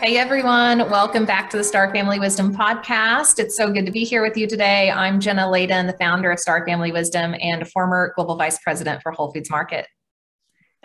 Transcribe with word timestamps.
Hey 0.00 0.18
everyone, 0.18 0.90
welcome 0.90 1.24
back 1.24 1.48
to 1.50 1.56
the 1.56 1.64
Star 1.64 1.90
Family 1.90 2.20
Wisdom 2.20 2.54
podcast. 2.54 3.38
It's 3.38 3.56
so 3.56 3.72
good 3.72 3.86
to 3.86 3.90
be 3.90 4.04
here 4.04 4.22
with 4.22 4.36
you 4.36 4.46
today. 4.46 4.90
I'm 4.90 5.20
Jenna 5.20 5.44
Layden, 5.44 5.86
the 5.86 5.96
founder 5.98 6.30
of 6.30 6.38
Star 6.38 6.66
Family 6.66 6.92
Wisdom 6.92 7.34
and 7.40 7.62
a 7.62 7.64
former 7.64 8.12
global 8.14 8.36
vice 8.36 8.58
president 8.58 9.00
for 9.02 9.10
Whole 9.10 9.32
Foods 9.32 9.48
Market. 9.48 9.86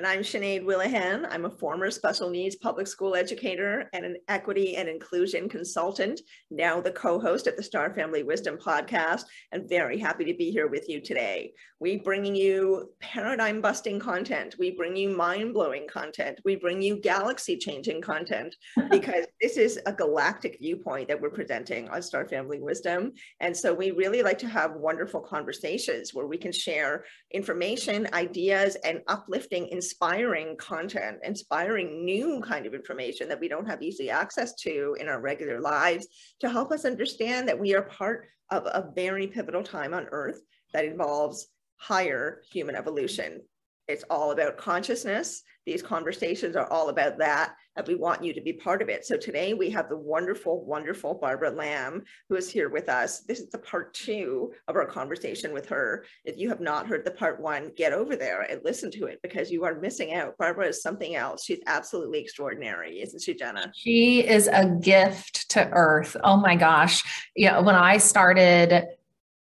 And 0.02 0.08
I'm 0.08 0.22
Sinead 0.22 0.64
Willihan. 0.64 1.28
I'm 1.30 1.46
a 1.46 1.50
former 1.52 1.92
special 1.92 2.32
needs 2.32 2.56
public 2.56 2.88
school 2.88 3.16
educator 3.16 3.88
and 3.94 4.04
an 4.04 4.18
equity 4.30 4.76
and 4.76 4.90
inclusion 4.90 5.48
consultant, 5.48 6.22
now 6.50 6.82
the 6.82 6.90
co 6.90 7.20
host 7.20 7.46
at 7.46 7.55
the 7.55 7.62
Star 7.62 7.94
Family 7.94 8.23
Wisdom 8.23 8.58
podcast, 8.58 9.26
and 9.52 9.70
very 9.70 10.00
happy 10.00 10.26
to 10.26 10.34
be 10.34 10.50
here 10.50 10.68
with 10.68 10.90
you 10.90 11.02
today. 11.02 11.54
We 11.80 11.98
bring 11.98 12.36
you 12.36 12.90
paradigm 13.00 13.62
busting 13.62 14.00
content, 14.00 14.56
we 14.58 14.72
bring 14.72 14.95
you 14.95 15.16
mind 15.16 15.54
blowing 15.54 15.88
content, 15.88 16.40
we 16.44 16.56
bring 16.56 16.81
you 16.81 16.95
galaxy 16.95 17.56
changing 17.56 18.02
content 18.02 18.56
because 18.90 19.28
this 19.40 19.56
is 19.56 19.80
a 19.86 19.94
galactic 19.94 20.58
viewpoint 20.59 21.09
that 21.09 21.22
we're 21.22 21.30
presenting 21.30 21.90
on 21.90 22.02
Star 22.02 22.28
Family 22.28 22.59
Wisdom. 22.59 23.14
And 23.40 23.56
so 23.56 23.72
we 23.72 23.92
really 23.92 24.23
like 24.23 24.40
to 24.40 24.48
have 24.48 24.73
wonderful 24.78 25.22
conversations 25.22 26.12
where 26.12 26.26
we 26.26 26.38
can 26.38 26.52
share 26.52 27.06
information, 27.31 28.08
ideas, 28.14 28.78
and 28.84 29.02
uplifting 29.08 29.68
inspiring 29.91 30.55
content, 30.55 31.18
inspiring 31.22 32.05
new 32.05 32.41
kind 32.41 32.66
of 32.66 32.73
information 32.73 33.27
that 33.27 33.40
we 33.40 33.50
don't 33.50 33.68
have 33.68 33.81
easy 33.81 34.09
access 34.09 34.55
to 34.55 34.95
in 35.02 35.09
our 35.09 35.20
regular 35.20 35.59
lives 35.59 36.08
to 36.39 36.50
help 36.50 36.72
us 36.72 36.86
understand 36.86 37.45
that 37.45 37.59
we 37.59 37.75
are 37.75 37.81
part 37.81 38.28
of 38.52 38.66
a 38.67 38.89
very 38.95 39.28
pivotal 39.28 39.62
time 39.62 39.94
on 39.94 40.08
earth 40.12 40.42
that 40.73 40.86
involves 40.86 41.47
higher 41.75 42.42
human 42.50 42.73
evolution. 42.73 43.42
It's 43.89 44.06
all 44.09 44.31
about 44.31 44.58
consciousness. 44.58 45.44
These 45.66 45.81
conversations 45.81 46.56
are 46.56 46.72
all 46.72 46.88
about 46.88 47.17
that 47.17 47.56
and 47.75 47.88
we 47.88 47.95
want 47.95 48.23
you 48.23 48.33
to 48.33 48.41
be 48.41 48.53
part 48.53 48.81
of 48.81 48.89
it. 48.89 49.05
So 49.05 49.17
today 49.17 49.53
we 49.53 49.69
have 49.69 49.89
the 49.89 49.97
wonderful, 49.97 50.66
wonderful 50.66 51.14
Barbara 51.14 51.52
Lamb 51.52 52.03
who 52.28 52.36
is 52.36 52.50
here 52.50 52.69
with 52.69 52.89
us. 52.89 53.22
This 53.22 53.39
is 53.39 53.50
the 53.50 53.59
part 53.59 53.94
two 53.94 54.52
of 54.67 54.75
our 54.75 54.86
conversation 54.86 55.53
with 55.53 55.69
her. 55.69 56.05
If 56.25 56.38
you 56.38 56.50
have 56.50 56.59
not 56.59 56.88
heard 56.88 57.05
the 57.05 57.11
part 57.11 57.39
one, 57.39 57.72
get 57.75 57.94
over 57.94 58.16
there 58.16 58.41
and 58.41 58.61
listen 58.63 58.91
to 58.91 59.05
it 59.05 59.19
because 59.23 59.52
you 59.52 59.63
are 59.63 59.80
missing 59.80 60.13
out. 60.13 60.38
Barbara 60.38 60.67
is 60.67 60.81
something 60.81 61.16
else. 61.16 61.45
She's 61.45 61.61
absolutely 61.66 62.19
extraordinary, 62.19 63.02
isn't 63.02 63.22
she, 63.22 63.33
Jenna? 63.33 63.72
She 63.75 64.28
is 64.28 64.47
a 64.47 64.66
gift 64.81 65.50
to 65.52 65.69
earth. 65.72 66.17
Oh 66.23 66.38
my 66.38 66.56
gosh. 66.56 67.03
Yeah, 67.35 67.59
when 67.59 67.75
I 67.75 67.97
started 67.97 68.88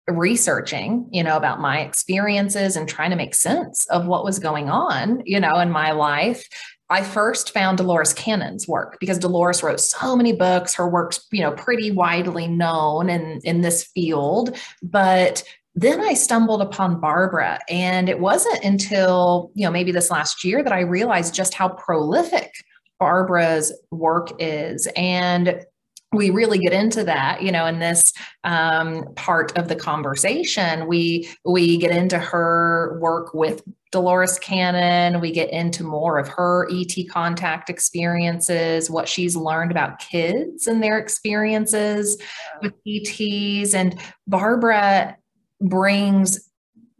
researching 0.08 1.08
you 1.10 1.24
know 1.24 1.36
about 1.36 1.60
my 1.60 1.80
experiences 1.80 2.76
and 2.76 2.88
trying 2.88 3.10
to 3.10 3.16
make 3.16 3.34
sense 3.34 3.86
of 3.86 4.06
what 4.06 4.22
was 4.22 4.38
going 4.38 4.70
on 4.70 5.20
you 5.24 5.40
know 5.40 5.58
in 5.58 5.68
my 5.68 5.90
life 5.90 6.48
I 6.88 7.02
first 7.02 7.52
found 7.52 7.78
Dolores 7.78 8.12
Cannon's 8.12 8.68
work 8.68 8.98
because 9.00 9.18
Dolores 9.18 9.62
wrote 9.62 9.80
so 9.80 10.14
many 10.14 10.32
books. 10.32 10.74
Her 10.74 10.88
work's, 10.88 11.26
you 11.32 11.42
know, 11.42 11.52
pretty 11.52 11.90
widely 11.90 12.46
known 12.46 13.10
in, 13.10 13.40
in 13.42 13.60
this 13.60 13.84
field. 13.84 14.56
But 14.82 15.42
then 15.74 16.00
I 16.00 16.14
stumbled 16.14 16.62
upon 16.62 17.00
Barbara. 17.00 17.58
And 17.68 18.08
it 18.08 18.20
wasn't 18.20 18.64
until, 18.64 19.50
you 19.54 19.66
know, 19.66 19.70
maybe 19.70 19.92
this 19.92 20.10
last 20.10 20.44
year 20.44 20.62
that 20.62 20.72
I 20.72 20.80
realized 20.80 21.34
just 21.34 21.54
how 21.54 21.68
prolific 21.68 22.52
Barbara's 22.98 23.72
work 23.90 24.30
is. 24.38 24.88
And 24.96 25.64
we 26.12 26.30
really 26.30 26.58
get 26.58 26.72
into 26.72 27.04
that 27.04 27.42
you 27.42 27.50
know 27.52 27.66
in 27.66 27.78
this 27.78 28.12
um, 28.44 29.04
part 29.16 29.56
of 29.58 29.68
the 29.68 29.76
conversation. 29.76 30.86
We 30.86 31.28
we 31.44 31.76
get 31.78 31.90
into 31.90 32.18
her 32.18 32.98
work 33.00 33.34
with 33.34 33.62
dolores 33.92 34.38
cannon. 34.38 35.20
We 35.20 35.32
get 35.32 35.50
into 35.50 35.84
more 35.84 36.18
of 36.18 36.28
her 36.28 36.68
et 36.70 36.94
contact 37.10 37.70
experiences 37.70 38.90
what 38.90 39.08
she's 39.08 39.36
learned 39.36 39.70
about 39.70 39.98
kids 39.98 40.66
and 40.66 40.82
their 40.82 40.98
experiences 40.98 42.20
with 42.62 42.72
ets 42.86 43.74
and 43.74 43.98
barbara 44.26 45.16
brings 45.60 46.50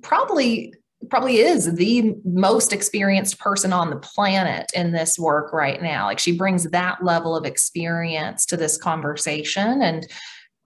probably 0.02 0.72
probably 1.10 1.38
is 1.38 1.74
the 1.74 2.14
most 2.24 2.72
experienced 2.72 3.38
person 3.38 3.72
on 3.72 3.90
the 3.90 3.96
planet 3.96 4.70
in 4.74 4.92
this 4.92 5.18
work 5.18 5.52
right 5.52 5.80
now. 5.80 6.06
Like 6.06 6.18
she 6.18 6.36
brings 6.36 6.64
that 6.64 7.04
level 7.04 7.36
of 7.36 7.44
experience 7.44 8.46
to 8.46 8.56
this 8.56 8.76
conversation. 8.76 9.82
And 9.82 10.06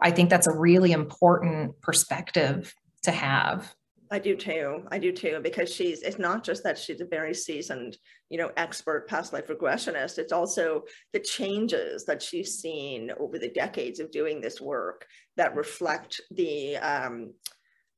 I 0.00 0.10
think 0.10 0.30
that's 0.30 0.46
a 0.46 0.56
really 0.56 0.92
important 0.92 1.80
perspective 1.80 2.74
to 3.02 3.10
have. 3.10 3.74
I 4.12 4.18
do 4.18 4.34
too. 4.34 4.82
I 4.90 4.98
do 4.98 5.12
too, 5.12 5.38
because 5.40 5.72
she's, 5.72 6.02
it's 6.02 6.18
not 6.18 6.42
just 6.42 6.64
that 6.64 6.76
she's 6.76 7.00
a 7.00 7.04
very 7.04 7.32
seasoned, 7.32 7.96
you 8.28 8.38
know, 8.38 8.50
expert 8.56 9.06
past 9.08 9.32
life 9.32 9.46
regressionist. 9.46 10.18
It's 10.18 10.32
also 10.32 10.82
the 11.12 11.20
changes 11.20 12.04
that 12.06 12.20
she's 12.20 12.58
seen 12.58 13.12
over 13.20 13.38
the 13.38 13.50
decades 13.50 14.00
of 14.00 14.10
doing 14.10 14.40
this 14.40 14.60
work 14.60 15.06
that 15.36 15.54
reflect 15.54 16.20
the, 16.32 16.76
um, 16.78 17.32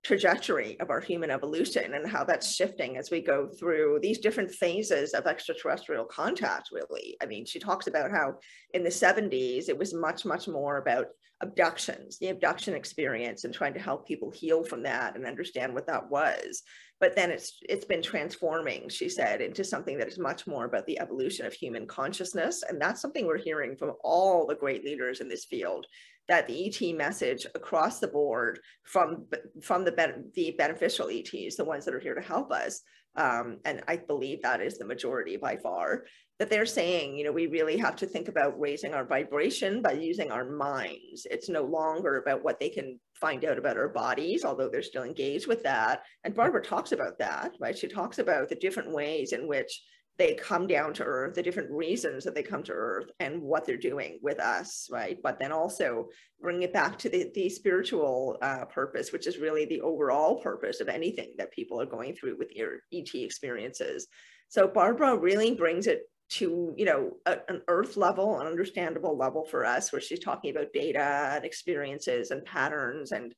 trajectory 0.02 0.78
of 0.80 0.90
our 0.90 1.00
human 1.00 1.30
evolution 1.30 1.94
and 1.94 2.08
how 2.08 2.24
that's 2.24 2.54
shifting 2.54 2.96
as 2.96 3.10
we 3.10 3.20
go 3.20 3.48
through 3.48 4.00
these 4.02 4.18
different 4.18 4.50
phases 4.50 5.12
of 5.14 5.26
extraterrestrial 5.26 6.04
contact 6.04 6.70
really. 6.72 7.16
I 7.22 7.26
mean 7.26 7.44
she 7.44 7.60
talks 7.60 7.86
about 7.86 8.10
how 8.10 8.34
in 8.74 8.82
the 8.82 8.90
70s 8.90 9.68
it 9.68 9.78
was 9.78 9.94
much 9.94 10.24
much 10.24 10.48
more 10.48 10.78
about 10.78 11.06
abductions 11.40 12.18
the 12.18 12.28
abduction 12.28 12.74
experience 12.74 13.44
and 13.44 13.52
trying 13.52 13.74
to 13.74 13.80
help 13.80 14.06
people 14.06 14.30
heal 14.30 14.62
from 14.64 14.82
that 14.82 15.16
and 15.16 15.26
understand 15.26 15.72
what 15.72 15.86
that 15.86 16.08
was. 16.10 16.62
But 17.00 17.16
then 17.16 17.30
it's 17.30 17.58
it's 17.68 17.84
been 17.84 18.02
transforming 18.02 18.88
she 18.88 19.08
said 19.08 19.40
into 19.40 19.64
something 19.64 19.98
that 19.98 20.08
is 20.08 20.18
much 20.18 20.46
more 20.46 20.64
about 20.64 20.86
the 20.86 20.98
evolution 21.00 21.46
of 21.46 21.52
human 21.52 21.86
consciousness. 21.86 22.62
And 22.68 22.80
that's 22.80 23.00
something 23.00 23.26
we're 23.26 23.38
hearing 23.38 23.76
from 23.76 23.92
all 24.02 24.46
the 24.46 24.54
great 24.54 24.84
leaders 24.84 25.20
in 25.20 25.28
this 25.28 25.44
field 25.44 25.86
that 26.32 26.46
the 26.46 26.66
ET 26.66 26.96
message 26.96 27.44
across 27.54 27.98
the 27.98 28.08
board 28.08 28.58
from 28.84 29.26
from 29.62 29.84
the 29.84 30.24
the 30.34 30.54
beneficial 30.56 31.10
ETs, 31.10 31.56
the 31.56 31.64
ones 31.64 31.84
that 31.84 31.94
are 31.94 32.00
here 32.00 32.14
to 32.14 32.22
help 32.22 32.50
us, 32.50 32.80
um, 33.16 33.58
and 33.66 33.82
I 33.86 33.96
believe 33.98 34.40
that 34.40 34.62
is 34.62 34.78
the 34.78 34.86
majority 34.86 35.36
by 35.36 35.58
far, 35.58 36.04
that 36.38 36.48
they're 36.48 36.64
saying, 36.64 37.18
you 37.18 37.24
know, 37.24 37.32
we 37.32 37.48
really 37.48 37.76
have 37.76 37.96
to 37.96 38.06
think 38.06 38.28
about 38.28 38.58
raising 38.58 38.94
our 38.94 39.04
vibration 39.04 39.82
by 39.82 39.92
using 39.92 40.30
our 40.30 40.48
minds. 40.48 41.26
It's 41.30 41.50
no 41.50 41.64
longer 41.64 42.16
about 42.16 42.42
what 42.42 42.58
they 42.58 42.70
can 42.70 42.98
find 43.20 43.44
out 43.44 43.58
about 43.58 43.76
our 43.76 43.90
bodies, 43.90 44.42
although 44.42 44.70
they're 44.70 44.82
still 44.82 45.02
engaged 45.02 45.46
with 45.46 45.62
that. 45.64 46.00
And 46.24 46.34
Barbara 46.34 46.62
talks 46.62 46.92
about 46.92 47.18
that, 47.18 47.52
right? 47.60 47.76
She 47.76 47.88
talks 47.88 48.18
about 48.18 48.48
the 48.48 48.54
different 48.54 48.90
ways 48.90 49.34
in 49.34 49.46
which 49.46 49.82
they 50.22 50.34
come 50.34 50.68
down 50.68 50.94
to 50.94 51.02
earth, 51.02 51.34
the 51.34 51.42
different 51.42 51.68
reasons 51.72 52.22
that 52.22 52.32
they 52.32 52.44
come 52.44 52.62
to 52.62 52.72
earth 52.72 53.10
and 53.18 53.42
what 53.42 53.66
they're 53.66 53.76
doing 53.76 54.20
with 54.22 54.38
us, 54.38 54.88
right? 54.88 55.18
But 55.20 55.40
then 55.40 55.50
also 55.50 56.10
bring 56.40 56.62
it 56.62 56.72
back 56.72 56.96
to 56.98 57.08
the, 57.08 57.32
the 57.34 57.48
spiritual 57.48 58.38
uh, 58.40 58.66
purpose, 58.66 59.10
which 59.10 59.26
is 59.26 59.38
really 59.38 59.64
the 59.64 59.80
overall 59.80 60.36
purpose 60.40 60.80
of 60.80 60.88
anything 60.88 61.32
that 61.38 61.50
people 61.50 61.80
are 61.80 61.86
going 61.86 62.14
through 62.14 62.36
with 62.38 62.52
your 62.54 62.82
ET 62.92 63.12
experiences. 63.14 64.06
So 64.48 64.68
Barbara 64.68 65.16
really 65.16 65.56
brings 65.56 65.88
it 65.88 66.02
to, 66.34 66.72
you 66.76 66.84
know, 66.84 67.14
a, 67.26 67.38
an 67.48 67.62
earth 67.66 67.96
level, 67.96 68.38
an 68.38 68.46
understandable 68.46 69.18
level 69.18 69.44
for 69.44 69.64
us, 69.64 69.90
where 69.90 70.00
she's 70.00 70.20
talking 70.20 70.52
about 70.52 70.72
data 70.72 71.32
and 71.34 71.44
experiences 71.44 72.30
and 72.30 72.44
patterns 72.44 73.10
and 73.10 73.34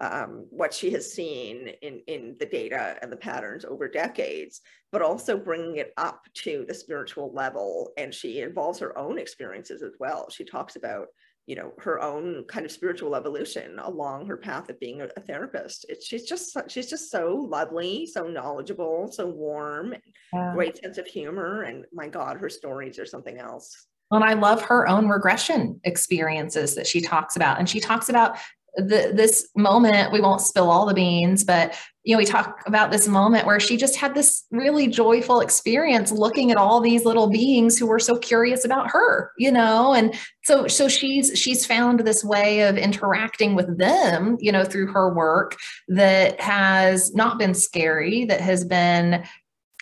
um, 0.00 0.46
what 0.50 0.74
she 0.74 0.90
has 0.90 1.12
seen 1.12 1.68
in, 1.82 2.00
in 2.06 2.36
the 2.38 2.46
data 2.46 2.96
and 3.00 3.10
the 3.10 3.16
patterns 3.16 3.64
over 3.64 3.88
decades, 3.88 4.60
but 4.92 5.02
also 5.02 5.38
bringing 5.38 5.76
it 5.76 5.92
up 5.96 6.22
to 6.34 6.64
the 6.68 6.74
spiritual 6.74 7.32
level. 7.32 7.92
And 7.96 8.12
she 8.12 8.40
involves 8.40 8.78
her 8.80 8.96
own 8.98 9.18
experiences 9.18 9.82
as 9.82 9.92
well. 9.98 10.28
She 10.30 10.44
talks 10.44 10.76
about, 10.76 11.06
you 11.46 11.56
know, 11.56 11.72
her 11.78 12.02
own 12.02 12.44
kind 12.48 12.66
of 12.66 12.72
spiritual 12.72 13.14
evolution 13.14 13.78
along 13.78 14.26
her 14.26 14.36
path 14.36 14.68
of 14.68 14.78
being 14.80 15.00
a, 15.00 15.08
a 15.16 15.20
therapist. 15.20 15.86
It's, 15.88 16.06
she's 16.06 16.24
just, 16.24 16.56
she's 16.68 16.90
just 16.90 17.10
so 17.10 17.34
lovely, 17.34 18.04
so 18.04 18.24
knowledgeable, 18.24 19.10
so 19.10 19.26
warm, 19.26 19.94
yeah. 20.32 20.52
great 20.54 20.76
sense 20.76 20.98
of 20.98 21.06
humor. 21.06 21.62
And 21.62 21.86
my 21.92 22.08
God, 22.08 22.36
her 22.38 22.50
stories 22.50 22.98
are 22.98 23.06
something 23.06 23.38
else. 23.38 23.86
And 24.10 24.22
I 24.22 24.34
love 24.34 24.62
her 24.62 24.86
own 24.86 25.08
regression 25.08 25.80
experiences 25.82 26.74
that 26.76 26.86
she 26.86 27.00
talks 27.00 27.34
about. 27.34 27.58
And 27.58 27.68
she 27.68 27.80
talks 27.80 28.08
about 28.08 28.38
the, 28.76 29.10
this 29.14 29.48
moment 29.56 30.12
we 30.12 30.20
won't 30.20 30.40
spill 30.40 30.70
all 30.70 30.86
the 30.86 30.94
beans 30.94 31.44
but 31.44 31.74
you 32.04 32.14
know 32.14 32.18
we 32.18 32.24
talk 32.24 32.62
about 32.66 32.90
this 32.90 33.08
moment 33.08 33.46
where 33.46 33.58
she 33.58 33.76
just 33.76 33.96
had 33.96 34.14
this 34.14 34.44
really 34.50 34.86
joyful 34.86 35.40
experience 35.40 36.12
looking 36.12 36.50
at 36.50 36.56
all 36.56 36.80
these 36.80 37.04
little 37.04 37.28
beings 37.28 37.78
who 37.78 37.86
were 37.86 37.98
so 37.98 38.16
curious 38.18 38.64
about 38.64 38.90
her 38.90 39.32
you 39.38 39.50
know? 39.50 39.94
And 39.94 40.14
so 40.44 40.66
so 40.68 40.88
she's 40.88 41.38
she's 41.38 41.64
found 41.66 42.00
this 42.00 42.22
way 42.22 42.62
of 42.62 42.76
interacting 42.76 43.54
with 43.54 43.78
them 43.78 44.36
you 44.40 44.52
know 44.52 44.64
through 44.64 44.92
her 44.92 45.12
work 45.12 45.56
that 45.88 46.40
has 46.40 47.14
not 47.14 47.38
been 47.38 47.54
scary 47.54 48.24
that 48.26 48.40
has 48.40 48.64
been 48.64 49.24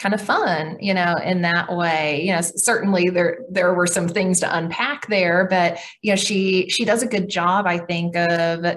kind 0.04 0.14
of 0.14 0.20
fun, 0.20 0.76
you 0.80 0.92
know, 0.92 1.14
in 1.24 1.40
that 1.40 1.74
way. 1.74 2.22
You 2.22 2.34
know, 2.34 2.42
certainly 2.42 3.08
there 3.08 3.38
there 3.50 3.72
were 3.72 3.86
some 3.86 4.06
things 4.06 4.38
to 4.40 4.56
unpack 4.56 5.08
there, 5.08 5.46
but 5.48 5.78
you 6.02 6.12
know, 6.12 6.16
she 6.16 6.68
she 6.68 6.84
does 6.84 7.02
a 7.02 7.06
good 7.06 7.30
job, 7.30 7.66
I 7.66 7.78
think, 7.78 8.14
of 8.14 8.76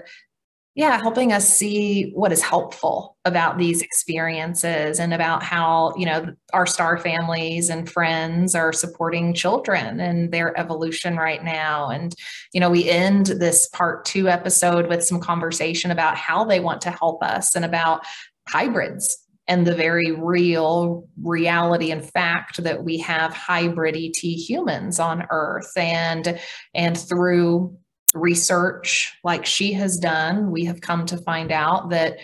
yeah, 0.75 1.01
helping 1.01 1.33
us 1.33 1.57
see 1.57 2.11
what 2.11 2.31
is 2.31 2.41
helpful 2.41 3.17
about 3.25 3.57
these 3.57 3.81
experiences 3.81 4.99
and 4.99 5.11
about 5.11 5.41
how, 5.41 5.91
you 5.97 6.05
know, 6.05 6.33
our 6.53 6.67
star 6.67 6.99
families 6.99 7.71
and 7.71 7.89
friends 7.89 8.53
are 8.53 8.71
supporting 8.71 9.33
children 9.33 9.99
and 9.99 10.31
their 10.31 10.57
evolution 10.57 11.17
right 11.17 11.43
now. 11.43 11.89
And, 11.89 12.13
you 12.53 12.61
know, 12.61 12.69
we 12.69 12.87
end 12.87 13.25
this 13.25 13.67
part 13.69 14.05
two 14.05 14.29
episode 14.29 14.87
with 14.87 15.03
some 15.03 15.19
conversation 15.19 15.89
about 15.89 16.15
how 16.15 16.45
they 16.45 16.59
want 16.59 16.79
to 16.81 16.91
help 16.91 17.23
us 17.23 17.55
and 17.55 17.65
about 17.65 18.05
hybrids 18.47 19.26
and 19.47 19.65
the 19.65 19.75
very 19.75 20.11
real 20.11 21.07
reality 21.23 21.91
and 21.91 22.07
fact 22.09 22.63
that 22.63 22.83
we 22.83 22.97
have 22.97 23.33
hybrid 23.33 23.95
ET 23.95 24.17
humans 24.17 24.99
on 24.99 25.25
Earth. 25.29 25.71
And 25.77 26.39
and 26.73 26.97
through 26.97 27.77
research 28.13 29.17
like 29.23 29.45
she 29.45 29.73
has 29.73 29.97
done, 29.97 30.51
we 30.51 30.65
have 30.65 30.81
come 30.81 31.05
to 31.05 31.17
find 31.17 31.51
out 31.51 31.89
that, 31.89 32.17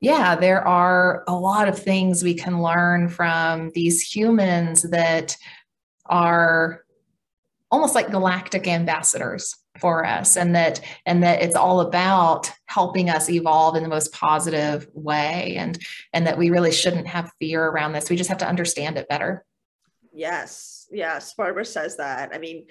yeah, 0.00 0.34
there 0.34 0.66
are 0.66 1.24
a 1.28 1.34
lot 1.34 1.68
of 1.68 1.78
things 1.78 2.22
we 2.22 2.34
can 2.34 2.62
learn 2.62 3.08
from 3.08 3.70
these 3.74 4.00
humans 4.00 4.82
that 4.90 5.36
are 6.06 6.84
almost 7.70 7.94
like 7.94 8.10
galactic 8.10 8.66
ambassadors 8.66 9.54
for 9.80 10.04
us 10.04 10.36
and 10.36 10.54
that 10.54 10.80
and 11.06 11.22
that 11.22 11.42
it's 11.42 11.56
all 11.56 11.80
about 11.80 12.50
helping 12.66 13.10
us 13.10 13.28
evolve 13.30 13.76
in 13.76 13.82
the 13.82 13.88
most 13.88 14.12
positive 14.12 14.88
way 14.94 15.56
and 15.56 15.78
and 16.12 16.26
that 16.26 16.38
we 16.38 16.50
really 16.50 16.72
shouldn't 16.72 17.06
have 17.06 17.32
fear 17.38 17.66
around 17.66 17.92
this 17.92 18.10
we 18.10 18.16
just 18.16 18.28
have 18.28 18.38
to 18.38 18.48
understand 18.48 18.96
it 18.96 19.08
better 19.08 19.44
yes 20.12 20.86
yes 20.90 21.34
barbara 21.34 21.64
says 21.64 21.96
that 21.96 22.30
i 22.34 22.38
mean 22.38 22.66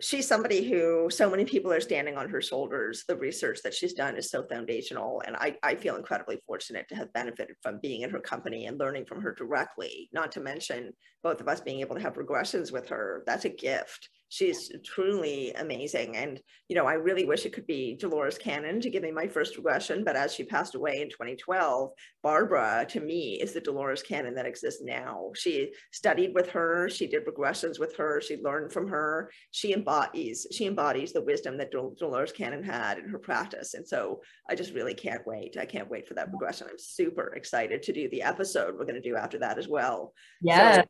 she's 0.00 0.28
somebody 0.28 0.68
who 0.68 1.08
so 1.10 1.28
many 1.28 1.44
people 1.44 1.72
are 1.72 1.80
standing 1.80 2.16
on 2.16 2.28
her 2.28 2.40
shoulders. 2.40 3.04
The 3.08 3.16
research 3.16 3.60
that 3.64 3.74
she's 3.74 3.94
done 3.94 4.16
is 4.16 4.30
so 4.30 4.44
foundational. 4.44 5.22
And 5.26 5.36
I, 5.36 5.56
I 5.62 5.74
feel 5.74 5.96
incredibly 5.96 6.38
fortunate 6.46 6.88
to 6.88 6.94
have 6.94 7.12
benefited 7.12 7.56
from 7.62 7.80
being 7.82 8.02
in 8.02 8.10
her 8.10 8.20
company 8.20 8.66
and 8.66 8.78
learning 8.78 9.06
from 9.06 9.20
her 9.22 9.34
directly, 9.34 10.08
not 10.12 10.30
to 10.32 10.40
mention 10.40 10.92
both 11.22 11.40
of 11.40 11.48
us 11.48 11.60
being 11.60 11.80
able 11.80 11.96
to 11.96 12.02
have 12.02 12.14
regressions 12.14 12.70
with 12.70 12.88
her. 12.88 13.24
That's 13.26 13.44
a 13.44 13.48
gift 13.48 14.08
she's 14.28 14.70
truly 14.84 15.52
amazing. 15.54 16.16
And, 16.16 16.40
you 16.68 16.76
know, 16.76 16.86
I 16.86 16.94
really 16.94 17.24
wish 17.24 17.46
it 17.46 17.52
could 17.52 17.66
be 17.66 17.96
Dolores 17.98 18.38
Cannon 18.38 18.80
to 18.80 18.90
give 18.90 19.02
me 19.02 19.10
my 19.10 19.26
first 19.26 19.56
regression, 19.56 20.04
but 20.04 20.16
as 20.16 20.34
she 20.34 20.44
passed 20.44 20.74
away 20.74 21.00
in 21.00 21.08
2012, 21.08 21.90
Barbara, 22.22 22.86
to 22.90 23.00
me, 23.00 23.40
is 23.40 23.52
the 23.52 23.60
Dolores 23.60 24.02
Cannon 24.02 24.34
that 24.34 24.46
exists 24.46 24.82
now. 24.82 25.30
She 25.34 25.72
studied 25.92 26.34
with 26.34 26.48
her, 26.50 26.88
she 26.88 27.06
did 27.06 27.26
regressions 27.26 27.78
with 27.78 27.96
her, 27.96 28.20
she 28.20 28.36
learned 28.36 28.72
from 28.72 28.88
her, 28.88 29.30
she 29.50 29.72
embodies, 29.72 30.46
she 30.52 30.66
embodies 30.66 31.12
the 31.12 31.22
wisdom 31.24 31.56
that 31.58 31.70
Dol- 31.70 31.96
Dolores 31.98 32.32
Cannon 32.32 32.62
had 32.62 32.98
in 32.98 33.08
her 33.08 33.18
practice. 33.18 33.74
And 33.74 33.86
so 33.86 34.20
I 34.48 34.54
just 34.54 34.74
really 34.74 34.94
can't 34.94 35.26
wait. 35.26 35.56
I 35.56 35.64
can't 35.64 35.90
wait 35.90 36.06
for 36.06 36.14
that 36.14 36.30
regression. 36.32 36.66
I'm 36.70 36.78
super 36.78 37.34
excited 37.34 37.82
to 37.82 37.92
do 37.92 38.08
the 38.10 38.22
episode 38.22 38.74
we're 38.74 38.84
going 38.84 39.00
to 39.00 39.08
do 39.08 39.16
after 39.16 39.38
that 39.38 39.58
as 39.58 39.68
well. 39.68 40.12
Yeah. 40.42 40.76
So 40.76 40.82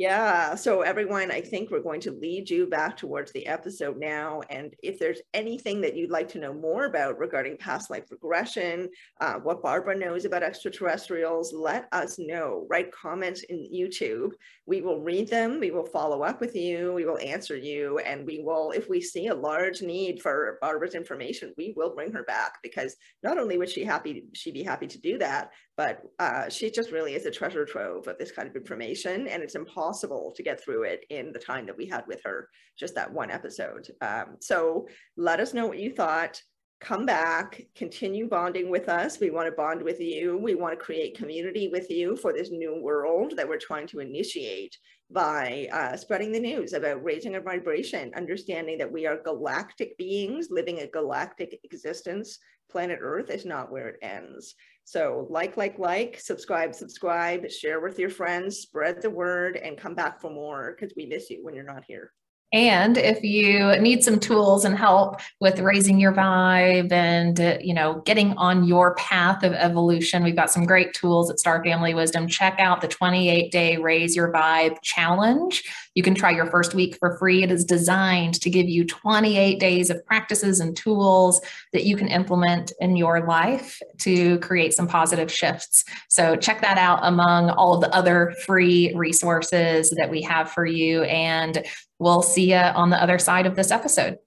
yeah. 0.00 0.54
So, 0.54 0.80
everyone, 0.80 1.30
I 1.30 1.42
think 1.42 1.70
we're 1.70 1.82
going 1.82 2.00
to 2.00 2.10
lead 2.10 2.48
you 2.48 2.66
back 2.66 2.96
towards 2.96 3.32
the 3.32 3.46
episode 3.46 3.98
now. 3.98 4.40
And 4.48 4.74
if 4.82 4.98
there's 4.98 5.20
anything 5.34 5.82
that 5.82 5.94
you'd 5.94 6.10
like 6.10 6.26
to 6.28 6.38
know 6.38 6.54
more 6.54 6.86
about 6.86 7.18
regarding 7.18 7.58
past 7.58 7.90
life 7.90 8.04
regression, 8.10 8.88
uh, 9.20 9.34
what 9.34 9.60
Barbara 9.60 9.94
knows 9.94 10.24
about 10.24 10.42
extraterrestrials, 10.42 11.52
let 11.52 11.86
us 11.92 12.18
know. 12.18 12.66
Write 12.70 12.90
comments 12.92 13.42
in 13.42 13.58
YouTube. 13.70 14.30
We 14.64 14.80
will 14.80 15.02
read 15.02 15.28
them. 15.28 15.60
We 15.60 15.70
will 15.70 15.84
follow 15.84 16.22
up 16.22 16.40
with 16.40 16.56
you. 16.56 16.94
We 16.94 17.04
will 17.04 17.18
answer 17.18 17.58
you. 17.58 17.98
And 17.98 18.26
we 18.26 18.42
will, 18.42 18.70
if 18.70 18.88
we 18.88 19.02
see 19.02 19.26
a 19.26 19.34
large 19.34 19.82
need 19.82 20.22
for 20.22 20.56
Barbara's 20.62 20.94
information, 20.94 21.52
we 21.58 21.74
will 21.76 21.94
bring 21.94 22.10
her 22.12 22.22
back 22.22 22.54
because 22.62 22.96
not 23.22 23.36
only 23.36 23.58
would 23.58 23.68
she 23.68 23.84
happy, 23.84 24.24
she'd 24.32 24.54
be 24.54 24.62
happy 24.62 24.86
to 24.86 24.98
do 24.98 25.18
that, 25.18 25.50
but 25.76 26.02
uh, 26.18 26.48
she 26.48 26.70
just 26.70 26.90
really 26.90 27.14
is 27.14 27.26
a 27.26 27.30
treasure 27.30 27.66
trove 27.66 28.08
of 28.08 28.16
this 28.16 28.32
kind 28.32 28.48
of 28.48 28.56
information. 28.56 29.28
And 29.28 29.42
it's 29.42 29.56
impossible 29.56 29.89
impossible 29.90 30.32
to 30.36 30.42
get 30.42 30.62
through 30.62 30.84
it 30.84 31.04
in 31.10 31.32
the 31.32 31.38
time 31.38 31.66
that 31.66 31.76
we 31.76 31.86
had 31.86 32.04
with 32.06 32.20
her, 32.24 32.48
just 32.78 32.94
that 32.94 33.12
one 33.12 33.30
episode. 33.30 33.88
Um, 34.00 34.36
so 34.40 34.86
let 35.16 35.40
us 35.40 35.52
know 35.52 35.66
what 35.66 35.78
you 35.78 35.92
thought. 35.92 36.40
Come 36.80 37.04
back, 37.04 37.60
continue 37.74 38.26
bonding 38.26 38.70
with 38.70 38.88
us. 38.88 39.20
We 39.20 39.30
want 39.30 39.46
to 39.46 39.52
bond 39.52 39.82
with 39.82 40.00
you. 40.00 40.38
We 40.38 40.54
want 40.54 40.78
to 40.78 40.84
create 40.84 41.18
community 41.18 41.68
with 41.68 41.90
you 41.90 42.16
for 42.16 42.32
this 42.32 42.50
new 42.50 42.80
world 42.80 43.34
that 43.36 43.46
we're 43.46 43.58
trying 43.58 43.86
to 43.88 43.98
initiate 44.00 44.78
by 45.10 45.68
uh, 45.72 45.96
spreading 45.96 46.32
the 46.32 46.40
news 46.40 46.72
about 46.72 47.04
raising 47.04 47.34
our 47.34 47.42
vibration, 47.42 48.12
understanding 48.16 48.78
that 48.78 48.90
we 48.90 49.06
are 49.06 49.22
galactic 49.22 49.98
beings 49.98 50.48
living 50.50 50.80
a 50.80 50.86
galactic 50.86 51.58
existence. 51.64 52.38
Planet 52.70 53.00
Earth 53.02 53.28
is 53.30 53.44
not 53.44 53.72
where 53.72 53.88
it 53.88 53.98
ends. 54.00 54.54
So 54.90 55.28
like, 55.30 55.56
like, 55.56 55.78
like, 55.78 56.18
subscribe, 56.18 56.74
subscribe, 56.74 57.48
share 57.48 57.78
with 57.78 57.96
your 58.00 58.10
friends, 58.10 58.56
spread 58.56 59.00
the 59.00 59.08
word, 59.08 59.56
and 59.56 59.78
come 59.78 59.94
back 59.94 60.20
for 60.20 60.30
more 60.30 60.74
because 60.74 60.92
we 60.96 61.06
miss 61.06 61.30
you 61.30 61.44
when 61.44 61.54
you're 61.54 61.62
not 61.62 61.84
here. 61.86 62.12
And 62.52 62.96
if 62.96 63.22
you 63.22 63.78
need 63.80 64.02
some 64.02 64.18
tools 64.18 64.64
and 64.64 64.76
help 64.76 65.20
with 65.38 65.60
raising 65.60 66.00
your 66.00 66.12
vibe 66.12 66.90
and 66.90 67.40
uh, 67.40 67.58
you 67.60 67.72
know 67.72 68.02
getting 68.04 68.32
on 68.36 68.64
your 68.64 68.96
path 68.96 69.44
of 69.44 69.52
evolution, 69.52 70.24
we've 70.24 70.34
got 70.34 70.50
some 70.50 70.66
great 70.66 70.92
tools 70.92 71.30
at 71.30 71.38
Star 71.38 71.62
Family 71.62 71.94
Wisdom. 71.94 72.26
Check 72.26 72.56
out 72.58 72.80
the 72.80 72.88
28 72.88 73.52
day 73.52 73.76
Raise 73.76 74.16
Your 74.16 74.32
Vibe 74.32 74.82
challenge. 74.82 75.62
You 75.94 76.02
can 76.02 76.14
try 76.14 76.30
your 76.30 76.46
first 76.46 76.74
week 76.74 76.96
for 76.98 77.16
free. 77.18 77.44
It 77.44 77.52
is 77.52 77.64
designed 77.64 78.40
to 78.40 78.50
give 78.50 78.68
you 78.68 78.84
28 78.84 79.60
days 79.60 79.90
of 79.90 80.04
practices 80.06 80.58
and 80.58 80.76
tools 80.76 81.40
that 81.72 81.84
you 81.84 81.96
can 81.96 82.08
implement 82.08 82.72
in 82.80 82.96
your 82.96 83.26
life 83.26 83.80
to 83.98 84.38
create 84.40 84.72
some 84.72 84.88
positive 84.88 85.30
shifts. 85.30 85.84
So 86.08 86.34
check 86.34 86.60
that 86.62 86.78
out 86.78 87.00
among 87.02 87.50
all 87.50 87.74
of 87.74 87.80
the 87.80 87.94
other 87.94 88.34
free 88.44 88.92
resources 88.94 89.90
that 89.90 90.10
we 90.10 90.22
have 90.22 90.50
for 90.50 90.66
you 90.66 91.02
and 91.04 91.64
we'll 92.00 92.22
see 92.22 92.50
you 92.50 92.56
on 92.56 92.90
the 92.90 93.00
other 93.00 93.18
side 93.18 93.46
of 93.46 93.54
this 93.54 93.70
episode. 93.70 94.18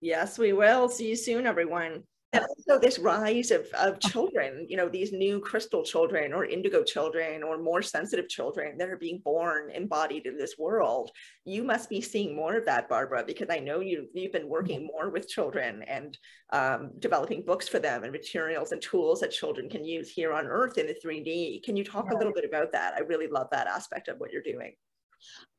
Yes, 0.00 0.38
we 0.38 0.52
will. 0.52 0.88
See 0.88 1.08
you 1.08 1.16
soon, 1.16 1.46
everyone. 1.46 2.02
And 2.34 2.44
also 2.48 2.80
this 2.80 2.98
rise 2.98 3.50
of, 3.50 3.66
of 3.74 4.00
children, 4.00 4.66
you 4.66 4.76
know, 4.76 4.88
these 4.88 5.12
new 5.12 5.38
crystal 5.38 5.84
children 5.84 6.32
or 6.32 6.46
indigo 6.46 6.82
children 6.82 7.42
or 7.42 7.58
more 7.58 7.82
sensitive 7.82 8.26
children 8.26 8.78
that 8.78 8.88
are 8.88 8.96
being 8.96 9.20
born 9.22 9.70
embodied 9.70 10.24
in 10.24 10.38
this 10.38 10.54
world. 10.58 11.10
You 11.44 11.62
must 11.62 11.90
be 11.90 12.00
seeing 12.00 12.34
more 12.34 12.56
of 12.56 12.64
that, 12.64 12.88
Barbara, 12.88 13.22
because 13.26 13.48
I 13.50 13.58
know 13.58 13.80
you, 13.80 14.08
you've 14.14 14.32
been 14.32 14.48
working 14.48 14.86
more 14.86 15.10
with 15.10 15.28
children 15.28 15.82
and 15.82 16.16
um, 16.54 16.92
developing 17.00 17.44
books 17.44 17.68
for 17.68 17.78
them 17.78 18.02
and 18.02 18.12
materials 18.12 18.72
and 18.72 18.80
tools 18.80 19.20
that 19.20 19.30
children 19.30 19.68
can 19.68 19.84
use 19.84 20.10
here 20.10 20.32
on 20.32 20.46
Earth 20.46 20.78
in 20.78 20.86
the 20.86 20.96
3D. 21.04 21.62
Can 21.62 21.76
you 21.76 21.84
talk 21.84 22.10
a 22.10 22.16
little 22.16 22.32
bit 22.32 22.46
about 22.46 22.72
that? 22.72 22.94
I 22.94 23.00
really 23.00 23.28
love 23.28 23.48
that 23.52 23.66
aspect 23.66 24.08
of 24.08 24.18
what 24.18 24.32
you're 24.32 24.42
doing. 24.42 24.72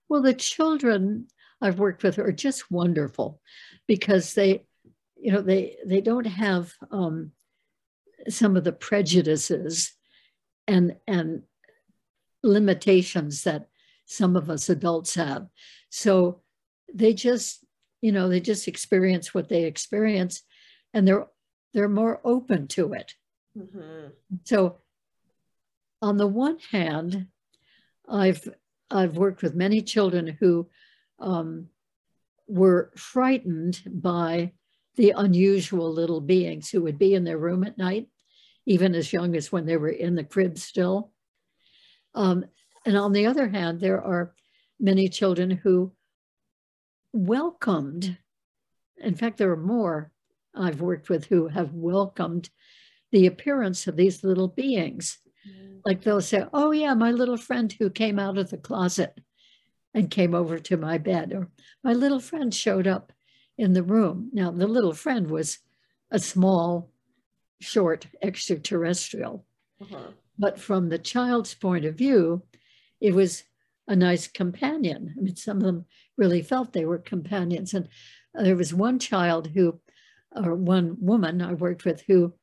Well, 0.10 0.24
the 0.24 0.34
children 0.34 1.28
I've 1.64 1.80
worked 1.80 2.04
with 2.04 2.20
are 2.20 2.34
just 2.34 2.70
wonderful 2.70 3.40
because 3.88 4.34
they, 4.34 4.66
you 5.16 5.32
know, 5.32 5.42
they 5.42 5.78
they 5.86 6.02
don't 6.02 6.28
have 6.28 6.74
um, 6.92 7.32
some 8.28 8.58
of 8.58 8.66
the 8.66 8.74
prejudices 8.74 9.94
and 10.68 10.98
and 11.08 11.44
limitations 12.44 13.44
that 13.44 13.70
some 14.06 14.36
of 14.36 14.50
us 14.50 14.68
adults 14.68 15.16
have. 15.16 15.48
So 15.90 16.42
they 16.94 17.14
just, 17.14 17.64
you 18.02 18.12
know, 18.12 18.28
they 18.28 18.42
just 18.42 18.68
experience 18.68 19.34
what 19.34 19.48
they 19.48 19.64
experience, 19.64 20.44
and 20.94 21.08
they're 21.08 21.28
they're 21.74 21.88
more 21.88 22.20
open 22.26 22.68
to 22.70 22.92
it. 22.92 23.14
Mm-hmm. 23.58 24.08
So, 24.44 24.80
on 26.02 26.18
the 26.18 26.28
one 26.28 26.60
hand, 26.72 27.28
I've 28.10 28.50
I've 28.92 29.16
worked 29.16 29.42
with 29.42 29.56
many 29.56 29.82
children 29.82 30.38
who 30.42 30.68
um, 31.20 31.68
were 32.48 32.92
frightened 32.96 33.82
by 33.86 34.52
the 34.96 35.12
unusual 35.12 35.92
little 35.92 36.22
beings 36.22 36.70
who 36.70 36.82
would 36.84 37.00
be 37.00 37.16
in 37.16 37.24
their 37.24 37.38
room 37.38 37.64
at 37.64 37.78
night, 37.78 38.08
even 38.66 38.94
as 38.94 39.12
young 39.12 39.36
as 39.36 39.52
when 39.52 39.66
they 39.66 39.78
were 39.78 39.90
in 39.90 40.16
the 40.16 40.24
crib 40.24 40.58
still. 40.58 41.12
Um, 42.14 42.46
and 42.86 42.98
on 42.98 43.12
the 43.12 43.26
other 43.26 43.48
hand, 43.48 43.80
there 43.80 44.02
are 44.02 44.34
many 44.80 45.10
children 45.10 45.50
who 45.50 45.94
welcomed, 47.12 48.18
in 48.98 49.16
fact, 49.16 49.38
there 49.38 49.52
are 49.52 49.58
more 49.58 50.12
I've 50.56 50.82
worked 50.82 51.10
with 51.10 51.26
who 51.26 51.48
have 51.48 51.74
welcomed 51.74 52.50
the 53.12 53.26
appearance 53.26 53.88
of 53.88 53.96
these 53.96 54.24
little 54.24 54.48
beings. 54.48 55.18
Mm. 55.48 55.80
Like 55.86 56.02
they'll 56.02 56.22
say, 56.22 56.46
Oh, 56.54 56.72
yeah, 56.72 56.94
my 56.94 57.12
little 57.12 57.38
friend 57.38 57.72
who 57.72 57.90
came 57.90 58.20
out 58.20 58.38
of 58.38 58.50
the 58.50 58.58
closet 58.58 59.20
and 59.94 60.10
came 60.10 60.34
over 60.34 60.60
to 60.60 60.78
my 60.78 60.98
bed. 60.98 61.34
Or 61.34 61.50
my 61.84 61.94
little 61.94 62.20
friend 62.20 62.54
showed 62.54 62.88
up 62.88 63.12
in 63.58 63.74
the 63.74 63.84
room. 63.84 64.30
Now, 64.34 64.52
the 64.52 64.68
little 64.68 64.94
friend 64.94 65.30
was 65.30 65.60
a 66.12 66.20
small, 66.20 66.92
short 67.62 68.08
extraterrestrial. 68.22 69.46
Uh-huh. 69.82 70.12
But 70.38 70.60
from 70.60 70.90
the 70.90 70.98
child's 70.98 71.54
point 71.54 71.86
of 71.86 71.96
view, 71.96 72.44
it 73.00 73.14
was 73.14 73.44
a 73.88 73.96
nice 73.96 74.28
companion. 74.28 75.14
I 75.18 75.22
mean, 75.22 75.36
some 75.36 75.58
of 75.58 75.64
them 75.64 75.86
really 76.18 76.42
felt 76.42 76.74
they 76.74 76.86
were 76.86 76.98
companions. 76.98 77.74
And 77.74 77.88
there 78.34 78.56
was 78.56 78.74
one 78.74 78.98
child 78.98 79.48
who, 79.54 79.80
or 80.36 80.56
one 80.56 80.98
woman 81.00 81.42
I 81.42 81.54
worked 81.54 81.86
with 81.86 82.02
who 82.08 82.34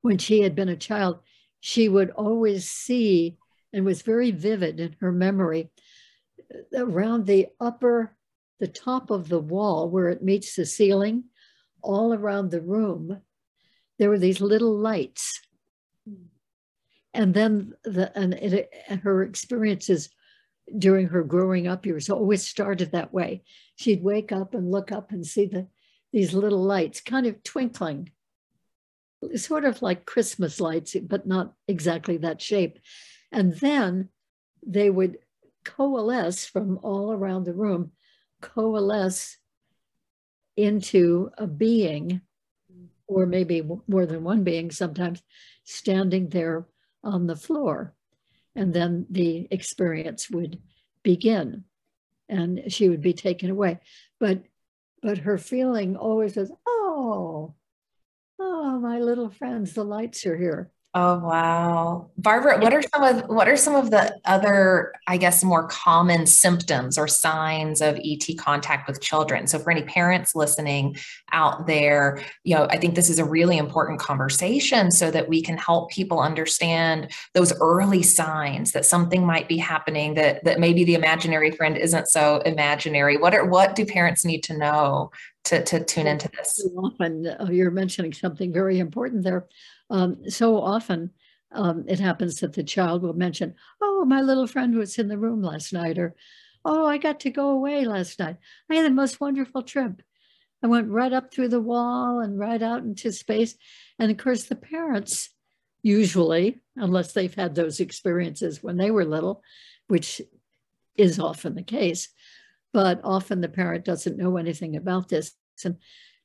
when 0.00 0.18
she 0.18 0.40
had 0.40 0.54
been 0.54 0.68
a 0.68 0.76
child, 0.76 1.20
she 1.60 1.88
would 1.88 2.10
always 2.10 2.68
see 2.68 3.38
and 3.72 3.84
was 3.84 4.02
very 4.02 4.30
vivid 4.30 4.78
in 4.78 4.96
her 5.00 5.10
memory 5.10 5.70
around 6.76 7.26
the 7.26 7.48
upper, 7.60 8.16
the 8.60 8.68
top 8.68 9.10
of 9.10 9.28
the 9.28 9.40
wall 9.40 9.88
where 9.88 10.08
it 10.08 10.22
meets 10.22 10.54
the 10.56 10.66
ceiling, 10.66 11.24
all 11.82 12.14
around 12.14 12.50
the 12.50 12.60
room, 12.60 13.20
there 13.98 14.08
were 14.08 14.18
these 14.18 14.40
little 14.40 14.76
lights. 14.76 15.40
And 17.12 17.32
then 17.32 17.74
the 17.84 18.16
and, 18.18 18.34
it, 18.34 18.70
her 19.02 19.22
experiences 19.22 20.10
during 20.78 21.08
her 21.08 21.22
growing 21.22 21.68
up 21.68 21.86
years 21.86 22.10
always 22.10 22.46
started 22.46 22.92
that 22.92 23.12
way. 23.12 23.44
She'd 23.76 24.02
wake 24.02 24.32
up 24.32 24.54
and 24.54 24.70
look 24.70 24.90
up 24.90 25.12
and 25.12 25.24
see 25.24 25.46
the 25.46 25.68
these 26.12 26.32
little 26.32 26.62
lights 26.62 27.00
kind 27.00 27.26
of 27.26 27.42
twinkling, 27.42 28.10
sort 29.34 29.64
of 29.64 29.82
like 29.82 30.06
Christmas 30.06 30.60
lights, 30.60 30.96
but 31.02 31.26
not 31.26 31.54
exactly 31.66 32.18
that 32.18 32.40
shape. 32.40 32.78
And 33.32 33.54
then 33.54 34.10
they 34.64 34.90
would 34.90 35.18
coalesce 35.64 36.46
from 36.46 36.78
all 36.82 37.12
around 37.12 37.44
the 37.44 37.54
room, 37.54 37.92
coalesce 38.40 39.38
into 40.56 41.30
a 41.38 41.46
being, 41.46 42.20
or 43.06 43.26
maybe 43.26 43.62
more 43.86 44.06
than 44.06 44.24
one 44.24 44.44
being 44.44 44.70
sometimes, 44.70 45.22
standing 45.64 46.28
there 46.28 46.66
on 47.02 47.26
the 47.26 47.36
floor. 47.36 47.94
And 48.54 48.72
then 48.72 49.06
the 49.10 49.48
experience 49.50 50.30
would 50.30 50.60
begin 51.02 51.64
and 52.28 52.72
she 52.72 52.88
would 52.88 53.02
be 53.02 53.12
taken 53.12 53.50
away. 53.50 53.80
But 54.20 54.44
but 55.02 55.18
her 55.18 55.36
feeling 55.36 55.96
always 55.96 56.34
was, 56.34 56.50
oh, 56.66 57.54
oh, 58.38 58.78
my 58.80 59.00
little 59.00 59.28
friends, 59.28 59.74
the 59.74 59.84
lights 59.84 60.24
are 60.24 60.36
here. 60.36 60.70
Oh 60.96 61.18
wow. 61.18 62.10
Barbara, 62.16 62.60
what 62.60 62.72
are 62.72 62.80
some 62.80 63.02
of 63.02 63.28
what 63.28 63.48
are 63.48 63.56
some 63.56 63.74
of 63.74 63.90
the 63.90 64.16
other 64.26 64.92
I 65.08 65.16
guess 65.16 65.42
more 65.42 65.66
common 65.66 66.24
symptoms 66.24 66.96
or 66.96 67.08
signs 67.08 67.80
of 67.80 67.98
ET 68.04 68.22
contact 68.38 68.86
with 68.86 69.00
children? 69.00 69.48
So 69.48 69.58
for 69.58 69.72
any 69.72 69.82
parents 69.82 70.36
listening 70.36 70.96
out 71.32 71.66
there, 71.66 72.22
you 72.44 72.54
know, 72.54 72.68
I 72.70 72.76
think 72.76 72.94
this 72.94 73.10
is 73.10 73.18
a 73.18 73.24
really 73.24 73.58
important 73.58 73.98
conversation 73.98 74.92
so 74.92 75.10
that 75.10 75.28
we 75.28 75.42
can 75.42 75.58
help 75.58 75.90
people 75.90 76.20
understand 76.20 77.10
those 77.32 77.52
early 77.60 78.04
signs 78.04 78.70
that 78.70 78.84
something 78.84 79.26
might 79.26 79.48
be 79.48 79.56
happening 79.56 80.14
that 80.14 80.44
that 80.44 80.60
maybe 80.60 80.84
the 80.84 80.94
imaginary 80.94 81.50
friend 81.50 81.76
isn't 81.76 82.06
so 82.06 82.38
imaginary. 82.46 83.16
What 83.16 83.34
are 83.34 83.44
what 83.44 83.74
do 83.74 83.84
parents 83.84 84.24
need 84.24 84.44
to 84.44 84.56
know 84.56 85.10
to, 85.46 85.62
to 85.64 85.82
tune 85.82 86.06
into 86.06 86.28
this? 86.28 86.64
Often 86.76 87.26
uh, 87.26 87.48
you're 87.50 87.72
mentioning 87.72 88.12
something 88.12 88.52
very 88.52 88.78
important 88.78 89.24
there. 89.24 89.46
Um, 89.90 90.28
so 90.30 90.60
often 90.60 91.10
um, 91.52 91.84
it 91.86 92.00
happens 92.00 92.40
that 92.40 92.54
the 92.54 92.64
child 92.64 93.02
will 93.02 93.14
mention, 93.14 93.54
Oh, 93.80 94.04
my 94.04 94.20
little 94.20 94.46
friend 94.46 94.76
was 94.76 94.98
in 94.98 95.08
the 95.08 95.18
room 95.18 95.42
last 95.42 95.72
night, 95.72 95.98
or 95.98 96.14
Oh, 96.64 96.86
I 96.86 96.98
got 96.98 97.20
to 97.20 97.30
go 97.30 97.50
away 97.50 97.84
last 97.84 98.18
night. 98.18 98.36
I 98.70 98.76
had 98.76 98.86
the 98.86 98.90
most 98.90 99.20
wonderful 99.20 99.62
trip. 99.62 100.02
I 100.62 100.66
went 100.66 100.88
right 100.88 101.12
up 101.12 101.32
through 101.32 101.48
the 101.48 101.60
wall 101.60 102.20
and 102.20 102.38
right 102.38 102.62
out 102.62 102.82
into 102.82 103.12
space. 103.12 103.54
And 103.98 104.10
of 104.10 104.16
course, 104.16 104.44
the 104.44 104.56
parents 104.56 105.28
usually, 105.82 106.62
unless 106.74 107.12
they've 107.12 107.34
had 107.34 107.54
those 107.54 107.80
experiences 107.80 108.62
when 108.62 108.78
they 108.78 108.90
were 108.90 109.04
little, 109.04 109.42
which 109.88 110.22
is 110.96 111.18
often 111.18 111.54
the 111.54 111.62
case, 111.62 112.08
but 112.72 113.00
often 113.04 113.42
the 113.42 113.48
parent 113.48 113.84
doesn't 113.84 114.16
know 114.16 114.38
anything 114.38 114.74
about 114.74 115.08
this 115.08 115.32
and, 115.64 115.76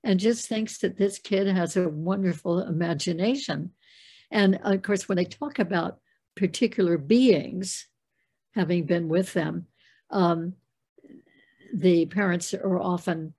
and 0.03 0.19
just 0.19 0.47
thinks 0.47 0.79
that 0.79 0.97
this 0.97 1.19
kid 1.19 1.47
has 1.47 1.75
a 1.75 1.89
wonderful 1.89 2.59
imagination. 2.59 3.71
And 4.31 4.59
of 4.63 4.81
course, 4.81 5.09
when 5.09 5.17
they 5.17 5.25
talk 5.25 5.59
about 5.59 5.99
particular 6.35 6.97
beings, 6.97 7.87
having 8.55 8.85
been 8.85 9.09
with 9.09 9.33
them, 9.33 9.67
um, 10.09 10.53
the 11.73 12.05
parents 12.07 12.53
are 12.53 12.79
often 12.79 13.33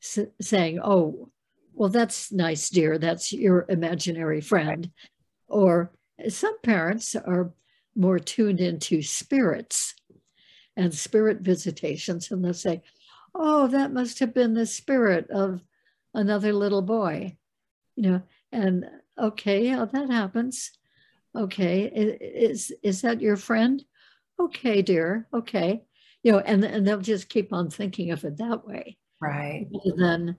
saying, 0.00 0.80
Oh, 0.82 1.30
well, 1.72 1.88
that's 1.88 2.30
nice, 2.30 2.70
dear. 2.70 2.98
That's 2.98 3.32
your 3.32 3.66
imaginary 3.68 4.40
friend. 4.40 4.90
Or 5.48 5.92
some 6.28 6.58
parents 6.60 7.16
are 7.16 7.52
more 7.96 8.18
tuned 8.18 8.60
into 8.60 9.02
spirits 9.02 9.94
and 10.76 10.94
spirit 10.94 11.40
visitations, 11.40 12.30
and 12.30 12.44
they'll 12.44 12.54
say, 12.54 12.82
Oh, 13.34 13.66
that 13.68 13.92
must 13.92 14.20
have 14.20 14.32
been 14.32 14.54
the 14.54 14.66
spirit 14.66 15.28
of 15.30 15.60
another 16.14 16.52
little 16.52 16.82
boy, 16.82 17.36
you 17.96 18.10
know, 18.10 18.22
and 18.52 18.86
okay, 19.18 19.66
yeah, 19.66 19.84
that 19.84 20.10
happens. 20.10 20.70
Okay, 21.36 21.84
is 21.84 22.72
is 22.82 23.02
that 23.02 23.20
your 23.20 23.36
friend? 23.36 23.84
Okay, 24.38 24.82
dear. 24.82 25.26
Okay, 25.34 25.84
you 26.22 26.32
know, 26.32 26.38
and 26.38 26.64
and 26.64 26.86
they'll 26.86 27.00
just 27.00 27.28
keep 27.28 27.52
on 27.52 27.70
thinking 27.70 28.12
of 28.12 28.24
it 28.24 28.38
that 28.38 28.66
way. 28.66 28.96
Right. 29.20 29.66
Then 29.96 30.36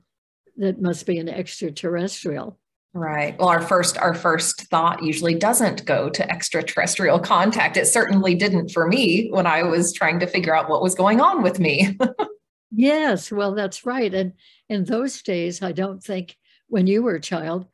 that 0.58 0.82
must 0.82 1.06
be 1.06 1.18
an 1.18 1.30
extraterrestrial. 1.30 2.60
Right. 2.94 3.38
Well, 3.38 3.50
our 3.50 3.62
first 3.62 3.98
our 3.98 4.14
first 4.14 4.62
thought 4.68 5.04
usually 5.04 5.36
doesn't 5.36 5.84
go 5.86 6.10
to 6.10 6.32
extraterrestrial 6.32 7.20
contact. 7.20 7.76
It 7.76 7.88
certainly 7.88 8.36
didn't 8.36 8.70
for 8.70 8.88
me 8.88 9.28
when 9.32 9.46
I 9.46 9.64
was 9.64 9.92
trying 9.92 10.22
to 10.22 10.28
figure 10.28 10.56
out 10.56 10.70
what 10.70 10.82
was 10.82 10.96
going 10.96 11.20
on 11.20 11.44
with 11.44 11.60
me. 11.60 11.98
yes, 12.72 13.32
well, 13.32 13.54
that's 13.54 13.86
right. 13.86 14.14
And 14.14 14.34
in 14.70 14.86
those 14.86 15.22
days, 15.22 15.62
I 15.62 15.72
don't 15.72 16.04
think 16.04 16.38
when 16.68 16.88
you 16.88 17.04
were 17.04 17.16
a 17.16 17.22
child, 17.22 17.68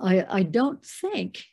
I 0.00 0.24
I 0.28 0.42
don't 0.42 0.84
think 0.84 1.44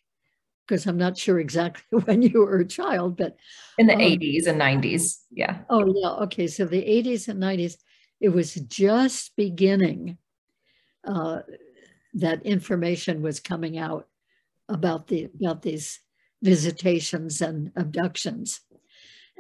because 0.68 0.86
I'm 0.88 0.98
not 0.98 1.18
sure 1.18 1.40
exactly 1.40 2.00
when 2.06 2.22
you 2.22 2.42
were 2.42 2.60
a 2.60 2.68
child, 2.68 3.18
but 3.18 3.36
in 3.78 3.88
the 3.88 3.94
um, 3.94 4.00
80s 4.00 4.48
and 4.48 4.60
90s, 4.60 5.20
yeah. 5.32 5.60
Oh 5.70 5.86
yeah, 5.96 6.24
okay. 6.24 6.48
So 6.48 6.66
the 6.66 6.84
80s 6.84 7.28
and 7.28 7.42
90s, 7.42 7.78
it 8.20 8.30
was 8.30 8.54
just 8.56 9.36
beginning. 9.36 10.18
Uh, 11.06 11.40
that 12.14 12.46
information 12.46 13.22
was 13.22 13.40
coming 13.40 13.78
out 13.78 14.08
about 14.70 15.08
the 15.08 15.30
about 15.40 15.62
these 15.62 16.00
visitations 16.44 17.42
and 17.42 17.72
abductions 17.76 18.62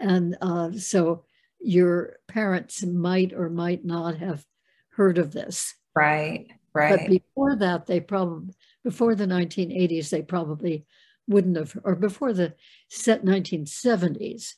and 0.01 0.37
uh, 0.41 0.71
so 0.73 1.23
your 1.63 2.17
parents 2.27 2.83
might 2.83 3.33
or 3.33 3.49
might 3.49 3.85
not 3.85 4.17
have 4.17 4.45
heard 4.89 5.17
of 5.17 5.31
this 5.31 5.75
right 5.95 6.47
right 6.73 6.99
but 6.99 7.09
before 7.09 7.55
that 7.55 7.85
they 7.85 7.99
probably 7.99 8.53
before 8.83 9.15
the 9.15 9.25
1980s 9.25 10.09
they 10.09 10.21
probably 10.21 10.85
wouldn't 11.27 11.57
have 11.57 11.77
or 11.83 11.95
before 11.95 12.33
the 12.33 12.53
set 12.89 13.23
1970s 13.23 14.53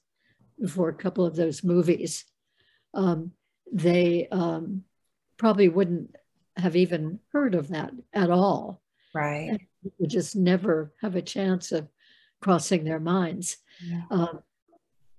before 0.60 0.90
a 0.90 0.94
couple 0.94 1.26
of 1.26 1.36
those 1.36 1.64
movies 1.64 2.26
um, 2.94 3.32
they 3.72 4.28
um, 4.32 4.84
probably 5.38 5.68
wouldn't 5.68 6.16
have 6.56 6.76
even 6.76 7.20
heard 7.32 7.56
of 7.56 7.70
that 7.70 7.92
at 8.14 8.30
all. 8.30 8.82
Right. 9.14 9.60
would 10.00 10.10
just 10.10 10.36
never 10.36 10.94
have 11.02 11.16
a 11.16 11.22
chance 11.22 11.72
of 11.72 11.88
crossing 12.42 12.84
their 12.84 13.00
minds. 13.00 13.58
Yeah. 13.84 14.02
Um, 14.10 14.44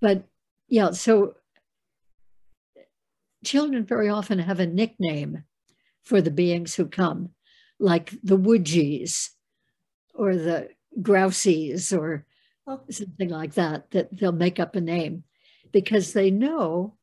but 0.00 0.24
yeah, 0.68 0.90
so 0.92 1.34
children 3.44 3.84
very 3.84 4.08
often 4.08 4.38
have 4.38 4.60
a 4.60 4.66
nickname 4.66 5.44
for 6.04 6.20
the 6.20 6.30
beings 6.30 6.74
who 6.74 6.86
come, 6.86 7.30
like 7.78 8.10
the 8.22 8.38
Woodgies 8.38 9.30
or 10.14 10.36
the 10.36 10.68
Grousies 11.00 11.96
or 11.96 12.26
oh. 12.66 12.80
something 12.90 13.28
like 13.28 13.54
that, 13.54 13.90
that 13.92 14.16
they'll 14.16 14.32
make 14.32 14.60
up 14.60 14.76
a 14.76 14.80
name 14.80 15.24
because 15.72 16.12
they 16.12 16.30
know 16.30 16.96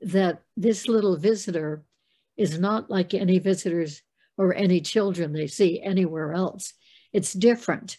that 0.00 0.42
this 0.56 0.88
little 0.88 1.16
visitor 1.16 1.84
is 2.36 2.58
not 2.58 2.90
like 2.90 3.14
any 3.14 3.38
visitors 3.38 4.02
or 4.36 4.54
any 4.54 4.80
children 4.80 5.32
they 5.32 5.46
see 5.46 5.80
anywhere 5.80 6.32
else. 6.32 6.74
It's 7.12 7.32
different, 7.32 7.96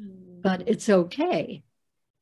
mm. 0.00 0.40
but 0.40 0.68
it's 0.68 0.88
okay 0.88 1.64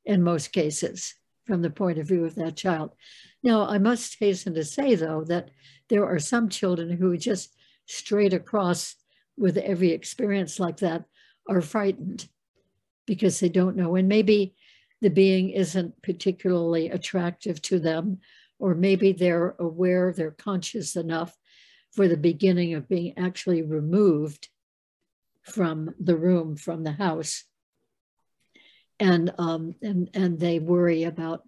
in 0.04 0.22
most 0.22 0.52
cases 0.52 1.14
from 1.44 1.62
the 1.62 1.70
point 1.70 1.98
of 1.98 2.08
view 2.08 2.24
of 2.24 2.34
that 2.36 2.56
child. 2.56 2.94
Now, 3.42 3.66
I 3.66 3.78
must 3.78 4.16
hasten 4.18 4.54
to 4.54 4.64
say, 4.64 4.94
though, 4.94 5.24
that 5.24 5.50
there 5.88 6.06
are 6.06 6.18
some 6.18 6.48
children 6.48 6.90
who 6.90 7.16
just 7.16 7.54
straight 7.86 8.32
across 8.32 8.96
with 9.36 9.56
every 9.56 9.90
experience 9.90 10.58
like 10.58 10.78
that 10.78 11.04
are 11.48 11.60
frightened 11.60 12.28
because 13.06 13.40
they 13.40 13.48
don't 13.48 13.76
know. 13.76 13.96
And 13.96 14.08
maybe 14.08 14.54
the 15.00 15.10
being 15.10 15.50
isn't 15.50 16.00
particularly 16.02 16.90
attractive 16.90 17.60
to 17.62 17.78
them 17.78 18.20
or 18.58 18.74
maybe 18.74 19.12
they're 19.12 19.54
aware, 19.58 20.12
they're 20.12 20.30
conscious 20.30 20.96
enough 20.96 21.36
for 21.92 22.08
the 22.08 22.16
beginning 22.16 22.74
of 22.74 22.88
being 22.88 23.12
actually 23.18 23.62
removed 23.62 24.48
from 25.42 25.94
the 26.00 26.16
room, 26.16 26.56
from 26.56 26.84
the 26.84 26.92
house. 26.92 27.44
And, 29.00 29.32
um, 29.38 29.74
and, 29.82 30.08
and 30.14 30.38
they 30.38 30.58
worry 30.58 31.04
about 31.04 31.42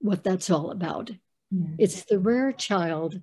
what 0.00 0.22
that's 0.22 0.50
all 0.50 0.70
about. 0.70 1.10
Mm-hmm. 1.52 1.74
It's 1.78 2.04
the 2.04 2.18
rare 2.18 2.52
child 2.52 3.20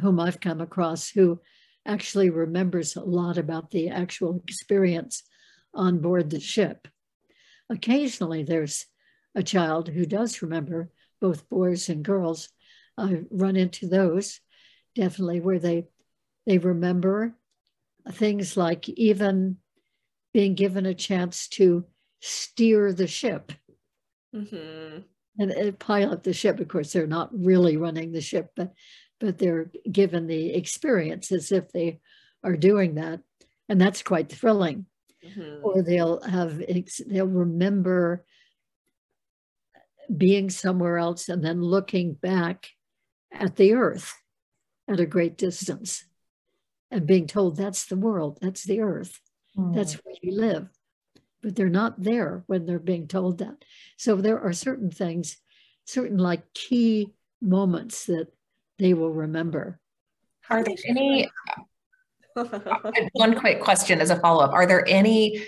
whom 0.00 0.20
I've 0.20 0.40
come 0.40 0.60
across 0.60 1.10
who 1.10 1.40
actually 1.86 2.30
remembers 2.30 2.96
a 2.96 3.00
lot 3.00 3.38
about 3.38 3.70
the 3.70 3.88
actual 3.88 4.42
experience 4.46 5.22
on 5.74 5.98
board 5.98 6.30
the 6.30 6.40
ship. 6.40 6.88
Occasionally, 7.70 8.42
there's 8.42 8.86
a 9.34 9.42
child 9.42 9.88
who 9.88 10.04
does 10.06 10.42
remember 10.42 10.90
both 11.20 11.48
boys 11.48 11.88
and 11.88 12.04
girls. 12.04 12.48
I 12.96 13.22
run 13.30 13.56
into 13.56 13.86
those 13.86 14.40
definitely 14.94 15.40
where 15.40 15.58
they 15.58 15.86
they 16.46 16.58
remember 16.58 17.34
things 18.10 18.56
like 18.56 18.88
even 18.88 19.58
being 20.32 20.54
given 20.54 20.86
a 20.86 20.94
chance 20.94 21.46
to 21.48 21.84
steer 22.20 22.92
the 22.92 23.06
ship 23.06 23.52
mm-hmm. 24.34 25.00
and, 25.38 25.50
and 25.50 25.78
pilot 25.78 26.22
the 26.22 26.32
ship. 26.32 26.60
Of 26.60 26.68
course, 26.68 26.92
they're 26.92 27.06
not 27.06 27.30
really 27.32 27.76
running 27.76 28.12
the 28.12 28.20
ship, 28.20 28.50
but 28.56 28.72
but 29.20 29.38
they're 29.38 29.70
given 29.90 30.28
the 30.28 30.54
experience 30.54 31.32
as 31.32 31.50
if 31.50 31.72
they 31.72 32.00
are 32.44 32.56
doing 32.56 32.94
that, 32.94 33.20
and 33.68 33.80
that's 33.80 34.02
quite 34.02 34.30
thrilling. 34.30 34.86
Mm-hmm. 35.24 35.64
Or 35.64 35.82
they'll 35.82 36.20
have 36.22 36.62
they'll 37.06 37.26
remember 37.26 38.24
being 40.16 40.48
somewhere 40.48 40.96
else 40.98 41.28
and 41.28 41.44
then 41.44 41.60
looking 41.60 42.14
back 42.14 42.70
at 43.32 43.56
the 43.56 43.74
earth 43.74 44.14
at 44.88 45.00
a 45.00 45.06
great 45.06 45.36
distance 45.36 46.04
and 46.90 47.06
being 47.06 47.26
told 47.26 47.56
that's 47.56 47.86
the 47.86 47.96
world, 47.96 48.38
that's 48.40 48.64
the 48.64 48.80
earth, 48.80 49.20
mm. 49.56 49.74
that's 49.74 49.94
where 49.94 50.14
you 50.22 50.34
live. 50.40 50.68
But 51.42 51.54
they're 51.54 51.68
not 51.68 52.02
there 52.02 52.42
when 52.46 52.66
they're 52.66 52.78
being 52.78 53.06
told 53.06 53.38
that. 53.38 53.64
So 53.96 54.16
there 54.16 54.40
are 54.40 54.52
certain 54.52 54.90
things, 54.90 55.36
certain 55.84 56.18
like 56.18 56.52
key 56.52 57.12
moments 57.40 58.06
that 58.06 58.28
they 58.78 58.94
will 58.94 59.12
remember. 59.12 59.80
Are 60.50 60.64
there 60.64 60.76
any? 60.86 61.30
one 63.12 63.38
quick 63.38 63.60
question 63.60 64.00
as 64.00 64.10
a 64.10 64.16
follow 64.16 64.44
up: 64.44 64.52
Are 64.52 64.66
there 64.66 64.86
any 64.88 65.46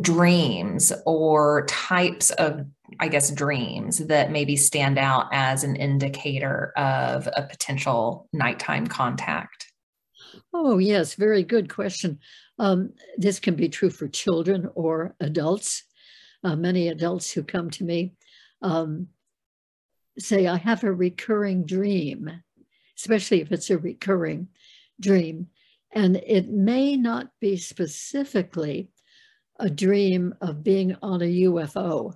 dreams 0.00 0.92
or 1.04 1.66
types 1.66 2.30
of 2.32 2.64
I 3.00 3.08
guess, 3.08 3.30
dreams 3.30 3.98
that 3.98 4.30
maybe 4.30 4.56
stand 4.56 4.98
out 4.98 5.28
as 5.32 5.64
an 5.64 5.76
indicator 5.76 6.72
of 6.76 7.28
a 7.36 7.42
potential 7.42 8.28
nighttime 8.32 8.86
contact? 8.86 9.72
Oh, 10.52 10.78
yes, 10.78 11.14
very 11.14 11.42
good 11.42 11.72
question. 11.72 12.18
Um, 12.62 12.92
this 13.16 13.40
can 13.40 13.56
be 13.56 13.68
true 13.68 13.90
for 13.90 14.06
children 14.06 14.68
or 14.74 15.16
adults. 15.18 15.82
Uh, 16.44 16.54
many 16.54 16.88
adults 16.88 17.30
who 17.32 17.42
come 17.42 17.70
to 17.70 17.84
me 17.84 18.14
um, 18.62 19.08
say, 20.18 20.46
I 20.46 20.56
have 20.56 20.84
a 20.84 20.92
recurring 20.92 21.66
dream, 21.66 22.30
especially 22.96 23.40
if 23.40 23.50
it's 23.50 23.70
a 23.70 23.78
recurring 23.78 24.48
dream. 25.00 25.48
And 25.92 26.16
it 26.16 26.48
may 26.48 26.96
not 26.96 27.30
be 27.40 27.56
specifically 27.56 28.90
a 29.58 29.68
dream 29.68 30.34
of 30.40 30.62
being 30.62 30.96
on 31.02 31.20
a 31.20 31.42
UFO 31.46 32.14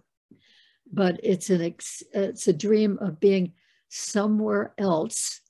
but 0.92 1.18
it's 1.22 1.50
an 1.50 1.62
ex, 1.62 2.02
it's 2.12 2.48
a 2.48 2.52
dream 2.52 2.98
of 3.00 3.20
being 3.20 3.52
somewhere 3.88 4.74
else 4.78 5.40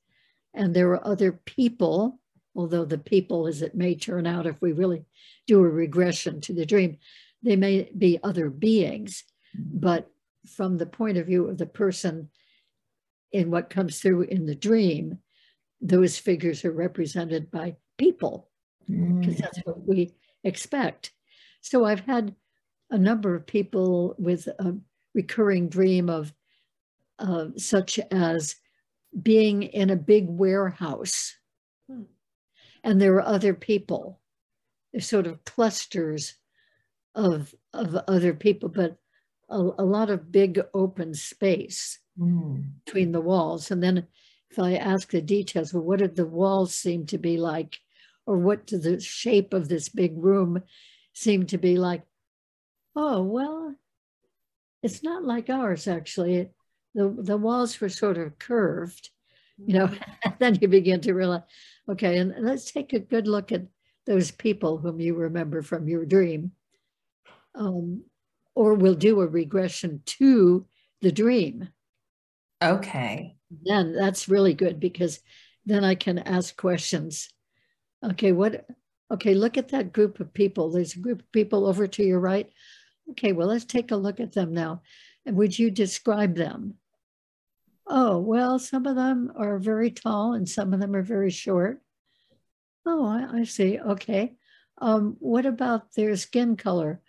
and 0.55 0.75
there 0.75 0.91
are 0.91 1.07
other 1.07 1.33
people 1.33 2.19
although 2.57 2.85
the 2.85 2.99
people 2.99 3.47
as 3.47 3.63
it 3.63 3.75
may 3.75 3.95
turn 3.95 4.27
out 4.27 4.47
if 4.47 4.61
we 4.61 4.73
really 4.73 5.05
do 5.47 5.59
a 5.59 5.69
regression 5.69 6.41
to 6.41 6.53
the 6.53 6.67
dream 6.67 6.97
they 7.43 7.57
may 7.57 7.91
be 7.97 8.19
other 8.23 8.51
beings 8.51 9.25
but 9.55 10.11
from 10.47 10.77
the 10.77 10.87
point 10.87 11.17
of 11.17 11.27
view 11.27 11.49
of 11.49 11.59
the 11.59 11.67
person 11.67 12.29
in 13.33 13.51
what 13.51 13.71
comes 13.71 14.01
through 14.01 14.23
in 14.23 14.47
the 14.47 14.55
dream 14.55 15.19
those 15.81 16.17
figures 16.17 16.65
are 16.65 16.73
represented 16.73 17.51
by 17.51 17.77
people 17.99 18.49
because 18.87 19.35
mm. 19.35 19.39
that's 19.39 19.59
what 19.65 19.87
we 19.87 20.15
expect 20.45 21.13
so 21.61 21.85
i've 21.85 22.01
had 22.01 22.35
a 22.91 22.99
number 22.99 23.35
of 23.35 23.47
people 23.47 24.15
with 24.19 24.47
a 24.47 24.75
recurring 25.15 25.69
dream 25.69 26.09
of 26.09 26.33
uh, 27.19 27.47
such 27.57 27.99
as 28.11 28.57
being 29.23 29.63
in 29.63 29.91
a 29.91 29.97
big 29.97 30.27
warehouse. 30.29 31.35
And 32.87 33.01
there 33.01 33.15
are 33.17 33.27
other 33.27 33.53
people 33.53 34.21
there's 34.93 35.09
sort 35.09 35.27
of 35.27 35.45
clusters 35.45 36.35
of 37.15 37.55
of 37.75 37.95
other 38.09 38.33
people 38.33 38.69
but 38.69 38.97
a, 39.49 39.57
a 39.57 39.85
lot 39.85 40.11
of 40.11 40.33
big 40.33 40.61
open 40.73 41.13
space 41.13 41.99
hmm. 42.19 42.61
between 42.85 43.13
the 43.13 43.21
walls 43.21 43.71
and 43.71 43.83
then 43.83 44.07
if 44.51 44.59
i 44.59 44.75
ask 44.75 45.11
the 45.11 45.21
details 45.21 45.75
well 45.75 45.83
what 45.83 45.99
did 45.99 46.17
the 46.17 46.27
walls 46.27 46.75
seem 46.75 47.05
to 47.05 47.19
be 47.19 47.37
like 47.37 47.79
or 48.27 48.39
what 48.39 48.67
did 48.67 48.83
the 48.83 48.99
shape 49.01 49.53
of 49.53 49.69
this 49.69 49.89
big 49.89 50.13
room 50.17 50.63
seem 51.13 51.45
to 51.47 51.59
be 51.59 51.77
like 51.77 52.03
oh 52.95 53.23
well 53.23 53.75
it's 54.87 55.03
not 55.03 55.25
like 55.25 55.51
ours, 55.51 55.89
actually. 55.89 56.49
the, 56.95 57.15
the 57.19 57.37
walls 57.37 57.81
were 57.81 57.89
sort 57.89 58.19
of 58.19 58.39
curved, 58.39 59.11
you 59.59 59.75
know, 59.75 59.87
mm-hmm. 59.89 60.31
then 60.39 60.57
you 60.61 60.69
begin 60.69 61.01
to 61.03 61.13
realize, 61.13 61.43
okay, 61.89 62.19
and 62.19 62.35
let's 62.39 62.71
take 62.71 62.93
a 62.93 62.99
good 62.99 63.27
look 63.27 63.53
at 63.53 63.63
those 64.07 64.31
people 64.31 64.79
whom 64.79 65.01
you 65.01 65.15
remember 65.15 65.63
from 65.63 65.89
your 65.89 66.05
dream. 66.05 66.53
Um, 67.55 68.03
or 68.55 68.75
we'll 68.75 68.95
do 68.95 69.21
a 69.21 69.27
regression 69.27 70.03
to 70.07 70.67
the 71.03 71.13
dream. 71.13 71.69
Okay. 72.63 73.37
Then 73.65 73.95
that's 73.95 74.29
really 74.29 74.55
good 74.55 74.81
because 74.81 75.21
then 75.67 75.85
I 75.85 75.95
can 75.95 76.19
ask 76.19 76.57
questions. 76.57 77.29
Okay, 78.03 78.33
what? 78.33 78.67
Okay, 79.13 79.35
look 79.35 79.57
at 79.57 79.69
that 79.69 79.93
group 79.93 80.21
of 80.21 80.33
people. 80.33 80.71
There's 80.71 80.95
a 80.95 81.01
group 81.01 81.21
of 81.21 81.33
people 81.33 81.67
over 81.67 81.87
to 81.87 82.03
your 82.03 82.21
right. 82.21 82.51
Okay, 83.11 83.33
well, 83.33 83.49
let's 83.49 83.65
take 83.65 83.91
a 83.91 83.97
look 83.97 84.21
at 84.21 84.33
them 84.33 84.53
now. 84.53 84.83
And 85.25 85.37
would 85.37 85.59
you 85.59 85.71
describe 85.71 86.35
them? 86.35 86.75
Oh, 87.87 88.19
well, 88.19 88.59
some 88.59 88.87
of 88.87 88.97
them 88.97 89.33
are 89.37 89.59
very 89.59 89.91
tall 89.91 90.35
and 90.35 90.49
some 90.49 90.73
of 90.73 90.81
them 90.81 90.95
are 90.97 91.03
very 91.03 91.31
short. 91.31 91.81
Oh, 92.85 93.05
I, 93.07 93.41
I 93.41 93.45
see. 93.45 93.79
Okay. 93.79 94.35
Um, 94.79 95.17
what 95.21 95.47
about 95.47 95.93
their 95.95 96.17
skin 96.17 96.57
color? 96.57 97.01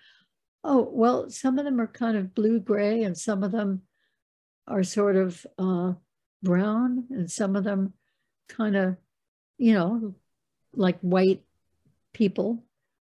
Oh, 0.64 0.90
well, 0.92 1.30
some 1.30 1.58
of 1.58 1.66
them 1.66 1.80
are 1.82 1.88
kind 1.88 2.18
of 2.18 2.36
blue 2.36 2.60
gray 2.60 3.04
and 3.04 3.18
some 3.18 3.44
of 3.44 3.52
them 3.52 3.84
are 4.68 4.84
sort 4.84 5.16
of 5.16 5.46
uh, 5.58 5.94
brown 6.44 7.06
and 7.10 7.32
some 7.32 7.56
of 7.56 7.64
them 7.64 7.94
kind 8.50 8.76
of, 8.76 8.98
you 9.58 9.74
know, 9.74 10.16
like 10.74 11.00
white 11.00 11.44
people. 12.14 12.64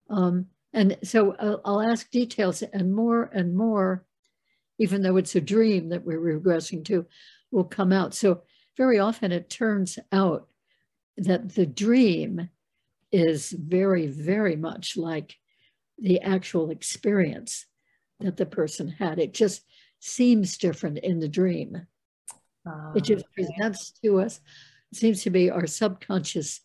Um, 0.08 0.46
and 0.72 0.96
so 1.02 1.32
uh, 1.32 1.58
I'll 1.64 1.82
ask 1.82 2.10
details 2.10 2.62
and 2.62 2.94
more 2.94 3.24
and 3.24 3.56
more, 3.56 4.04
even 4.78 5.02
though 5.02 5.16
it's 5.16 5.34
a 5.34 5.40
dream 5.40 5.88
that 5.90 6.04
we're 6.04 6.20
regressing 6.20 6.84
to, 6.86 7.06
will 7.50 7.64
come 7.64 7.92
out. 7.92 8.14
So 8.14 8.42
very 8.76 8.98
often 8.98 9.32
it 9.32 9.50
turns 9.50 9.98
out 10.12 10.48
that 11.16 11.54
the 11.54 11.66
dream 11.66 12.48
is 13.10 13.50
very, 13.50 14.06
very 14.06 14.56
much 14.56 14.96
like 14.96 15.36
the 15.98 16.20
actual 16.20 16.70
experience 16.70 17.66
that 18.20 18.36
the 18.36 18.46
person 18.46 18.88
had. 18.88 19.18
It 19.18 19.34
just 19.34 19.62
seems 20.00 20.58
different 20.58 20.98
in 20.98 21.20
the 21.20 21.28
dream. 21.28 21.86
it 22.94 23.02
just 23.02 23.24
ah, 23.24 23.32
presents 23.34 23.92
to 24.02 24.20
us, 24.20 24.40
it 24.92 24.98
seems 24.98 25.22
to 25.22 25.30
be 25.30 25.50
our 25.50 25.66
subconscious 25.66 26.60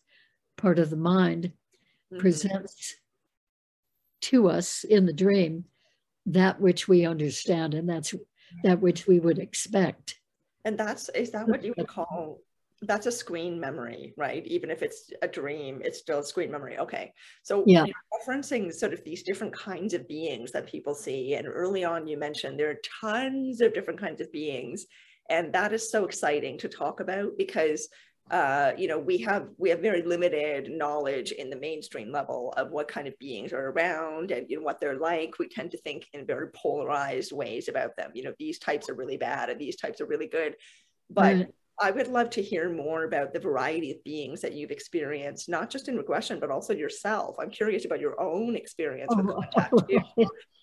part 0.56 0.78
of 0.78 0.90
the 0.90 0.96
mind 0.96 1.44
mm-hmm. 1.44 2.18
presents 2.18 2.96
to 4.22 4.48
us 4.48 4.84
in 4.84 5.06
the 5.06 5.12
dream 5.12 5.64
that 6.26 6.60
which 6.60 6.88
we 6.88 7.04
understand 7.04 7.74
and 7.74 7.88
that's 7.88 8.14
that 8.62 8.80
which 8.80 9.06
we 9.06 9.18
would 9.18 9.38
expect 9.38 10.18
and 10.64 10.78
that's 10.78 11.08
is 11.10 11.30
that 11.30 11.48
what 11.48 11.64
you 11.64 11.74
would 11.76 11.88
call 11.96 12.40
that's 12.82 13.06
a 13.06 13.12
screen 13.12 13.58
memory 13.58 14.12
right? 14.16 14.46
Even 14.46 14.70
if 14.70 14.82
it's 14.82 15.10
a 15.22 15.28
dream 15.28 15.80
it's 15.84 15.98
still 15.98 16.18
a 16.18 16.24
screen 16.24 16.50
memory. 16.50 16.78
Okay. 16.78 17.12
So 17.42 17.64
yeah. 17.66 17.86
referencing 18.12 18.72
sort 18.72 18.92
of 18.92 19.02
these 19.04 19.22
different 19.22 19.54
kinds 19.54 19.94
of 19.94 20.08
beings 20.08 20.52
that 20.52 20.66
people 20.66 20.94
see 20.94 21.34
and 21.34 21.46
early 21.46 21.84
on 21.84 22.06
you 22.06 22.18
mentioned 22.18 22.58
there 22.58 22.70
are 22.70 22.80
tons 23.00 23.60
of 23.60 23.74
different 23.74 24.00
kinds 24.00 24.20
of 24.20 24.32
beings 24.32 24.86
and 25.30 25.52
that 25.54 25.72
is 25.72 25.90
so 25.90 26.04
exciting 26.04 26.58
to 26.58 26.68
talk 26.68 27.00
about 27.00 27.30
because 27.38 27.88
uh, 28.30 28.72
you 28.78 28.88
know, 28.88 28.98
we 28.98 29.18
have 29.18 29.48
we 29.58 29.68
have 29.68 29.80
very 29.80 30.02
limited 30.02 30.70
knowledge 30.70 31.32
in 31.32 31.50
the 31.50 31.56
mainstream 31.56 32.10
level 32.10 32.54
of 32.56 32.70
what 32.70 32.88
kind 32.88 33.06
of 33.06 33.18
beings 33.18 33.52
are 33.52 33.70
around 33.70 34.30
and 34.30 34.48
you 34.48 34.56
know 34.56 34.62
what 34.62 34.80
they're 34.80 34.98
like. 34.98 35.38
We 35.38 35.48
tend 35.48 35.70
to 35.72 35.78
think 35.78 36.06
in 36.14 36.26
very 36.26 36.48
polarized 36.54 37.32
ways 37.32 37.68
about 37.68 37.96
them. 37.96 38.12
You 38.14 38.22
know, 38.24 38.32
these 38.38 38.58
types 38.58 38.88
are 38.88 38.94
really 38.94 39.18
bad 39.18 39.50
and 39.50 39.60
these 39.60 39.76
types 39.76 40.00
are 40.00 40.06
really 40.06 40.26
good. 40.26 40.56
But 41.10 41.36
mm. 41.36 41.46
I 41.80 41.90
would 41.90 42.08
love 42.08 42.30
to 42.30 42.42
hear 42.42 42.70
more 42.70 43.04
about 43.04 43.32
the 43.32 43.40
variety 43.40 43.90
of 43.90 44.04
beings 44.04 44.40
that 44.42 44.54
you've 44.54 44.70
experienced, 44.70 45.48
not 45.48 45.70
just 45.70 45.88
in 45.88 45.96
regression, 45.96 46.38
but 46.38 46.50
also 46.50 46.72
yourself. 46.72 47.36
I'm 47.40 47.50
curious 47.50 47.84
about 47.84 48.00
your 48.00 48.20
own 48.20 48.54
experience 48.54 49.12
with 49.14 49.26
oh. 49.28 49.42
contact. 49.52 49.74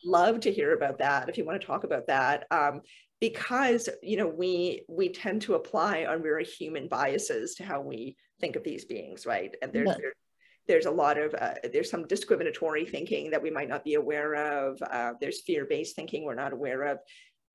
love 0.06 0.40
to 0.42 0.52
hear 0.52 0.74
about 0.74 1.00
that 1.00 1.28
if 1.28 1.38
you 1.38 1.46
want 1.46 1.60
to 1.60 1.68
talk 1.68 1.84
about 1.84 2.08
that. 2.08 2.46
Um, 2.50 2.82
because 3.22 3.88
you 4.02 4.18
know 4.18 4.28
we 4.28 4.84
we 4.90 5.08
tend 5.08 5.42
to 5.44 5.54
apply 5.54 6.04
our 6.04 6.18
very 6.18 6.44
human 6.44 6.88
biases 6.90 7.56
to 7.56 7.64
how 7.64 7.80
we 7.80 8.18
think 8.42 8.58
of 8.58 8.64
these 8.64 8.84
beings 8.84 9.26
right 9.26 9.56
and 9.62 9.72
there's 9.72 9.88
yeah. 9.88 9.96
there, 10.00 10.14
there's 10.68 10.86
a 10.88 10.92
lot 10.92 11.18
of 11.18 11.34
uh, 11.36 11.54
there's 11.72 11.90
some 11.90 12.08
discriminatory 12.08 12.84
thinking 12.86 13.30
that 13.30 13.42
we 13.42 13.52
might 13.52 13.70
not 13.70 13.86
be 13.86 13.94
aware 13.94 14.34
of 14.34 14.82
uh, 14.82 15.14
there's 15.22 15.42
fear-based 15.42 15.96
thinking 15.96 16.26
we're 16.26 16.34
not 16.34 16.52
aware 16.52 16.82
of 16.84 16.98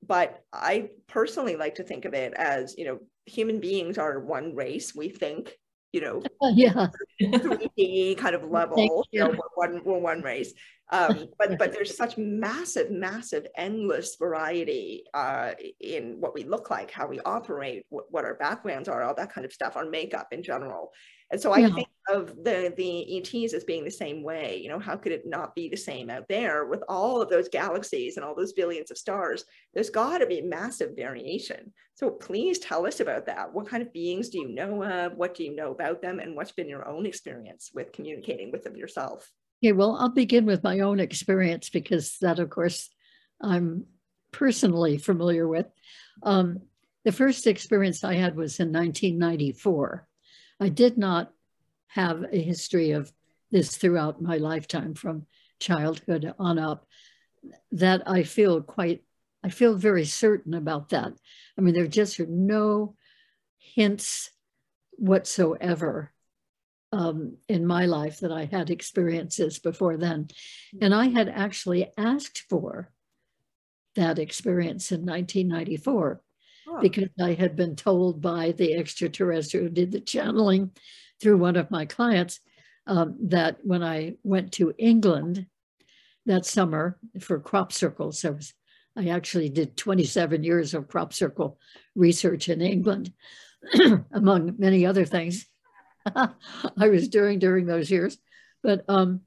but 0.07 0.41
i 0.53 0.89
personally 1.09 1.57
like 1.57 1.75
to 1.75 1.83
think 1.83 2.05
of 2.05 2.15
it 2.15 2.33
as 2.35 2.75
you 2.79 2.85
know 2.85 2.99
human 3.27 3.61
beings 3.61 3.99
are 3.99 4.21
one 4.21 4.55
race 4.55 4.95
we 4.95 5.09
think 5.09 5.59
you 5.93 6.01
know 6.01 6.23
yeah. 6.55 6.89
3d 7.21 8.17
kind 8.19 8.35
of 8.35 8.45
level 8.51 9.07
you 9.11 9.21
know 9.21 9.29
we're 9.29 9.37
one, 9.55 9.85
we're 9.85 9.99
one 9.99 10.23
race 10.23 10.53
um, 10.91 11.29
but 11.39 11.59
but 11.59 11.73
there's 11.73 11.97
such 11.97 12.17
massive 12.17 12.91
massive 12.91 13.47
endless 13.57 14.17
variety 14.17 15.05
uh, 15.15 15.53
in 15.81 16.21
what 16.21 16.35
we 16.35 16.45
look 16.45 16.71
like 16.71 16.91
how 16.91 17.07
we 17.07 17.21
operate 17.21 17.85
what, 17.89 18.05
what, 18.11 18.25
our 18.25 18.35
backgrounds 18.35 18.89
are 18.89 19.03
all 19.03 19.15
that 19.15 19.33
kind 19.33 19.45
of 19.45 19.53
stuff 19.53 19.77
our 19.77 19.87
makeup 19.87 20.29
in 20.33 20.43
general. 20.43 20.93
And 21.31 21.41
so 21.41 21.55
yeah. 21.57 21.67
i 21.67 21.71
think 21.71 21.89
of 22.09 22.37
the 22.45 22.73
the 22.77 23.19
ets 23.19 23.53
as 23.53 23.65
being 23.65 23.85
the 23.85 23.91
same 23.91 24.23
way 24.23 24.61
you 24.63 24.69
know 24.69 24.79
how 24.79 24.97
could 24.97 25.11
it 25.11 25.27
not 25.27 25.57
be 25.57 25.69
the 25.69 25.77
same 25.77 26.09
out 26.09 26.29
there 26.29 26.67
with 26.67 26.85
all 26.89 27.21
of 27.21 27.29
those 27.29 27.49
galaxies 27.49 28.17
and 28.17 28.25
all 28.25 28.35
those 28.35 28.53
billions 28.53 28.91
of 28.91 28.99
stars? 28.99 29.45
There's 29.75 29.91
got 29.91 30.19
to 30.19 30.27
be 30.27 30.41
massive 30.41 30.95
variation. 30.95 31.73
So 31.95 32.11
please 32.11 32.59
tell 32.59 32.87
us 32.87 33.01
about 33.01 33.27
that. 33.27 33.53
What 33.53 33.69
kind 33.69 33.83
of 33.83 33.93
beings 33.93 34.29
do 34.29 34.39
you 34.39 34.49
know 34.49 34.85
of? 34.85 35.15
What 35.17 35.35
do 35.35 35.45
you 35.45 35.57
know 35.57 35.73
about 35.73 36.03
them? 36.03 36.21
And 36.21 36.37
what's 36.37 36.53
been 36.53 36.69
your 36.69 36.87
own 36.87 37.07
experience 37.07 37.71
with 37.75 37.93
communicating 37.93 38.53
with 38.53 38.65
them 38.65 38.77
yourself 38.77 39.31
Okay, 39.63 39.73
well, 39.73 39.97
I'll 39.99 40.11
begin 40.11 40.45
with 40.45 40.63
my 40.63 40.81
own 40.81 41.01
experience 41.01 41.71
because 41.71 42.19
that, 42.21 42.39
of 42.39 42.51
course, 42.51 42.91
I'm 43.41 43.87
personally 44.33 44.99
familiar 44.99 45.49
with. 45.49 45.67
Um, 46.23 46.61
the 47.05 47.13
first 47.13 47.47
experience 47.47 48.05
I 48.05 48.15
had 48.15 48.37
was 48.37 48.61
in 48.61 48.73
1994. 48.73 50.07
I 50.61 50.69
did 50.69 50.99
not 50.99 51.33
have 51.89 52.25
a 52.31 52.43
history 52.43 52.91
of 52.91 53.11
this 53.51 53.77
throughout 53.77 54.21
my 54.21 54.37
lifetime 54.37 54.95
from 54.95 55.27
childhood 55.59 56.35
on 56.39 56.59
up. 56.59 56.87
That 57.73 58.03
I 58.07 58.25
feel 58.25 58.61
quite, 58.61 59.05
I 59.43 59.51
feel 59.51 59.77
very 59.77 60.05
certain 60.05 60.53
about 60.55 60.91
that. 60.91 61.13
I 61.57 61.61
mean, 61.61 61.75
there 61.75 61.87
just 61.87 62.19
are 62.21 62.27
no 62.27 62.97
hints 63.59 64.31
whatsoever 64.93 66.13
um, 66.93 67.37
in 67.49 67.67
my 67.67 67.87
life 67.87 68.21
that 68.21 68.33
I 68.33 68.45
had 68.45 68.71
experiences 68.71 69.59
before 69.59 69.97
then. 69.97 70.29
And 70.81 70.95
I 70.95 71.07
had 71.09 71.29
actually 71.29 71.91
asked 71.99 72.45
for 72.49 72.91
that 73.97 74.19
experience 74.19 74.93
in 74.93 75.01
1994 75.01 76.21
oh. 76.69 76.81
because 76.81 77.09
I 77.21 77.35
had 77.35 77.57
been 77.57 77.77
told 77.77 78.21
by 78.21 78.53
the 78.53 78.75
extraterrestrial 78.75 79.67
who 79.67 79.71
did 79.71 79.93
the 79.93 80.01
channeling 80.01 80.71
through 81.21 81.39
one 81.39 81.57
of 81.57 81.71
my 81.71 81.87
clients 81.87 82.41
um, 82.87 83.17
that 83.29 83.59
when 83.63 83.83
I 83.83 84.15
went 84.23 84.53
to 84.53 84.75
England 84.79 85.47
that 86.27 86.47
summer 86.47 86.99
for 87.21 87.41
crop 87.41 87.73
circles, 87.73 88.25
I, 88.25 88.31
was, 88.31 88.55
I 88.97 89.09
actually 89.09 89.49
did 89.49 89.77
27 89.77 90.45
years 90.45 90.75
of 90.75 90.89
crop 90.89 91.13
circle 91.13 91.59
research 91.95 92.49
in 92.49 92.61
England, 92.61 93.13
among 94.13 94.55
many 94.59 94.87
other 94.87 95.05
things. 95.05 95.47
I 96.79 96.89
was 96.89 97.09
doing 97.09 97.39
during 97.39 97.67
those 97.67 97.91
years. 97.91 98.19
But 98.63 98.85
um, 98.89 99.23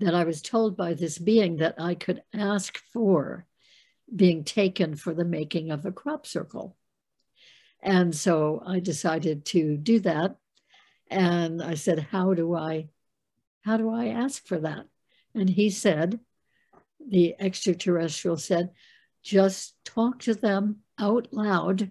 that 0.00 0.14
I 0.14 0.24
was 0.24 0.42
told 0.42 0.76
by 0.76 0.94
this 0.94 1.18
being 1.18 1.56
that 1.56 1.76
I 1.78 1.94
could 1.94 2.22
ask 2.34 2.78
for 2.92 3.46
being 4.14 4.44
taken 4.44 4.94
for 4.94 5.14
the 5.14 5.24
making 5.24 5.70
of 5.70 5.86
a 5.86 5.92
crop 5.92 6.26
circle. 6.26 6.76
And 7.82 8.14
so 8.14 8.62
I 8.66 8.80
decided 8.80 9.44
to 9.46 9.76
do 9.76 10.00
that. 10.00 10.36
And 11.08 11.62
I 11.62 11.74
said, 11.74 12.08
how 12.10 12.34
do 12.34 12.54
I, 12.54 12.88
how 13.62 13.76
do 13.76 13.90
I 13.90 14.08
ask 14.08 14.46
for 14.46 14.58
that? 14.60 14.86
And 15.34 15.48
he 15.48 15.70
said, 15.70 16.20
the 17.08 17.34
extraterrestrial 17.38 18.36
said, 18.36 18.70
just 19.22 19.76
talk 19.84 20.20
to 20.20 20.34
them 20.34 20.78
out 20.98 21.28
loud 21.32 21.90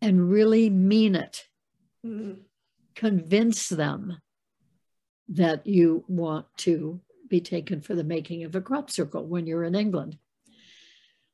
and 0.00 0.30
really 0.30 0.70
mean 0.70 1.14
it. 1.14 1.46
Convince 2.94 3.68
them 3.68 4.18
that 5.28 5.66
you 5.66 6.04
want 6.08 6.46
to 6.58 7.00
be 7.28 7.40
taken 7.40 7.80
for 7.80 7.94
the 7.94 8.04
making 8.04 8.44
of 8.44 8.54
a 8.54 8.60
crop 8.60 8.90
circle 8.90 9.26
when 9.26 9.46
you're 9.46 9.64
in 9.64 9.74
England. 9.74 10.18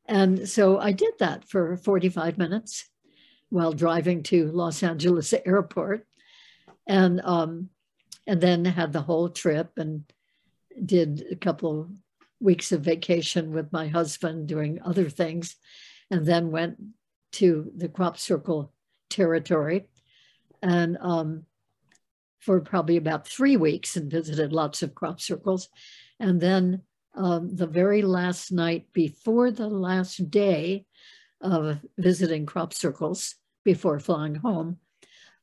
And 0.07 0.49
so 0.49 0.79
I 0.79 0.93
did 0.93 1.15
that 1.19 1.49
for 1.49 1.77
45 1.77 2.39
minutes 2.39 2.89
while 3.51 3.73
driving 3.73 4.23
to 4.25 4.51
Los 4.51 4.83
Angeles 4.83 5.35
airport 5.45 6.07
and 6.87 7.21
um, 7.21 7.69
and 8.27 8.41
then 8.41 8.65
had 8.65 8.93
the 8.93 9.03
whole 9.03 9.29
trip 9.29 9.73
and 9.77 10.05
did 10.85 11.27
a 11.31 11.37
couple 11.37 11.81
of 11.81 11.91
weeks 12.41 12.73
of 12.73 12.81
vacation 12.81 13.53
with 13.53 13.73
my 13.73 13.89
husband 13.89 14.49
doing 14.49 14.81
other 14.83 15.09
things 15.09 15.57
and 16.11 16.25
then 16.27 16.51
went 16.51 16.77
to 17.33 17.71
the 17.77 17.89
crop 17.89 18.19
circle 18.19 18.73
territory 19.11 19.89
and 20.63 20.97
um, 21.01 21.45
for 22.39 22.61
probably 22.61 22.97
about 22.97 23.27
three 23.27 23.57
weeks 23.57 23.97
and 23.97 24.11
visited 24.11 24.53
lots 24.53 24.83
of 24.83 24.95
crop 24.95 25.21
circles. 25.21 25.69
And 26.19 26.41
then 26.41 26.83
um, 27.15 27.55
the 27.55 27.67
very 27.67 28.03
last 28.03 28.53
night 28.53 28.87
before 28.93 29.51
the 29.51 29.69
last 29.69 30.31
day 30.31 30.87
of 31.41 31.81
visiting 31.99 32.47
crop 32.47 32.73
circles 32.73 33.35
before 33.65 34.01
flying 34.01 34.37
home, 34.37 34.79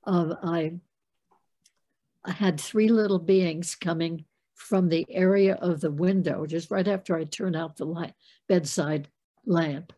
uh, 0.05 0.35
I, 0.43 0.73
I 2.25 2.31
had 2.31 2.59
three 2.59 2.89
little 2.89 3.19
beings 3.19 3.75
coming 3.75 4.25
from 4.55 4.89
the 4.89 5.05
area 5.09 5.55
of 5.55 5.79
the 5.79 5.91
window, 5.91 6.45
just 6.45 6.69
right 6.69 6.87
after 6.87 7.15
I 7.15 7.23
turned 7.23 7.55
out 7.55 7.77
the 7.77 7.85
light, 7.85 8.13
bedside 8.47 9.07
lamp. 9.45 9.93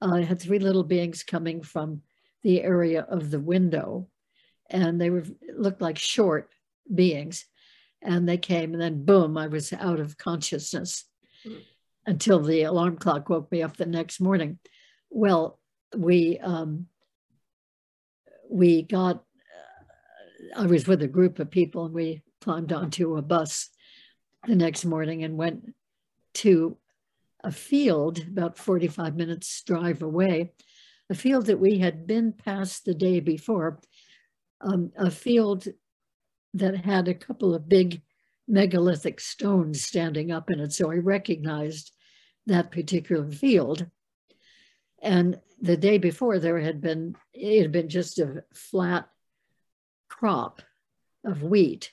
Uh, 0.00 0.14
I 0.14 0.22
had 0.22 0.40
three 0.40 0.60
little 0.60 0.84
beings 0.84 1.24
coming 1.24 1.62
from 1.62 2.02
the 2.42 2.62
area 2.62 3.02
of 3.02 3.32
the 3.32 3.40
window 3.40 4.08
and 4.70 5.00
they 5.00 5.10
were 5.10 5.24
looked 5.56 5.82
like 5.82 5.98
short 5.98 6.50
beings. 6.92 7.44
And 8.02 8.28
they 8.28 8.38
came 8.38 8.72
and 8.72 8.80
then 8.80 9.04
boom 9.04 9.36
i 9.36 9.48
was 9.48 9.72
out 9.72 9.98
of 9.98 10.18
consciousness 10.18 11.04
until 12.06 12.40
the 12.40 12.62
alarm 12.62 12.96
clock 12.98 13.28
woke 13.28 13.50
me 13.50 13.62
up 13.62 13.76
the 13.76 13.86
next 13.86 14.20
morning. 14.20 14.58
Well 15.10 15.58
we 15.96 16.38
um, 16.38 16.86
we 18.48 18.82
got 18.82 19.16
uh, 19.16 20.62
i 20.62 20.66
was 20.66 20.86
with 20.86 21.02
a 21.02 21.08
group 21.08 21.38
of 21.38 21.50
people 21.50 21.84
and 21.84 21.94
we 21.94 22.22
climbed 22.40 22.72
onto 22.72 23.16
a 23.16 23.22
bus 23.22 23.70
the 24.46 24.54
next 24.54 24.84
morning 24.84 25.24
and 25.24 25.36
went 25.36 25.74
to 26.34 26.76
a 27.42 27.50
field 27.50 28.18
about 28.18 28.58
45 28.58 29.16
minutes 29.16 29.62
drive 29.62 30.02
away 30.02 30.52
a 31.10 31.14
field 31.14 31.46
that 31.46 31.60
we 31.60 31.78
had 31.78 32.06
been 32.06 32.32
past 32.32 32.84
the 32.84 32.94
day 32.94 33.20
before 33.20 33.80
um, 34.60 34.92
a 34.96 35.10
field 35.10 35.66
that 36.54 36.76
had 36.76 37.08
a 37.08 37.14
couple 37.14 37.54
of 37.54 37.68
big 37.68 38.02
megalithic 38.48 39.20
stones 39.20 39.82
standing 39.82 40.30
up 40.30 40.50
in 40.50 40.60
it. 40.60 40.72
So 40.72 40.90
I 40.90 40.96
recognized 40.96 41.92
that 42.46 42.70
particular 42.70 43.30
field. 43.30 43.86
And 45.02 45.40
the 45.60 45.76
day 45.76 45.98
before 45.98 46.38
there 46.38 46.58
had 46.60 46.80
been, 46.80 47.16
it 47.34 47.62
had 47.62 47.72
been 47.72 47.88
just 47.88 48.18
a 48.18 48.44
flat 48.54 49.08
crop 50.08 50.62
of 51.24 51.42
wheat. 51.42 51.92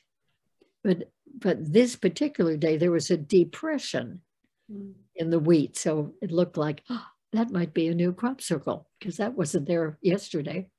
But, 0.84 1.12
but 1.38 1.74
this 1.74 1.96
particular 1.96 2.56
day, 2.58 2.78
there 2.78 2.92
was 2.92 3.10
a 3.10 3.18
depression 3.18 4.22
mm. 4.72 4.94
in 5.16 5.30
the 5.30 5.40
wheat. 5.40 5.78
So 5.78 6.14
it 6.22 6.32
looked 6.32 6.58
like, 6.58 6.84
oh, 6.90 7.06
that 7.32 7.52
might 7.52 7.74
be 7.74 7.88
a 7.88 7.96
new 7.96 8.14
crop 8.14 8.42
circle 8.42 8.88
because 9.00 9.18
that 9.18 9.36
wasn't 9.36 9.68
there 9.68 9.98
yesterday. 10.02 10.70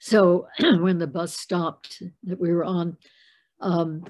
So 0.00 0.48
when 0.58 0.98
the 0.98 1.06
bus 1.06 1.36
stopped 1.36 2.02
that 2.24 2.40
we 2.40 2.52
were 2.52 2.64
on, 2.64 2.96
um, 3.60 4.04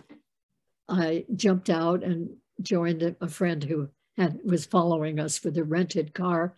I 0.89 1.27
jumped 1.37 1.69
out 1.69 2.03
and 2.03 2.31
joined 2.63 3.17
a, 3.21 3.29
friend 3.29 3.63
who 3.63 3.89
had 4.17 4.39
was 4.45 4.67
following 4.67 5.19
us 5.21 5.43
with 5.45 5.59
a 5.59 5.65
rented 5.65 6.15
car, 6.15 6.55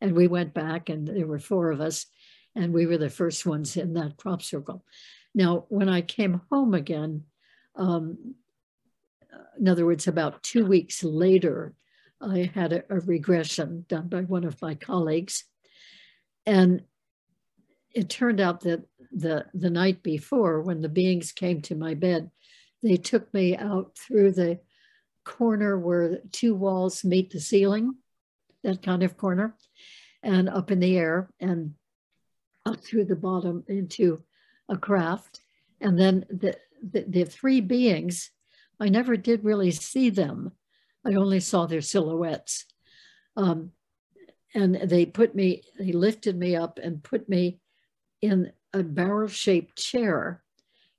and 0.00 0.14
we 0.14 0.26
went 0.26 0.54
back, 0.54 0.88
and 0.88 1.06
there 1.06 1.26
were 1.26 1.38
four 1.38 1.70
of 1.70 1.80
us, 1.80 2.06
and 2.54 2.72
we 2.72 2.86
were 2.86 2.98
the 2.98 3.10
first 3.10 3.44
ones 3.46 3.76
in 3.76 3.94
that 3.94 4.16
crop 4.16 4.42
circle. 4.42 4.84
Now, 5.34 5.66
when 5.68 5.88
I 5.88 6.00
came 6.00 6.40
home 6.50 6.74
again, 6.74 7.24
um, 7.74 8.34
in 9.58 9.68
other 9.68 9.86
words, 9.86 10.06
about 10.06 10.42
two 10.42 10.66
weeks 10.66 11.02
later, 11.02 11.74
I 12.20 12.50
had 12.54 12.72
a, 12.72 12.84
a 12.90 13.00
regression 13.00 13.84
done 13.88 14.08
by 14.08 14.22
one 14.22 14.44
of 14.44 14.60
my 14.62 14.74
colleagues, 14.74 15.44
and 16.44 16.82
it 17.94 18.08
turned 18.08 18.40
out 18.40 18.60
that 18.62 18.84
the, 19.12 19.46
the 19.54 19.70
night 19.70 20.02
before, 20.02 20.60
when 20.60 20.82
the 20.82 20.88
beings 20.88 21.32
came 21.32 21.62
to 21.62 21.74
my 21.74 21.94
bed, 21.94 22.30
they 22.82 22.96
took 22.96 23.32
me 23.32 23.56
out 23.56 23.96
through 23.96 24.32
the 24.32 24.60
corner 25.24 25.78
where 25.78 26.20
two 26.32 26.54
walls 26.54 27.04
meet 27.04 27.30
the 27.30 27.40
ceiling, 27.40 27.94
that 28.62 28.82
kind 28.82 29.02
of 29.02 29.16
corner, 29.16 29.56
and 30.22 30.48
up 30.48 30.70
in 30.70 30.80
the 30.80 30.96
air 30.96 31.30
and 31.40 31.74
up 32.64 32.80
through 32.80 33.04
the 33.04 33.16
bottom 33.16 33.64
into 33.68 34.22
a 34.68 34.76
craft. 34.76 35.40
And 35.80 35.98
then 35.98 36.26
the, 36.28 36.56
the, 36.82 37.04
the 37.08 37.24
three 37.24 37.60
beings, 37.60 38.30
I 38.78 38.88
never 38.88 39.16
did 39.16 39.44
really 39.44 39.70
see 39.70 40.10
them. 40.10 40.52
I 41.04 41.14
only 41.14 41.40
saw 41.40 41.66
their 41.66 41.80
silhouettes. 41.80 42.66
Um, 43.36 43.72
and 44.54 44.74
they 44.74 45.06
put 45.06 45.34
me, 45.34 45.62
they 45.78 45.92
lifted 45.92 46.36
me 46.36 46.56
up 46.56 46.78
and 46.82 47.02
put 47.02 47.28
me 47.28 47.60
in 48.26 48.52
a 48.72 48.82
barrel 48.82 49.28
shaped 49.28 49.76
chair. 49.76 50.42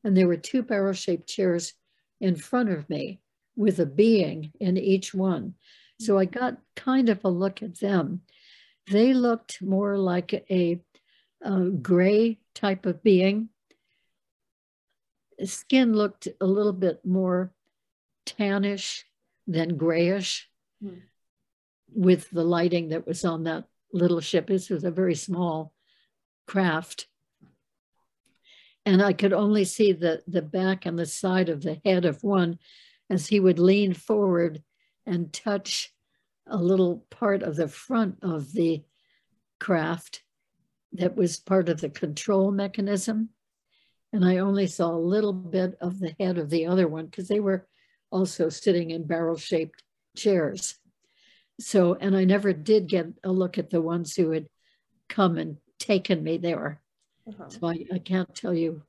And 0.03 0.15
there 0.15 0.27
were 0.27 0.37
two 0.37 0.63
barrel 0.63 0.93
shaped 0.93 1.27
chairs 1.27 1.73
in 2.19 2.35
front 2.35 2.69
of 2.69 2.89
me 2.89 3.19
with 3.55 3.79
a 3.79 3.85
being 3.85 4.51
in 4.59 4.77
each 4.77 5.13
one. 5.13 5.55
So 5.99 6.17
I 6.17 6.25
got 6.25 6.57
kind 6.75 7.09
of 7.09 7.23
a 7.23 7.29
look 7.29 7.61
at 7.61 7.79
them. 7.79 8.21
They 8.89 9.13
looked 9.13 9.61
more 9.61 9.97
like 9.97 10.33
a, 10.33 10.81
a 11.41 11.59
gray 11.69 12.39
type 12.53 12.85
of 12.85 13.03
being. 13.03 13.49
Skin 15.43 15.93
looked 15.93 16.27
a 16.39 16.45
little 16.45 16.73
bit 16.73 17.03
more 17.05 17.51
tannish 18.25 19.03
than 19.47 19.77
grayish 19.77 20.49
hmm. 20.81 20.99
with 21.93 22.29
the 22.31 22.43
lighting 22.43 22.89
that 22.89 23.07
was 23.07 23.25
on 23.25 23.43
that 23.43 23.65
little 23.93 24.21
ship. 24.21 24.47
This 24.47 24.69
was 24.69 24.83
a 24.83 24.91
very 24.91 25.15
small 25.15 25.73
craft. 26.47 27.07
And 28.87 29.03
I 29.03 29.11
could 29.11 29.33
only 29.33 29.65
see 29.65 29.91
the, 29.91 30.23
the 30.27 30.41
back 30.41 30.85
and 30.85 30.97
the 30.97 31.05
side 31.05 31.49
of 31.49 31.61
the 31.61 31.81
head 31.83 32.05
of 32.05 32.23
one 32.23 32.57
as 33.09 33.27
he 33.27 33.37
would 33.37 33.59
lean 33.59 33.93
forward 33.93 34.63
and 35.05 35.33
touch 35.33 35.93
a 36.47 36.55
little 36.55 37.05
part 37.09 37.43
of 37.43 37.57
the 37.57 37.67
front 37.67 38.15
of 38.21 38.53
the 38.53 38.85
craft 39.59 40.23
that 40.93 41.17
was 41.17 41.35
part 41.35 41.67
of 41.67 41.81
the 41.81 41.89
control 41.89 42.49
mechanism. 42.49 43.27
And 44.13 44.23
I 44.23 44.37
only 44.37 44.67
saw 44.67 44.91
a 44.91 45.09
little 45.13 45.33
bit 45.33 45.77
of 45.81 45.99
the 45.99 46.15
head 46.17 46.37
of 46.37 46.49
the 46.49 46.67
other 46.67 46.87
one 46.87 47.07
because 47.07 47.27
they 47.27 47.41
were 47.41 47.67
also 48.09 48.47
sitting 48.47 48.91
in 48.91 49.05
barrel 49.05 49.35
shaped 49.35 49.83
chairs. 50.15 50.75
So, 51.59 51.95
and 51.95 52.15
I 52.15 52.23
never 52.23 52.53
did 52.53 52.87
get 52.87 53.07
a 53.21 53.33
look 53.33 53.57
at 53.57 53.69
the 53.69 53.81
ones 53.81 54.15
who 54.15 54.31
had 54.31 54.47
come 55.09 55.37
and 55.37 55.57
taken 55.77 56.23
me 56.23 56.37
there. 56.37 56.81
Uh-huh. 57.27 57.49
So 57.49 57.67
I, 57.67 57.85
I 57.93 57.99
can't 57.99 58.33
tell 58.33 58.53
you 58.53 58.83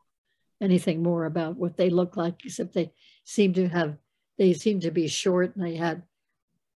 anything 0.61 1.03
more 1.03 1.25
about 1.25 1.57
what 1.57 1.77
they 1.77 1.91
look 1.91 2.17
like, 2.17 2.45
except 2.45 2.75
they 2.75 2.93
seem 3.25 3.53
to 3.55 3.69
have, 3.69 3.97
they 4.39 4.53
seem 4.53 4.81
to 4.81 4.91
be 4.91 5.09
short 5.09 5.57
and 5.57 5.65
they 5.65 5.77
had 5.77 6.03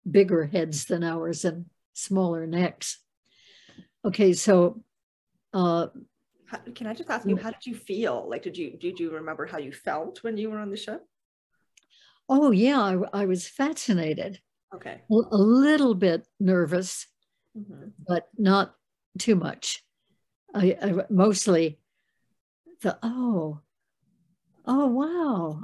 bigger 0.09 0.45
heads 0.45 0.85
than 0.85 1.03
ours 1.03 1.45
and 1.45 1.65
smaller 1.93 2.47
necks. 2.47 2.99
Okay, 4.05 4.33
so 4.33 4.81
uh, 5.53 5.87
how, 6.45 6.59
can 6.73 6.87
I 6.87 6.93
just 6.93 7.09
ask 7.09 7.27
you, 7.27 7.35
how 7.35 7.51
did 7.51 7.65
you 7.65 7.75
feel? 7.75 8.27
Like, 8.29 8.43
did 8.43 8.57
you 8.57 8.77
did 8.77 8.99
you 8.99 9.11
remember 9.11 9.45
how 9.45 9.57
you 9.57 9.71
felt 9.71 10.23
when 10.23 10.37
you 10.37 10.49
were 10.49 10.59
on 10.59 10.71
the 10.71 10.77
ship? 10.77 11.05
Oh 12.29 12.51
yeah, 12.51 12.79
I, 12.79 13.21
I 13.21 13.25
was 13.25 13.47
fascinated. 13.47 14.39
Okay. 14.73 15.01
A, 15.11 15.13
a 15.13 15.37
little 15.37 15.95
bit 15.95 16.25
nervous, 16.39 17.07
mm-hmm. 17.57 17.89
but 18.07 18.29
not 18.37 18.75
too 19.17 19.35
much. 19.35 19.83
I, 20.53 20.77
I 20.81 20.93
mostly 21.09 21.79
the 22.81 22.97
oh, 23.03 23.59
oh 24.65 24.87
wow, 24.87 25.63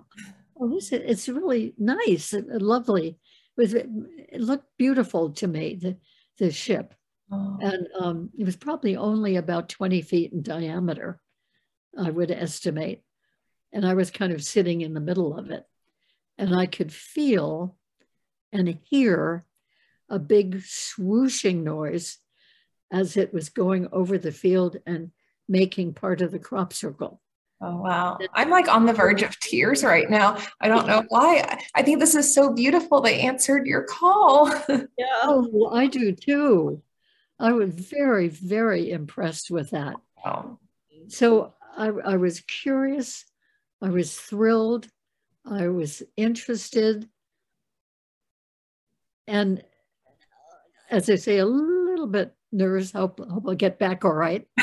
oh 0.60 0.70
this 0.70 0.92
it's 0.92 1.30
really 1.30 1.74
nice 1.78 2.34
and 2.34 2.62
lovely. 2.62 3.18
Was 3.58 3.74
it 3.74 3.90
looked 4.34 4.78
beautiful 4.78 5.32
to 5.32 5.48
me 5.48 5.76
the 5.76 5.98
the 6.38 6.52
ship. 6.52 6.94
Oh. 7.32 7.58
and 7.60 7.88
um, 8.00 8.30
it 8.38 8.46
was 8.46 8.56
probably 8.56 8.96
only 8.96 9.36
about 9.36 9.68
20 9.68 10.04
feet 10.04 10.32
in 10.32 10.44
diameter 10.44 11.20
i 11.98 12.12
would 12.12 12.30
estimate. 12.30 13.02
And 13.74 13.86
i 13.86 13.96
was 13.96 14.12
kind 14.12 14.32
of 14.32 14.44
sitting 14.44 14.82
in 14.82 14.94
the 14.94 15.00
middle 15.00 15.36
of 15.38 15.50
it. 15.50 15.66
And 16.38 16.56
i 16.56 16.68
could 16.68 16.94
feel 16.94 17.78
and 18.52 18.78
hear 18.84 19.46
a 20.10 20.20
big 20.20 20.58
swooshing 20.58 21.64
noise 21.64 22.20
as 22.92 23.18
it 23.18 23.34
was 23.34 23.50
going 23.50 23.88
over 23.92 24.18
the 24.18 24.32
field 24.32 24.78
and 24.86 25.12
making 25.48 25.94
part 25.94 26.22
of 26.22 26.32
the 26.32 26.40
crop 26.40 26.74
circle 26.74 27.22
Oh, 27.62 27.78
wow. 27.78 28.20
I'm 28.34 28.50
like 28.50 28.68
on 28.68 28.86
the 28.86 28.94
verge 28.94 29.24
of 29.24 29.40
tears 29.40 29.84
right 29.84 30.10
now. 30.10 30.38
I 30.60 30.68
don't 30.68 30.88
know 30.88 31.04
why. 31.08 31.60
I 31.74 31.82
think 31.82 32.00
this 32.00 32.14
is 32.14 32.34
so 32.34 32.54
beautiful. 32.54 33.02
They 33.02 33.22
answered 33.22 33.66
your 33.66 33.84
call. 33.84 34.50
yeah. 34.70 35.22
Oh, 35.24 35.70
I 35.74 35.88
do 35.88 36.12
too. 36.12 36.82
I 37.40 37.54
was 37.54 37.74
very, 37.74 38.28
very 38.28 38.92
impressed 38.92 39.52
with 39.52 39.72
that. 39.72 39.96
Wow. 40.24 40.60
So 41.08 41.54
I, 41.78 41.88
I 41.88 42.18
was 42.18 42.42
curious. 42.42 43.26
I 43.82 43.90
was 43.90 44.16
thrilled. 44.16 44.88
I 45.46 45.70
was 45.70 46.04
interested. 46.18 47.08
And 49.28 49.64
as 50.92 51.10
I 51.10 51.16
say, 51.16 51.38
a 51.38 51.46
little 51.46 52.08
bit 52.08 52.35
nervous. 52.52 52.92
Hope, 52.92 53.20
hope 53.20 53.44
I'll 53.48 53.56
get 53.56 53.80
back 53.80 54.06
all 54.06 54.14
right. 54.14 54.48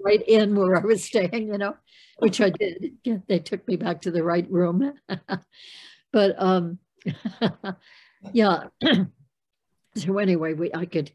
right 0.00 0.22
in 0.26 0.54
where 0.54 0.76
I 0.76 0.84
was 0.84 1.04
staying, 1.04 1.48
you 1.48 1.58
know 1.58 1.76
which 2.20 2.40
I 2.40 2.50
did. 2.50 2.92
They 3.26 3.38
took 3.38 3.66
me 3.66 3.76
back 3.76 4.02
to 4.02 4.10
the 4.10 4.22
right 4.22 4.48
room. 4.50 4.92
but 6.12 6.34
um, 6.38 6.78
yeah. 8.32 8.64
so 9.96 10.18
anyway, 10.18 10.52
we 10.52 10.72
I 10.72 10.84
could 10.84 11.10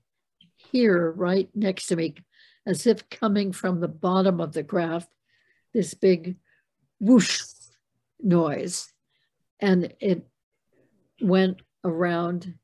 hear 0.72 1.12
right 1.12 1.50
next 1.56 1.88
to 1.88 1.96
me, 1.96 2.16
as 2.66 2.86
if 2.86 3.10
coming 3.10 3.52
from 3.54 3.80
the 3.80 3.88
bottom 3.88 4.42
of 4.42 4.54
the 4.54 4.64
craft, 4.64 5.10
this 5.74 5.94
big 5.94 6.38
whoosh 7.00 7.42
noise, 8.22 8.92
and 9.60 9.94
it 10.00 10.28
went 11.22 11.62
around. 11.84 12.56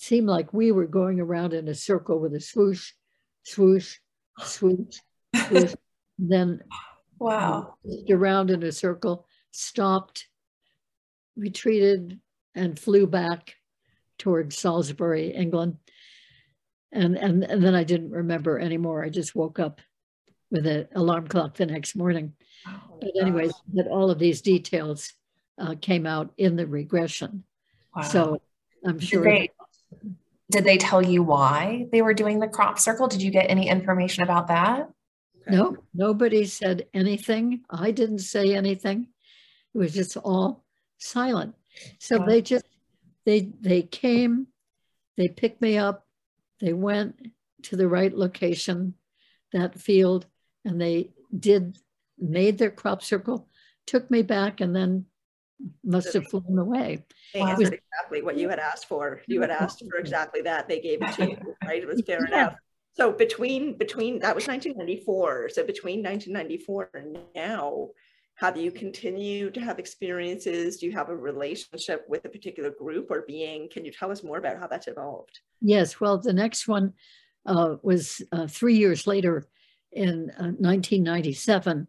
Seemed 0.00 0.28
like 0.28 0.54
we 0.54 0.72
were 0.72 0.86
going 0.86 1.20
around 1.20 1.52
in 1.52 1.68
a 1.68 1.74
circle 1.74 2.18
with 2.18 2.34
a 2.34 2.40
swoosh, 2.40 2.92
swoosh, 3.44 3.98
swoosh, 4.38 4.96
swoosh. 5.34 5.74
then 6.18 6.62
Wow. 7.20 7.74
Around 8.10 8.50
in 8.50 8.62
a 8.62 8.72
circle, 8.72 9.26
stopped, 9.50 10.26
retreated, 11.36 12.18
and 12.54 12.78
flew 12.78 13.06
back 13.06 13.56
towards 14.18 14.56
Salisbury, 14.56 15.34
England. 15.34 15.76
And, 16.92 17.16
and, 17.16 17.44
and 17.44 17.62
then 17.62 17.74
I 17.74 17.84
didn't 17.84 18.10
remember 18.10 18.58
anymore. 18.58 19.04
I 19.04 19.10
just 19.10 19.36
woke 19.36 19.58
up 19.58 19.82
with 20.50 20.66
an 20.66 20.88
alarm 20.94 21.28
clock 21.28 21.54
the 21.56 21.66
next 21.66 21.94
morning. 21.94 22.32
Oh, 22.66 22.98
but 23.00 23.10
anyways, 23.20 23.52
that 23.74 23.86
all 23.86 24.10
of 24.10 24.18
these 24.18 24.40
details 24.40 25.12
uh, 25.58 25.74
came 25.80 26.06
out 26.06 26.32
in 26.38 26.56
the 26.56 26.66
regression. 26.66 27.44
Wow. 27.94 28.02
So 28.02 28.42
I'm 28.84 28.98
sure. 28.98 29.24
They, 29.24 29.50
did 30.50 30.64
they 30.64 30.78
tell 30.78 31.04
you 31.04 31.22
why 31.22 31.86
they 31.92 32.02
were 32.02 32.14
doing 32.14 32.40
the 32.40 32.48
crop 32.48 32.78
circle? 32.78 33.06
Did 33.06 33.22
you 33.22 33.30
get 33.30 33.50
any 33.50 33.68
information 33.68 34.22
about 34.22 34.48
that? 34.48 34.90
No, 35.46 35.76
nobody 35.94 36.44
said 36.44 36.86
anything. 36.92 37.62
I 37.70 37.92
didn't 37.92 38.20
say 38.20 38.54
anything. 38.54 39.08
It 39.74 39.78
was 39.78 39.94
just 39.94 40.16
all 40.16 40.64
silent. 40.98 41.54
So 41.98 42.18
wow. 42.18 42.26
they 42.26 42.42
just 42.42 42.64
they 43.24 43.52
they 43.60 43.82
came, 43.82 44.48
they 45.16 45.28
picked 45.28 45.62
me 45.62 45.78
up, 45.78 46.06
they 46.60 46.72
went 46.72 47.30
to 47.64 47.76
the 47.76 47.88
right 47.88 48.14
location, 48.14 48.94
that 49.52 49.78
field, 49.78 50.26
and 50.64 50.80
they 50.80 51.10
did 51.36 51.78
made 52.18 52.58
their 52.58 52.70
crop 52.70 53.02
circle, 53.02 53.48
took 53.86 54.10
me 54.10 54.22
back, 54.22 54.60
and 54.60 54.74
then 54.74 55.06
must 55.84 56.12
have 56.14 56.26
flown 56.28 56.58
away. 56.58 57.04
They 57.34 57.40
answered 57.40 57.74
exactly 57.74 58.22
what 58.22 58.36
you 58.36 58.48
had 58.48 58.58
asked 58.58 58.86
for. 58.86 59.20
You 59.26 59.40
had 59.40 59.50
asked 59.50 59.82
for 59.88 59.98
exactly 59.98 60.40
that. 60.42 60.68
They 60.68 60.80
gave 60.80 61.02
it 61.02 61.12
to 61.14 61.30
you, 61.30 61.36
right? 61.64 61.82
It 61.82 61.88
was 61.88 62.02
fair 62.02 62.20
yeah. 62.28 62.42
enough. 62.42 62.54
So 62.92 63.12
between 63.12 63.76
between 63.76 64.18
that 64.20 64.34
was 64.34 64.46
1994. 64.46 65.50
So 65.50 65.64
between 65.64 66.02
1994 66.02 66.90
and 66.94 67.18
now, 67.34 67.90
have 68.34 68.56
you 68.56 68.70
continued 68.70 69.54
to 69.54 69.60
have 69.60 69.78
experiences? 69.78 70.78
Do 70.78 70.86
you 70.86 70.92
have 70.92 71.08
a 71.08 71.16
relationship 71.16 72.04
with 72.08 72.24
a 72.24 72.28
particular 72.28 72.70
group 72.70 73.10
or 73.10 73.24
being? 73.26 73.68
Can 73.70 73.84
you 73.84 73.92
tell 73.92 74.10
us 74.10 74.24
more 74.24 74.38
about 74.38 74.58
how 74.58 74.66
that's 74.66 74.88
evolved? 74.88 75.40
Yes. 75.60 76.00
Well, 76.00 76.18
the 76.18 76.32
next 76.32 76.66
one 76.66 76.94
uh, 77.46 77.76
was 77.82 78.22
uh, 78.32 78.46
three 78.46 78.76
years 78.76 79.06
later 79.06 79.46
in 79.92 80.30
uh, 80.38 80.56
1997 80.58 81.86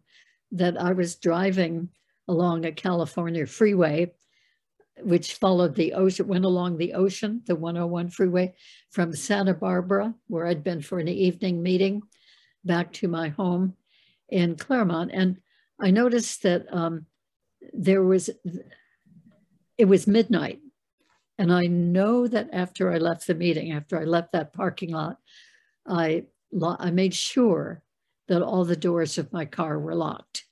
that 0.52 0.80
I 0.80 0.92
was 0.92 1.16
driving 1.16 1.88
along 2.28 2.64
a 2.64 2.72
California 2.72 3.46
freeway 3.46 4.12
which 5.00 5.34
followed 5.34 5.74
the 5.74 5.94
ocean, 5.94 6.26
went 6.26 6.44
along 6.44 6.76
the 6.76 6.94
ocean, 6.94 7.42
the 7.46 7.56
101 7.56 8.10
freeway 8.10 8.54
from 8.90 9.14
Santa 9.14 9.54
Barbara, 9.54 10.14
where 10.28 10.46
I'd 10.46 10.64
been 10.64 10.82
for 10.82 10.98
an 10.98 11.08
evening 11.08 11.62
meeting, 11.62 12.02
back 12.64 12.92
to 12.94 13.08
my 13.08 13.28
home 13.28 13.74
in 14.28 14.56
Claremont. 14.56 15.10
And 15.12 15.38
I 15.80 15.90
noticed 15.90 16.42
that 16.42 16.66
um, 16.72 17.06
there 17.72 18.02
was, 18.02 18.30
it 19.78 19.86
was 19.86 20.06
midnight. 20.06 20.60
And 21.38 21.52
I 21.52 21.66
know 21.66 22.26
that 22.28 22.50
after 22.52 22.92
I 22.92 22.98
left 22.98 23.26
the 23.26 23.34
meeting, 23.34 23.72
after 23.72 24.00
I 24.00 24.04
left 24.04 24.32
that 24.32 24.52
parking 24.52 24.90
lot, 24.90 25.16
I, 25.86 26.24
I 26.62 26.90
made 26.90 27.14
sure 27.14 27.82
that 28.28 28.42
all 28.42 28.64
the 28.64 28.76
doors 28.76 29.18
of 29.18 29.32
my 29.32 29.46
car 29.46 29.78
were 29.78 29.94
locked. 29.94 30.44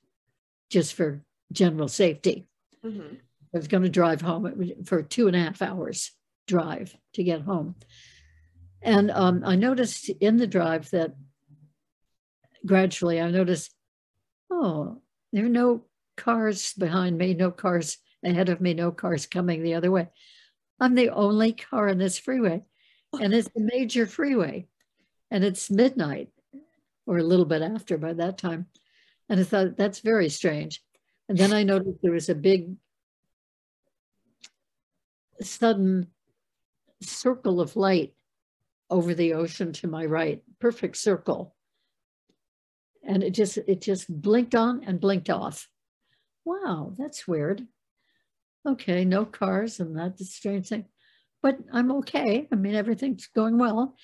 just 0.69 0.93
for 0.93 1.21
general 1.51 1.87
safety. 1.87 2.47
Mhm. 2.83 3.17
I 3.53 3.57
was 3.57 3.67
going 3.67 3.83
to 3.83 3.89
drive 3.89 4.21
home 4.21 4.73
for 4.85 5.03
two 5.03 5.27
and 5.27 5.35
a 5.35 5.39
half 5.39 5.61
hours 5.61 6.11
drive 6.47 6.95
to 7.13 7.23
get 7.23 7.41
home. 7.41 7.75
And 8.81 9.11
um, 9.11 9.43
I 9.45 9.55
noticed 9.55 10.09
in 10.09 10.37
the 10.37 10.47
drive 10.47 10.89
that 10.91 11.15
gradually 12.65 13.21
I 13.21 13.29
noticed, 13.29 13.73
oh, 14.49 15.01
there 15.31 15.45
are 15.45 15.49
no 15.49 15.85
cars 16.17 16.73
behind 16.73 17.17
me, 17.17 17.33
no 17.33 17.51
cars 17.51 17.97
ahead 18.23 18.49
of 18.49 18.61
me, 18.61 18.73
no 18.73 18.91
cars 18.91 19.25
coming 19.25 19.63
the 19.63 19.75
other 19.75 19.91
way. 19.91 20.07
I'm 20.79 20.95
the 20.95 21.09
only 21.09 21.53
car 21.53 21.87
in 21.89 21.97
this 21.97 22.17
freeway, 22.17 22.63
and 23.19 23.33
it's 23.33 23.49
a 23.55 23.59
major 23.59 24.05
freeway, 24.05 24.67
and 25.29 25.43
it's 25.43 25.69
midnight 25.69 26.29
or 27.05 27.17
a 27.17 27.23
little 27.23 27.45
bit 27.45 27.61
after 27.61 27.97
by 27.97 28.13
that 28.13 28.37
time. 28.37 28.67
And 29.29 29.39
I 29.39 29.43
thought 29.43 29.77
that's 29.77 29.99
very 29.99 30.29
strange. 30.29 30.81
And 31.29 31.37
then 31.37 31.53
I 31.53 31.63
noticed 31.63 31.99
there 32.01 32.11
was 32.11 32.29
a 32.29 32.35
big, 32.35 32.75
sudden 35.41 36.07
circle 37.01 37.61
of 37.61 37.75
light 37.75 38.13
over 38.89 39.13
the 39.13 39.33
ocean 39.33 39.71
to 39.73 39.87
my 39.87 40.05
right, 40.05 40.43
perfect 40.59 40.97
circle. 40.97 41.55
And 43.03 43.23
it 43.23 43.31
just 43.31 43.57
it 43.57 43.81
just 43.81 44.21
blinked 44.21 44.53
on 44.53 44.83
and 44.83 44.99
blinked 44.99 45.29
off. 45.29 45.67
Wow, 46.45 46.93
that's 46.97 47.27
weird. 47.27 47.65
Okay, 48.67 49.05
no 49.05 49.25
cars, 49.25 49.79
and 49.79 49.97
that's 49.97 50.21
a 50.21 50.25
strange 50.25 50.67
thing. 50.67 50.85
But 51.41 51.57
I'm 51.73 51.91
okay. 51.93 52.47
I 52.51 52.55
mean, 52.55 52.75
everything's 52.75 53.27
going 53.27 53.57
well, 53.57 53.95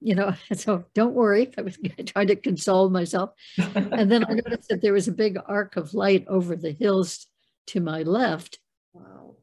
you 0.00 0.14
know. 0.14 0.34
So 0.54 0.84
don't 0.94 1.14
worry. 1.14 1.52
I 1.56 1.62
was 1.62 1.78
trying 2.06 2.26
to 2.28 2.36
console 2.36 2.90
myself. 2.90 3.30
And 3.74 4.10
then 4.10 4.24
I 4.24 4.32
noticed 4.44 4.68
that 4.68 4.82
there 4.82 4.92
was 4.92 5.08
a 5.08 5.12
big 5.12 5.38
arc 5.46 5.76
of 5.76 5.94
light 5.94 6.26
over 6.28 6.54
the 6.54 6.72
hills 6.72 7.26
to 7.68 7.80
my 7.80 8.02
left. 8.02 8.58
Wow. 8.92 9.36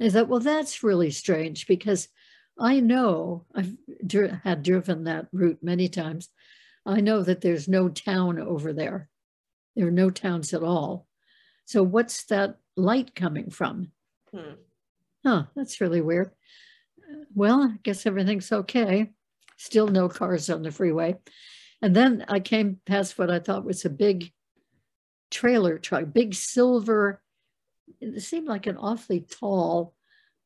I 0.00 0.08
thought, 0.08 0.28
well, 0.28 0.40
that's 0.40 0.82
really 0.82 1.10
strange 1.12 1.66
because 1.66 2.08
I 2.58 2.80
know 2.80 3.46
I've 3.54 3.76
dri- 4.04 4.40
had 4.42 4.62
driven 4.62 5.04
that 5.04 5.28
route 5.32 5.58
many 5.62 5.88
times. 5.88 6.28
I 6.84 7.00
know 7.00 7.22
that 7.22 7.40
there's 7.40 7.68
no 7.68 7.88
town 7.88 8.40
over 8.40 8.72
there. 8.72 9.08
There 9.76 9.86
are 9.86 9.92
no 9.92 10.10
towns 10.10 10.52
at 10.52 10.62
all. 10.62 11.06
So 11.64 11.82
what's 11.82 12.24
that 12.24 12.58
light 12.76 13.14
coming 13.14 13.50
from? 13.50 13.92
Hmm. 14.34 14.54
Huh, 15.24 15.44
that's 15.54 15.80
really 15.80 16.00
weird. 16.00 16.32
Well, 17.34 17.62
I 17.62 17.78
guess 17.82 18.06
everything's 18.06 18.52
okay. 18.52 19.10
Still 19.56 19.88
no 19.88 20.08
cars 20.08 20.50
on 20.50 20.62
the 20.62 20.70
freeway. 20.70 21.16
And 21.80 21.96
then 21.96 22.24
I 22.28 22.40
came 22.40 22.80
past 22.86 23.18
what 23.18 23.30
I 23.30 23.38
thought 23.38 23.64
was 23.64 23.84
a 23.84 23.90
big 23.90 24.30
trailer 25.30 25.78
truck, 25.78 26.12
big 26.12 26.34
silver, 26.34 27.22
it 28.00 28.20
seemed 28.20 28.48
like 28.48 28.66
an 28.66 28.76
awfully 28.76 29.20
tall 29.20 29.94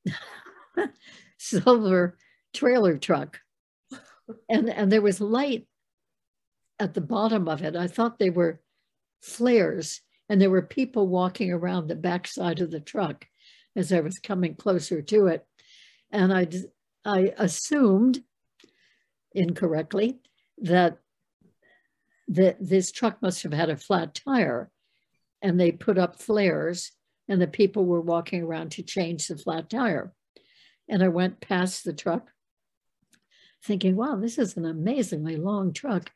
silver 1.38 2.16
trailer 2.54 2.98
truck. 2.98 3.40
And, 4.48 4.70
and 4.70 4.90
there 4.90 5.02
was 5.02 5.20
light 5.20 5.66
at 6.78 6.94
the 6.94 7.00
bottom 7.00 7.48
of 7.48 7.62
it. 7.62 7.76
I 7.76 7.86
thought 7.86 8.18
they 8.18 8.30
were 8.30 8.60
flares, 9.22 10.00
and 10.28 10.40
there 10.40 10.50
were 10.50 10.62
people 10.62 11.08
walking 11.08 11.52
around 11.52 11.86
the 11.86 11.94
backside 11.94 12.60
of 12.60 12.70
the 12.70 12.80
truck 12.80 13.26
as 13.74 13.92
I 13.92 14.00
was 14.00 14.18
coming 14.18 14.54
closer 14.54 15.02
to 15.02 15.26
it. 15.28 15.46
And 16.16 16.32
I, 16.32 16.48
I 17.04 17.34
assumed 17.36 18.22
incorrectly 19.34 20.18
that, 20.62 20.96
that 22.28 22.56
this 22.58 22.90
truck 22.90 23.20
must 23.20 23.42
have 23.42 23.52
had 23.52 23.68
a 23.68 23.76
flat 23.76 24.14
tire 24.14 24.70
and 25.42 25.60
they 25.60 25.72
put 25.72 25.98
up 25.98 26.18
flares 26.18 26.92
and 27.28 27.40
the 27.40 27.46
people 27.46 27.84
were 27.84 28.00
walking 28.00 28.42
around 28.42 28.70
to 28.72 28.82
change 28.82 29.28
the 29.28 29.36
flat 29.36 29.68
tire. 29.68 30.14
And 30.88 31.02
I 31.02 31.08
went 31.08 31.42
past 31.42 31.84
the 31.84 31.92
truck 31.92 32.30
thinking, 33.62 33.94
wow, 33.94 34.16
this 34.16 34.38
is 34.38 34.56
an 34.56 34.64
amazingly 34.64 35.36
long 35.36 35.74
truck. 35.74 36.10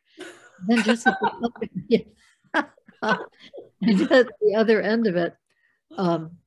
Then 0.67 0.83
just 0.83 1.07
at 1.07 1.19
the 1.21 2.07
other, 3.03 3.19
and 3.83 4.01
at 4.11 4.29
the 4.41 4.55
other 4.57 4.81
end 4.81 5.07
of 5.07 5.17
it, 5.17 5.37
um, 5.99 6.39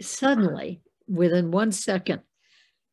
suddenly, 0.00 0.82
within 1.06 1.52
one 1.52 1.70
second, 1.70 2.22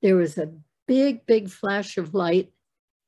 there 0.01 0.15
was 0.15 0.37
a 0.37 0.53
big, 0.87 1.25
big 1.25 1.49
flash 1.49 1.97
of 1.97 2.13
light, 2.13 2.51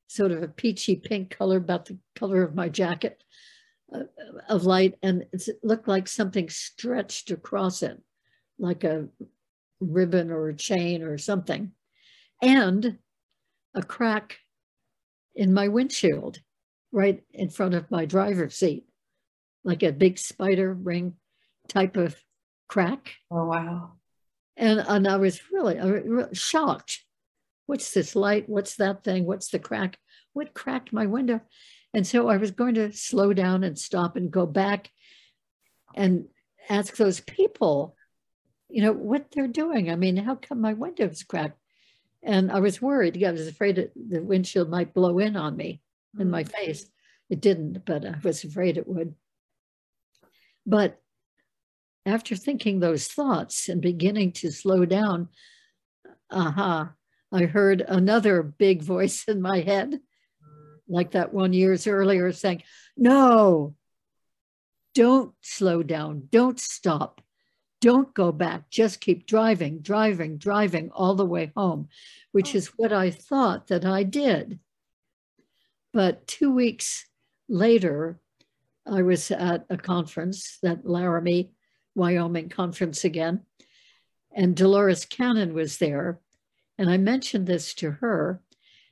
sort 0.08 0.32
of 0.32 0.42
a 0.42 0.48
peachy 0.48 0.96
pink 0.96 1.36
color, 1.36 1.56
about 1.56 1.86
the 1.86 1.98
color 2.14 2.42
of 2.42 2.54
my 2.54 2.68
jacket 2.68 3.22
uh, 3.94 4.04
of 4.48 4.64
light. 4.64 4.94
And 5.02 5.24
it 5.32 5.42
looked 5.62 5.88
like 5.88 6.08
something 6.08 6.48
stretched 6.48 7.30
across 7.30 7.82
it, 7.82 8.00
like 8.58 8.84
a 8.84 9.08
ribbon 9.80 10.30
or 10.30 10.48
a 10.48 10.56
chain 10.56 11.02
or 11.02 11.18
something. 11.18 11.72
And 12.40 12.98
a 13.74 13.82
crack 13.82 14.38
in 15.34 15.54
my 15.54 15.68
windshield 15.68 16.38
right 16.92 17.22
in 17.32 17.48
front 17.48 17.74
of 17.74 17.90
my 17.90 18.04
driver's 18.04 18.54
seat, 18.54 18.84
like 19.64 19.82
a 19.82 19.92
big 19.92 20.18
spider 20.18 20.74
ring 20.74 21.14
type 21.68 21.96
of 21.96 22.14
crack. 22.68 23.14
Oh, 23.30 23.46
wow. 23.46 23.92
And, 24.56 24.80
uh, 24.80 24.84
and 24.88 25.08
I 25.08 25.16
was 25.16 25.40
really, 25.50 25.78
uh, 25.78 26.24
I 26.24 26.32
shocked. 26.32 27.02
What's 27.66 27.92
this 27.92 28.14
light? 28.16 28.48
What's 28.48 28.76
that 28.76 29.04
thing? 29.04 29.24
What's 29.24 29.48
the 29.48 29.58
crack? 29.58 29.98
What 30.32 30.54
cracked 30.54 30.92
my 30.92 31.06
window? 31.06 31.40
And 31.94 32.06
so 32.06 32.28
I 32.28 32.38
was 32.38 32.50
going 32.50 32.74
to 32.74 32.92
slow 32.92 33.32
down 33.32 33.64
and 33.64 33.78
stop 33.78 34.16
and 34.16 34.30
go 34.30 34.46
back 34.46 34.90
and 35.94 36.26
ask 36.68 36.96
those 36.96 37.20
people, 37.20 37.96
you 38.68 38.82
know, 38.82 38.92
what 38.92 39.30
they're 39.30 39.48
doing. 39.48 39.90
I 39.90 39.96
mean, 39.96 40.16
how 40.16 40.36
come 40.36 40.60
my 40.60 40.72
window's 40.72 41.22
cracked? 41.22 41.58
And 42.22 42.50
I 42.50 42.60
was 42.60 42.80
worried. 42.80 43.22
I 43.22 43.30
was 43.32 43.46
afraid 43.46 43.76
that 43.76 43.92
the 43.94 44.22
windshield 44.22 44.70
might 44.70 44.94
blow 44.94 45.18
in 45.18 45.36
on 45.36 45.56
me 45.56 45.80
in 46.18 46.30
my 46.30 46.44
mm. 46.44 46.52
face. 46.52 46.86
It 47.28 47.40
didn't, 47.40 47.84
but 47.84 48.06
I 48.06 48.16
was 48.22 48.44
afraid 48.44 48.76
it 48.76 48.86
would. 48.86 49.14
But 50.64 51.00
after 52.04 52.34
thinking 52.36 52.80
those 52.80 53.06
thoughts 53.06 53.68
and 53.68 53.80
beginning 53.80 54.32
to 54.32 54.50
slow 54.50 54.84
down, 54.84 55.28
aha, 56.30 56.92
I 57.32 57.44
heard 57.44 57.80
another 57.82 58.42
big 58.42 58.82
voice 58.94 59.24
in 59.28 59.40
my 59.40 59.60
head, 59.60 60.00
like 60.88 61.12
that 61.12 61.32
one 61.32 61.52
years 61.52 61.86
earlier, 61.86 62.32
saying, 62.32 62.62
No, 62.96 63.74
don't 64.94 65.34
slow 65.40 65.82
down, 65.82 66.28
don't 66.30 66.58
stop, 66.60 67.20
don't 67.80 68.12
go 68.14 68.32
back, 68.32 68.68
just 68.70 69.00
keep 69.00 69.26
driving, 69.26 69.80
driving, 69.80 70.38
driving 70.38 70.90
all 70.92 71.14
the 71.14 71.24
way 71.26 71.52
home, 71.56 71.88
which 72.32 72.54
Oh. 72.54 72.58
is 72.58 72.66
what 72.76 72.92
I 72.92 73.10
thought 73.10 73.68
that 73.68 73.84
I 73.84 74.02
did. 74.02 74.58
But 75.92 76.26
two 76.26 76.52
weeks 76.52 77.06
later, 77.48 78.18
I 78.86 79.02
was 79.02 79.30
at 79.30 79.64
a 79.70 79.76
conference, 79.76 80.58
that 80.62 80.86
Laramie, 80.86 81.52
Wyoming 81.94 82.48
conference 82.48 83.04
again, 83.04 83.42
and 84.34 84.56
Dolores 84.56 85.04
Cannon 85.04 85.54
was 85.54 85.78
there. 85.78 86.20
And 86.78 86.88
I 86.88 86.96
mentioned 86.96 87.46
this 87.46 87.74
to 87.74 87.90
her, 87.90 88.40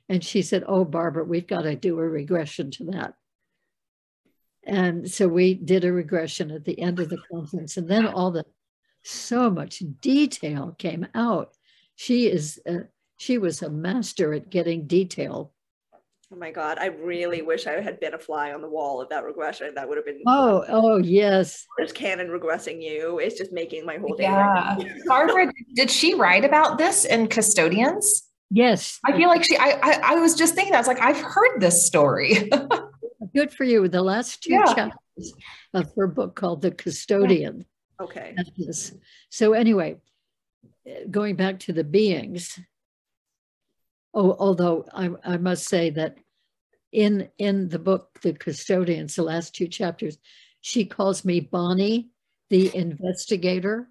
and 0.07 0.23
she 0.23 0.41
said, 0.41 0.63
Oh, 0.67 0.85
Barbara, 0.85 1.23
we've 1.23 1.47
got 1.47 1.63
to 1.63 1.75
do 1.75 1.99
a 1.99 2.07
regression 2.07 2.71
to 2.71 2.85
that. 2.85 3.15
And 4.63 5.09
so 5.09 5.27
we 5.27 5.55
did 5.55 5.83
a 5.83 5.91
regression 5.91 6.51
at 6.51 6.65
the 6.65 6.79
end 6.79 6.99
of 6.99 7.09
the 7.09 7.21
conference, 7.31 7.77
and 7.77 7.89
then 7.89 8.05
all 8.05 8.31
the 8.31 8.45
so 9.03 9.49
much 9.49 9.81
detail 9.99 10.75
came 10.77 11.07
out. 11.15 11.55
She 11.95 12.27
is, 12.27 12.61
uh, 12.69 12.85
she 13.17 13.39
was 13.39 13.61
a 13.61 13.69
master 13.69 14.33
at 14.33 14.49
getting 14.49 14.85
detail 14.85 15.53
Oh 16.33 16.37
my 16.37 16.49
God, 16.51 16.77
I 16.79 16.85
really 16.85 17.41
wish 17.41 17.67
I 17.67 17.81
had 17.81 17.99
been 17.99 18.13
a 18.13 18.17
fly 18.17 18.53
on 18.53 18.61
the 18.61 18.69
wall 18.69 19.01
of 19.01 19.09
that 19.09 19.25
regression. 19.25 19.73
That 19.75 19.89
would 19.89 19.97
have 19.97 20.05
been 20.05 20.21
Oh, 20.25 20.63
oh, 20.69 20.97
yes. 20.97 21.67
there's 21.77 21.91
Cannon 21.91 22.27
regressing 22.29 22.81
you. 22.81 23.19
It's 23.19 23.37
just 23.37 23.51
making 23.51 23.85
my 23.85 23.97
whole 23.97 24.15
day. 24.15 24.23
Yeah. 24.23 24.77
Barbara, 25.07 25.51
did 25.75 25.91
she 25.91 26.13
write 26.13 26.45
about 26.45 26.77
this 26.77 27.03
in 27.03 27.27
Custodians? 27.27 28.29
Yes. 28.49 28.99
I 29.05 29.11
feel 29.17 29.27
like 29.27 29.43
she, 29.43 29.57
I, 29.57 29.77
I, 29.83 29.99
I 30.03 30.15
was 30.15 30.35
just 30.35 30.55
thinking, 30.55 30.73
I 30.73 30.77
was 30.77 30.87
like, 30.87 31.01
I've 31.01 31.19
heard 31.19 31.59
this 31.59 31.85
story. 31.85 32.49
Good 33.35 33.51
for 33.53 33.65
you. 33.65 33.89
The 33.89 34.01
last 34.01 34.41
two 34.43 34.53
Yeah. 34.53 34.73
chapters 34.73 35.33
of 35.73 35.91
her 35.97 36.07
book 36.07 36.35
called 36.35 36.61
The 36.61 36.71
Custodian. 36.71 37.65
Okay. 38.01 38.33
That 38.37 38.45
is- 38.57 38.95
So 39.29 39.51
anyway, 39.51 39.97
going 41.09 41.35
back 41.35 41.59
to 41.59 41.73
the 41.73 41.83
beings. 41.83 42.57
Oh, 44.13 44.35
although 44.37 44.85
I, 44.93 45.09
I 45.23 45.37
must 45.37 45.69
say 45.69 45.89
that 45.91 46.17
in 46.91 47.29
in 47.37 47.69
the 47.69 47.79
book, 47.79 48.19
The 48.21 48.33
Custodians, 48.33 49.15
the 49.15 49.23
last 49.23 49.55
two 49.55 49.67
chapters, 49.67 50.17
she 50.61 50.85
calls 50.85 51.25
me 51.25 51.39
Bonnie, 51.39 52.09
the 52.49 52.75
investigator, 52.75 53.89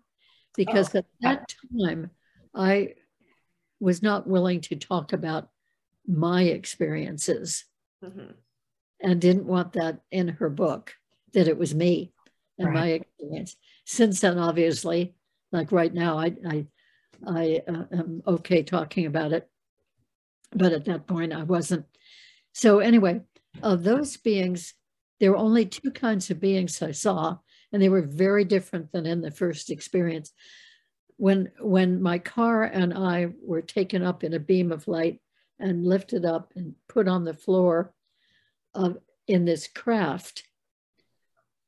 because 0.57 0.95
at 0.95 1.07
that 1.21 1.53
time 1.79 2.11
I 2.55 2.95
was 3.81 4.03
not 4.03 4.27
willing 4.27 4.61
to 4.61 4.77
talk 4.77 5.13
about 5.13 5.49
my 6.07 6.43
experiences 6.43 7.65
Mhm. 8.05 8.35
and 9.01 9.21
didn't 9.21 9.47
want 9.47 9.73
that 9.73 10.01
in 10.11 10.29
her 10.29 10.51
book 10.51 10.95
that 11.33 11.49
it 11.49 11.57
was 11.57 11.75
me 11.75 12.13
and 12.59 12.69
right. 12.69 12.75
my 12.75 12.89
experience. 12.89 13.57
Since 13.87 14.21
then, 14.21 14.39
obviously, 14.39 15.15
like 15.53 15.73
right 15.73 15.93
now, 15.93 16.19
I 16.19 16.37
I 16.47 16.67
I 17.27 17.63
uh, 17.67 17.85
am 17.93 18.23
okay 18.27 18.63
talking 18.63 19.07
about 19.07 19.33
it, 19.33 19.49
but 20.53 20.73
at 20.73 20.85
that 20.87 21.07
point, 21.07 21.33
I 21.33 21.43
wasn't. 21.43 21.87
So 22.53 22.81
anyway, 22.81 23.23
of 23.63 23.83
those 23.83 24.17
beings, 24.17 24.75
there 25.19 25.31
were 25.33 25.37
only 25.37 25.67
two 25.67 25.91
kinds 25.91 26.31
of 26.31 26.41
beings 26.41 26.81
I 26.83 26.93
saw, 26.93 27.39
and 27.73 27.81
they 27.81 27.89
were 27.89 28.03
very 28.03 28.45
different 28.45 28.93
than 28.93 29.07
in 29.07 29.21
the 29.21 29.31
first 29.31 29.71
experience. 29.71 30.33
When 31.17 31.51
when 31.61 32.03
my 32.03 32.19
car 32.19 32.65
and 32.65 32.95
I 32.95 33.29
were 33.43 33.63
taken 33.63 34.03
up 34.03 34.25
in 34.25 34.33
a 34.33 34.41
beam 34.41 34.73
of 34.73 34.89
light 34.89 35.21
and 35.59 35.85
lifted 35.85 36.25
up 36.25 36.53
and 36.57 36.75
put 36.89 37.07
on 37.07 37.25
the 37.25 37.35
floor 37.35 37.93
of 38.75 38.97
in 39.27 39.45
this 39.45 39.69
craft, 39.69 40.43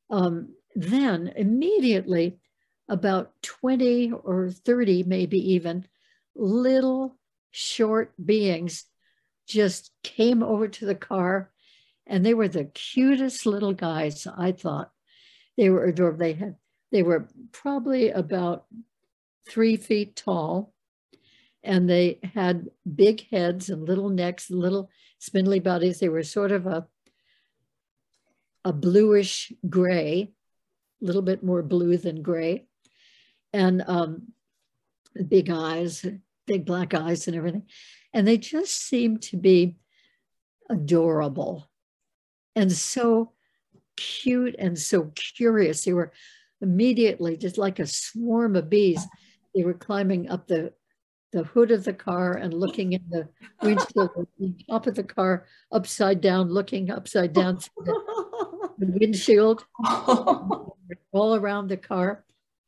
um, 0.09 0.55
then 0.75 1.31
immediately 1.35 2.39
about 2.89 3.31
20 3.43 4.11
or 4.11 4.49
30, 4.49 5.03
maybe 5.03 5.53
even, 5.53 5.85
little 6.35 7.17
short 7.51 8.13
beings 8.23 8.85
just 9.47 9.91
came 10.03 10.43
over 10.43 10.67
to 10.67 10.85
the 10.85 10.95
car 10.95 11.51
and 12.05 12.25
they 12.25 12.33
were 12.33 12.47
the 12.47 12.65
cutest 12.65 13.45
little 13.45 13.73
guys, 13.73 14.27
I 14.27 14.51
thought. 14.51 14.91
They 15.57 15.69
were 15.69 15.85
adorable. 15.85 16.19
They 16.19 16.33
had 16.33 16.55
they 16.91 17.03
were 17.03 17.27
probably 17.51 18.11
about 18.11 18.65
three 19.49 19.77
feet 19.77 20.15
tall, 20.15 20.73
and 21.63 21.89
they 21.89 22.19
had 22.35 22.69
big 22.95 23.27
heads 23.29 23.69
and 23.69 23.87
little 23.87 24.09
necks, 24.09 24.51
little 24.51 24.89
spindly 25.19 25.59
bodies. 25.59 25.99
They 25.99 26.09
were 26.09 26.23
sort 26.23 26.51
of 26.51 26.67
a 26.67 26.87
a 28.65 28.73
bluish 28.73 29.51
gray, 29.69 30.31
a 31.01 31.05
little 31.05 31.21
bit 31.21 31.43
more 31.43 31.61
blue 31.61 31.97
than 31.97 32.21
gray, 32.21 32.65
and 33.51 33.83
um, 33.87 34.33
big 35.27 35.49
eyes, 35.49 36.05
big 36.45 36.65
black 36.65 36.93
eyes, 36.93 37.27
and 37.27 37.35
everything. 37.35 37.63
And 38.13 38.27
they 38.27 38.37
just 38.37 38.87
seemed 38.87 39.21
to 39.23 39.37
be 39.37 39.77
adorable 40.69 41.69
and 42.55 42.71
so 42.71 43.31
cute 43.97 44.55
and 44.57 44.77
so 44.77 45.11
curious. 45.15 45.83
They 45.83 45.93
were 45.93 46.11
immediately 46.61 47.37
just 47.37 47.57
like 47.57 47.79
a 47.79 47.87
swarm 47.87 48.55
of 48.55 48.69
bees. 48.69 49.05
They 49.55 49.63
were 49.63 49.73
climbing 49.73 50.29
up 50.29 50.47
the 50.47 50.73
the 51.33 51.43
hood 51.43 51.71
of 51.71 51.83
the 51.83 51.93
car 51.93 52.33
and 52.33 52.53
looking 52.53 52.93
in 52.93 53.01
the 53.09 53.27
windshield, 53.63 54.27
top 54.69 54.85
of 54.85 54.93
the 54.93 55.03
car, 55.03 55.47
upside 55.71 56.21
down, 56.21 56.47
looking 56.47 56.91
upside 56.91 57.33
down 57.33 57.57
through 57.57 57.85
the, 57.85 58.69
the 58.77 58.91
windshield, 58.99 59.65
all 59.83 60.77
around 61.35 61.69
the 61.69 61.77
car, 61.77 62.23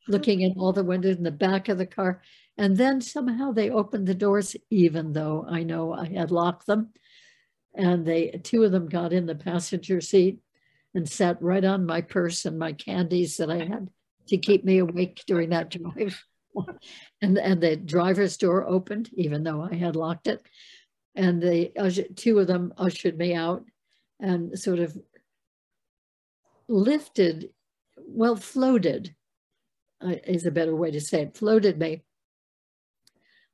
looking 0.07 0.41
in 0.41 0.53
all 0.57 0.73
the 0.73 0.83
windows 0.83 1.15
in 1.15 1.23
the 1.23 1.29
back 1.29 1.69
of 1.69 1.77
the 1.77 1.85
car. 1.85 2.23
And 2.57 2.77
then 2.77 3.01
somehow 3.01 3.51
they 3.51 3.69
opened 3.69 4.07
the 4.07 4.15
doors, 4.15 4.55
even 4.69 5.13
though 5.13 5.45
I 5.47 5.63
know 5.63 5.93
I 5.93 6.05
had 6.05 6.31
locked 6.31 6.67
them 6.67 6.93
and 7.75 8.05
they 8.05 8.29
two 8.43 8.63
of 8.63 8.71
them 8.71 8.87
got 8.87 9.13
in 9.13 9.25
the 9.25 9.35
passenger 9.35 10.01
seat 10.01 10.39
and 10.93 11.07
sat 11.07 11.41
right 11.41 11.63
on 11.63 11.85
my 11.85 12.01
purse 12.01 12.45
and 12.45 12.57
my 12.57 12.71
candies 12.73 13.37
that 13.37 13.51
I 13.51 13.57
had 13.57 13.89
to 14.27 14.37
keep 14.37 14.63
me 14.63 14.79
awake 14.79 15.23
during 15.27 15.49
that 15.49 15.69
drive. 15.69 16.23
and 17.21 17.37
and 17.37 17.61
the 17.61 17.75
driver's 17.75 18.37
door 18.37 18.65
opened, 18.65 19.09
even 19.13 19.43
though 19.43 19.61
I 19.61 19.75
had 19.75 19.95
locked 19.95 20.27
it. 20.27 20.41
And 21.15 21.41
they 21.41 21.73
two 22.15 22.39
of 22.39 22.47
them 22.47 22.73
ushered 22.77 23.17
me 23.17 23.33
out 23.33 23.65
and 24.19 24.57
sort 24.57 24.79
of 24.79 24.97
lifted, 26.67 27.49
well, 27.97 28.37
floated 28.37 29.13
uh, 30.01 30.15
is 30.25 30.45
a 30.45 30.51
better 30.51 30.75
way 30.75 30.91
to 30.91 31.01
say 31.01 31.23
it, 31.23 31.37
floated 31.37 31.77
me 31.77 32.03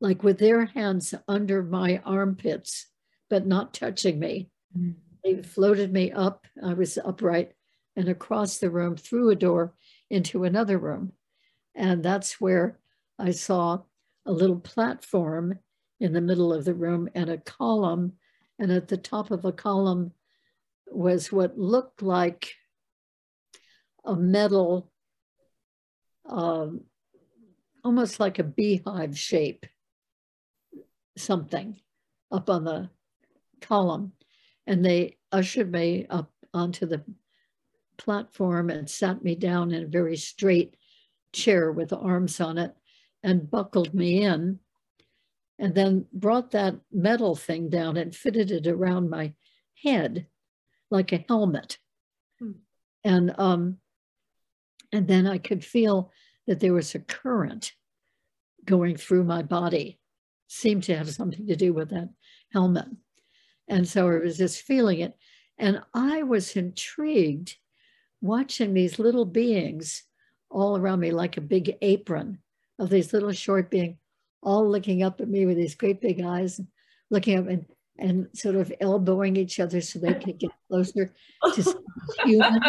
like 0.01 0.23
with 0.23 0.39
their 0.39 0.65
hands 0.65 1.13
under 1.27 1.63
my 1.63 2.01
armpits 2.03 2.87
but 3.31 3.47
not 3.47 3.73
touching 3.73 4.19
me. 4.19 4.49
Mm. 4.77 4.95
They 5.23 5.41
floated 5.41 5.93
me 5.93 6.11
up. 6.11 6.45
I 6.61 6.73
was 6.73 6.97
upright 6.97 7.53
and 7.95 8.09
across 8.09 8.57
the 8.57 8.69
room 8.69 8.97
through 8.97 9.29
a 9.29 9.35
door 9.35 9.73
into 10.09 10.43
another 10.43 10.77
room. 10.77 11.13
And 11.73 12.03
that's 12.03 12.41
where 12.41 12.77
I 13.17 13.31
saw 13.31 13.79
a 14.25 14.31
little 14.31 14.59
platform 14.59 15.59
in 16.01 16.11
the 16.11 16.21
middle 16.21 16.51
of 16.51 16.65
the 16.65 16.73
room 16.73 17.07
and 17.15 17.29
a 17.29 17.37
column. 17.37 18.13
And 18.59 18.71
at 18.71 18.89
the 18.89 18.97
top 18.97 19.31
of 19.31 19.45
a 19.45 19.53
column 19.53 20.11
was 20.87 21.31
what 21.31 21.57
looked 21.57 22.01
like 22.01 22.51
a 24.03 24.15
metal, 24.15 24.91
um, 26.27 26.81
almost 27.83 28.19
like 28.19 28.39
a 28.39 28.43
beehive 28.43 29.17
shape, 29.17 29.65
something 31.17 31.79
up 32.31 32.49
on 32.49 32.63
the 32.63 32.89
column. 33.61 34.13
And 34.67 34.85
they 34.85 35.17
ushered 35.31 35.71
me 35.71 36.05
up 36.09 36.31
onto 36.53 36.85
the 36.85 37.03
platform 37.97 38.69
and 38.69 38.89
sat 38.89 39.23
me 39.23 39.35
down 39.35 39.71
in 39.71 39.83
a 39.83 39.87
very 39.87 40.17
straight 40.17 40.75
chair 41.33 41.71
with 41.71 41.93
arms 41.93 42.39
on 42.39 42.57
it 42.57 42.75
and 43.23 43.49
buckled 43.49 43.93
me 43.93 44.23
in 44.23 44.59
and 45.59 45.75
then 45.75 46.05
brought 46.11 46.51
that 46.51 46.75
metal 46.91 47.35
thing 47.35 47.69
down 47.69 47.95
and 47.95 48.15
fitted 48.15 48.49
it 48.49 48.67
around 48.67 49.09
my 49.09 49.33
head 49.83 50.25
like 50.89 51.11
a 51.11 51.23
helmet. 51.27 51.77
Hmm. 52.39 52.51
And 53.03 53.39
um, 53.39 53.77
and 54.91 55.07
then 55.07 55.27
I 55.27 55.37
could 55.37 55.63
feel 55.63 56.11
that 56.47 56.59
there 56.59 56.73
was 56.73 56.95
a 56.95 56.99
current 56.99 57.73
going 58.65 58.97
through 58.97 59.23
my 59.23 59.43
body. 59.43 59.99
Seemed 60.53 60.83
to 60.83 60.97
have 60.97 61.09
something 61.09 61.47
to 61.47 61.55
do 61.55 61.71
with 61.71 61.91
that 61.91 62.09
helmet. 62.51 62.87
And 63.69 63.87
so 63.87 64.09
I 64.09 64.17
was 64.17 64.37
just 64.37 64.63
feeling 64.63 64.99
it. 64.99 65.15
And 65.57 65.81
I 65.93 66.23
was 66.23 66.57
intrigued 66.57 67.55
watching 68.19 68.73
these 68.73 68.99
little 68.99 69.23
beings 69.23 70.03
all 70.49 70.75
around 70.75 70.99
me, 70.99 71.11
like 71.11 71.37
a 71.37 71.41
big 71.41 71.77
apron 71.81 72.39
of 72.79 72.89
these 72.89 73.13
little 73.13 73.31
short 73.31 73.71
beings, 73.71 73.95
all 74.43 74.69
looking 74.69 75.03
up 75.03 75.21
at 75.21 75.29
me 75.29 75.45
with 75.45 75.55
these 75.55 75.75
great 75.75 76.01
big 76.01 76.21
eyes, 76.21 76.59
looking 77.09 77.39
up 77.39 77.47
and, 77.47 77.65
and 77.97 78.27
sort 78.33 78.55
of 78.55 78.73
elbowing 78.81 79.37
each 79.37 79.57
other 79.57 79.79
so 79.79 79.99
they 79.99 80.15
could 80.15 80.37
get 80.37 80.51
closer 80.69 81.13
to 81.53 81.81
human 82.25 82.59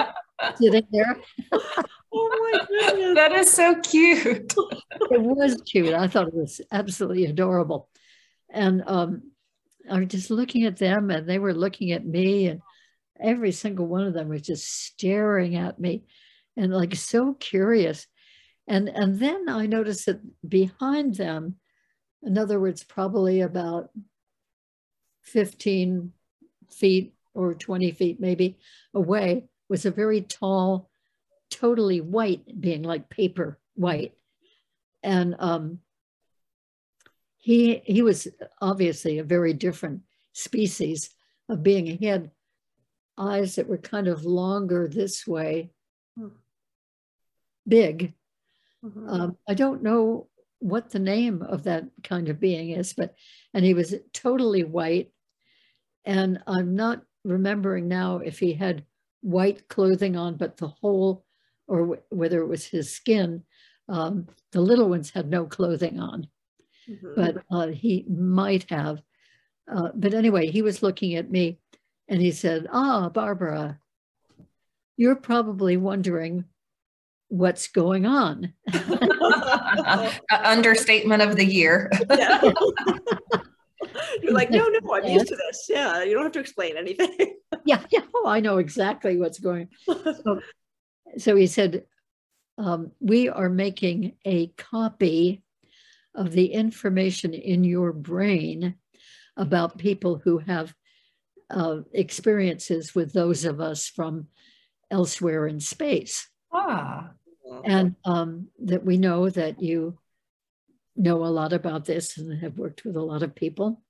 sitting 0.54 0.86
there. 0.92 1.20
My 2.52 2.66
goodness. 2.68 3.14
That 3.14 3.32
is 3.32 3.52
so 3.52 3.74
cute. 3.80 4.54
it 5.10 5.20
was 5.20 5.60
cute. 5.62 5.94
I 5.94 6.08
thought 6.08 6.28
it 6.28 6.34
was 6.34 6.60
absolutely 6.70 7.26
adorable. 7.26 7.88
And 8.50 8.82
um, 8.86 9.32
I 9.90 9.98
was 9.98 10.08
just 10.08 10.30
looking 10.30 10.64
at 10.64 10.76
them 10.76 11.10
and 11.10 11.28
they 11.28 11.38
were 11.38 11.54
looking 11.54 11.92
at 11.92 12.04
me 12.04 12.48
and 12.48 12.60
every 13.20 13.52
single 13.52 13.86
one 13.86 14.06
of 14.06 14.14
them 14.14 14.28
was 14.28 14.42
just 14.42 14.66
staring 14.66 15.56
at 15.56 15.78
me 15.78 16.04
and 16.56 16.72
like 16.72 16.94
so 16.94 17.34
curious. 17.34 18.06
And, 18.68 18.88
and 18.88 19.18
then 19.18 19.48
I 19.48 19.66
noticed 19.66 20.06
that 20.06 20.20
behind 20.48 21.16
them, 21.16 21.56
in 22.22 22.38
other 22.38 22.60
words, 22.60 22.84
probably 22.84 23.40
about 23.40 23.90
15 25.22 26.12
feet 26.70 27.14
or 27.34 27.54
20 27.54 27.90
feet 27.92 28.20
maybe 28.20 28.58
away, 28.94 29.46
was 29.68 29.84
a 29.86 29.90
very 29.90 30.20
tall, 30.20 30.90
totally 31.52 32.00
white 32.00 32.60
being 32.60 32.82
like 32.82 33.10
paper 33.10 33.58
white. 33.74 34.14
And 35.02 35.36
um, 35.38 35.78
he 37.38 37.82
he 37.84 38.02
was 38.02 38.28
obviously 38.60 39.18
a 39.18 39.24
very 39.24 39.52
different 39.52 40.02
species 40.32 41.10
of 41.48 41.62
being. 41.62 41.86
He 41.86 42.06
had 42.06 42.30
eyes 43.18 43.56
that 43.56 43.68
were 43.68 43.78
kind 43.78 44.08
of 44.08 44.24
longer 44.24 44.88
this 44.88 45.26
way, 45.26 45.70
big. 47.68 48.14
Mm-hmm. 48.84 49.08
Um, 49.08 49.36
I 49.48 49.54
don't 49.54 49.82
know 49.82 50.28
what 50.60 50.90
the 50.90 50.98
name 50.98 51.42
of 51.42 51.64
that 51.64 51.84
kind 52.02 52.28
of 52.28 52.40
being 52.40 52.70
is, 52.70 52.94
but 52.94 53.14
and 53.52 53.64
he 53.64 53.74
was 53.74 53.94
totally 54.12 54.64
white, 54.64 55.12
and 56.04 56.40
I'm 56.46 56.74
not 56.76 57.02
remembering 57.24 57.88
now 57.88 58.18
if 58.18 58.38
he 58.38 58.54
had 58.54 58.84
white 59.20 59.68
clothing 59.68 60.16
on, 60.16 60.36
but 60.36 60.56
the 60.56 60.68
whole, 60.68 61.24
or 61.66 61.80
w- 61.80 62.02
whether 62.10 62.40
it 62.40 62.48
was 62.48 62.66
his 62.66 62.94
skin. 62.94 63.44
Um, 63.88 64.28
the 64.52 64.60
little 64.60 64.88
ones 64.88 65.10
had 65.10 65.28
no 65.28 65.44
clothing 65.44 65.98
on 66.00 66.28
mm-hmm. 66.88 67.12
but 67.16 67.42
uh, 67.50 67.68
he 67.68 68.04
might 68.08 68.68
have. 68.70 69.02
Uh, 69.72 69.90
but 69.94 70.14
anyway, 70.14 70.50
he 70.50 70.62
was 70.62 70.82
looking 70.82 71.14
at 71.14 71.30
me 71.30 71.58
and 72.08 72.20
he 72.20 72.30
said, 72.30 72.66
Ah, 72.72 73.08
Barbara, 73.08 73.78
you're 74.96 75.16
probably 75.16 75.76
wondering 75.76 76.44
what's 77.28 77.68
going 77.68 78.06
on. 78.06 78.52
Understatement 80.30 81.22
of 81.22 81.36
the 81.36 81.46
year. 81.46 81.90
You're 84.22 84.32
like, 84.32 84.50
no, 84.50 84.68
no, 84.68 84.94
I'm 84.94 85.04
used 85.04 85.26
to 85.28 85.36
this. 85.36 85.66
Yeah, 85.68 86.04
you 86.04 86.14
don't 86.14 86.22
have 86.22 86.32
to 86.32 86.38
explain 86.38 86.76
anything. 86.76 87.36
yeah, 87.64 87.82
yeah. 87.90 88.02
Oh, 88.14 88.28
I 88.28 88.38
know 88.40 88.58
exactly 88.58 89.16
what's 89.16 89.40
going. 89.40 89.68
So, 89.86 90.40
so 91.18 91.36
he 91.36 91.46
said, 91.46 91.84
um, 92.58 92.92
we 93.00 93.28
are 93.28 93.48
making 93.48 94.16
a 94.24 94.48
copy 94.48 95.42
of 96.14 96.32
the 96.32 96.52
information 96.52 97.34
in 97.34 97.64
your 97.64 97.92
brain 97.92 98.74
about 99.36 99.78
people 99.78 100.20
who 100.22 100.38
have 100.38 100.74
uh, 101.50 101.80
experiences 101.92 102.94
with 102.94 103.12
those 103.12 103.44
of 103.44 103.60
us 103.60 103.88
from 103.88 104.26
elsewhere 104.90 105.46
in 105.46 105.60
space. 105.60 106.28
Ah. 106.52 107.10
And 107.64 107.96
um, 108.04 108.48
that 108.64 108.84
we 108.84 108.96
know 108.96 109.28
that 109.30 109.62
you 109.62 109.98
know 110.96 111.24
a 111.24 111.26
lot 111.26 111.52
about 111.52 111.84
this 111.84 112.18
and 112.18 112.38
have 112.40 112.58
worked 112.58 112.84
with 112.84 112.96
a 112.96 113.02
lot 113.02 113.22
of 113.22 113.34
people 113.34 113.82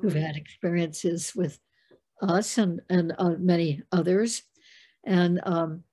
who've 0.00 0.14
had 0.14 0.36
experiences 0.36 1.34
with 1.34 1.58
us 2.20 2.58
and, 2.58 2.80
and 2.88 3.12
uh, 3.18 3.34
many 3.38 3.82
others. 3.90 4.42
And 5.04 5.40
um, 5.44 5.84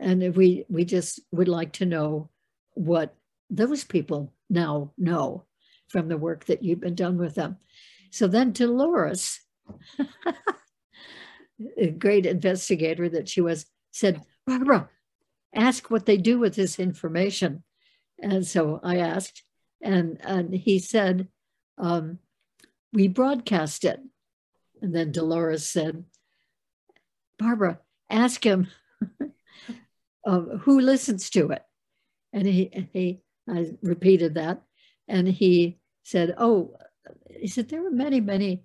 and 0.00 0.34
we 0.34 0.64
we 0.68 0.84
just 0.84 1.20
would 1.32 1.48
like 1.48 1.72
to 1.74 1.86
know 1.86 2.30
what 2.74 3.14
those 3.50 3.84
people 3.84 4.32
now 4.48 4.92
know 4.96 5.44
from 5.88 6.08
the 6.08 6.16
work 6.16 6.44
that 6.46 6.62
you've 6.62 6.80
been 6.80 6.94
done 6.94 7.18
with 7.18 7.34
them. 7.34 7.56
So 8.10 8.26
then 8.26 8.52
Dolores, 8.52 9.40
a 11.76 11.90
great 11.90 12.26
investigator 12.26 13.08
that 13.08 13.28
she 13.28 13.40
was, 13.40 13.66
said, 13.90 14.22
Barbara, 14.46 14.88
ask 15.54 15.90
what 15.90 16.06
they 16.06 16.16
do 16.16 16.38
with 16.38 16.54
this 16.54 16.78
information. 16.78 17.62
And 18.20 18.46
so 18.46 18.80
I 18.82 18.98
asked, 18.98 19.42
and, 19.80 20.18
and 20.22 20.54
he 20.54 20.78
said, 20.78 21.28
um, 21.78 22.18
we 22.92 23.08
broadcast 23.08 23.84
it. 23.84 24.00
And 24.82 24.94
then 24.94 25.12
Dolores 25.12 25.66
said, 25.66 26.04
Barbara, 27.38 27.78
ask 28.10 28.44
him 28.44 28.68
uh, 30.26 30.40
who 30.60 30.80
listens 30.80 31.30
to 31.30 31.50
it. 31.50 31.62
And 32.32 32.46
he, 32.46 32.88
he, 32.92 33.22
I 33.48 33.72
repeated 33.82 34.34
that. 34.34 34.62
And 35.08 35.26
he 35.26 35.78
said, 36.04 36.34
Oh, 36.38 36.74
he 37.28 37.46
said, 37.48 37.68
there 37.68 37.86
are 37.86 37.90
many, 37.90 38.20
many, 38.20 38.64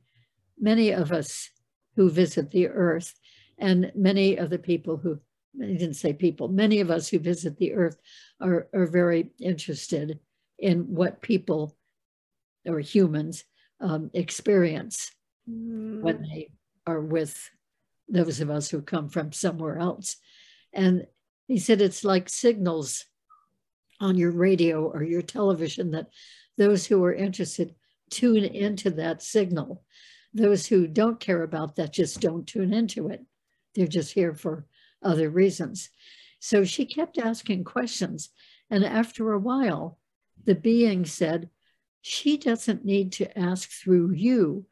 many 0.59 0.91
of 0.91 1.11
us 1.11 1.49
who 1.95 2.09
visit 2.09 2.51
the 2.51 2.67
earth, 2.67 3.13
and 3.57 3.91
many 3.95 4.35
of 4.35 4.49
the 4.49 4.59
people 4.59 4.97
who, 4.97 5.19
he 5.59 5.77
didn't 5.77 5.95
say 5.95 6.13
people, 6.13 6.47
many 6.47 6.81
of 6.81 6.91
us 6.91 7.07
who 7.07 7.19
visit 7.19 7.57
the 7.57 7.73
earth 7.73 7.97
are, 8.41 8.67
are 8.73 8.87
very 8.87 9.31
interested 9.39 10.19
in 10.59 10.79
what 10.81 11.21
people 11.21 11.77
or 12.67 12.79
humans 12.79 13.45
um, 13.79 14.09
experience 14.13 15.11
mm. 15.49 16.01
when 16.01 16.23
they 16.23 16.49
are 16.85 17.01
with 17.01 17.49
those 18.07 18.39
of 18.39 18.49
us 18.49 18.69
who 18.69 18.81
come 18.81 19.09
from 19.09 19.31
somewhere 19.31 19.77
else. 19.77 20.17
And 20.73 21.07
he 21.47 21.57
said 21.57 21.81
it's 21.81 22.03
like 22.03 22.29
signals 22.29 23.05
on 23.99 24.17
your 24.17 24.31
radio 24.31 24.85
or 24.85 25.03
your 25.03 25.21
television 25.21 25.91
that 25.91 26.07
those 26.57 26.85
who 26.85 27.03
are 27.03 27.13
interested 27.13 27.75
tune 28.09 28.45
into 28.45 28.91
that 28.91 29.21
signal. 29.21 29.83
Those 30.33 30.67
who 30.67 30.87
don't 30.87 31.19
care 31.19 31.43
about 31.43 31.75
that 31.77 31.93
just 31.93 32.19
don't 32.19 32.45
tune 32.45 32.73
into 32.73 33.09
it. 33.09 33.25
They're 33.73 33.87
just 33.87 34.13
here 34.13 34.33
for 34.33 34.65
other 35.01 35.29
reasons. 35.29 35.89
So 36.39 36.63
she 36.63 36.85
kept 36.85 37.17
asking 37.17 37.63
questions. 37.63 38.29
And 38.69 38.83
after 38.83 39.31
a 39.31 39.39
while, 39.39 39.99
the 40.43 40.55
being 40.55 41.05
said, 41.05 41.49
She 42.01 42.37
doesn't 42.37 42.85
need 42.85 43.13
to 43.13 43.37
ask 43.37 43.69
through 43.69 44.13
you. 44.13 44.65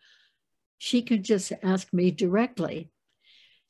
She 0.77 1.01
can 1.01 1.23
just 1.23 1.51
ask 1.63 1.91
me 1.93 2.11
directly. 2.11 2.91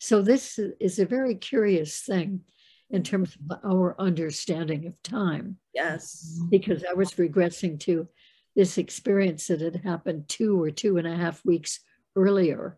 So, 0.04 0.22
this 0.22 0.60
is 0.82 0.99
a 0.99 1.06
very 1.06 1.34
curious 1.36 2.01
thing 2.01 2.41
in 2.89 3.04
terms 3.04 3.38
of 3.38 3.58
our 3.64 3.95
understanding 3.97 4.86
of 4.86 5.01
time. 5.01 5.56
Yes. 5.74 6.41
Because 6.49 6.84
I 6.84 6.91
was 6.91 7.14
regressing 7.14 7.80
to 7.82 8.10
this 8.54 8.78
experience 8.78 9.47
that 9.47 9.62
had 9.62 9.78
happened 9.78 10.28
two 10.28 10.62
or 10.62 10.72
two 10.72 10.97
and 10.97 11.08
a 11.08 11.16
half 11.16 11.45
weeks 11.45 11.80
earlier 12.18 12.78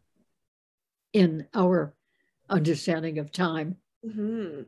in 1.13 1.47
our 1.55 1.95
understanding 2.47 3.17
of 3.17 3.31
time. 3.31 3.77
Mm-hmm. 4.05 4.61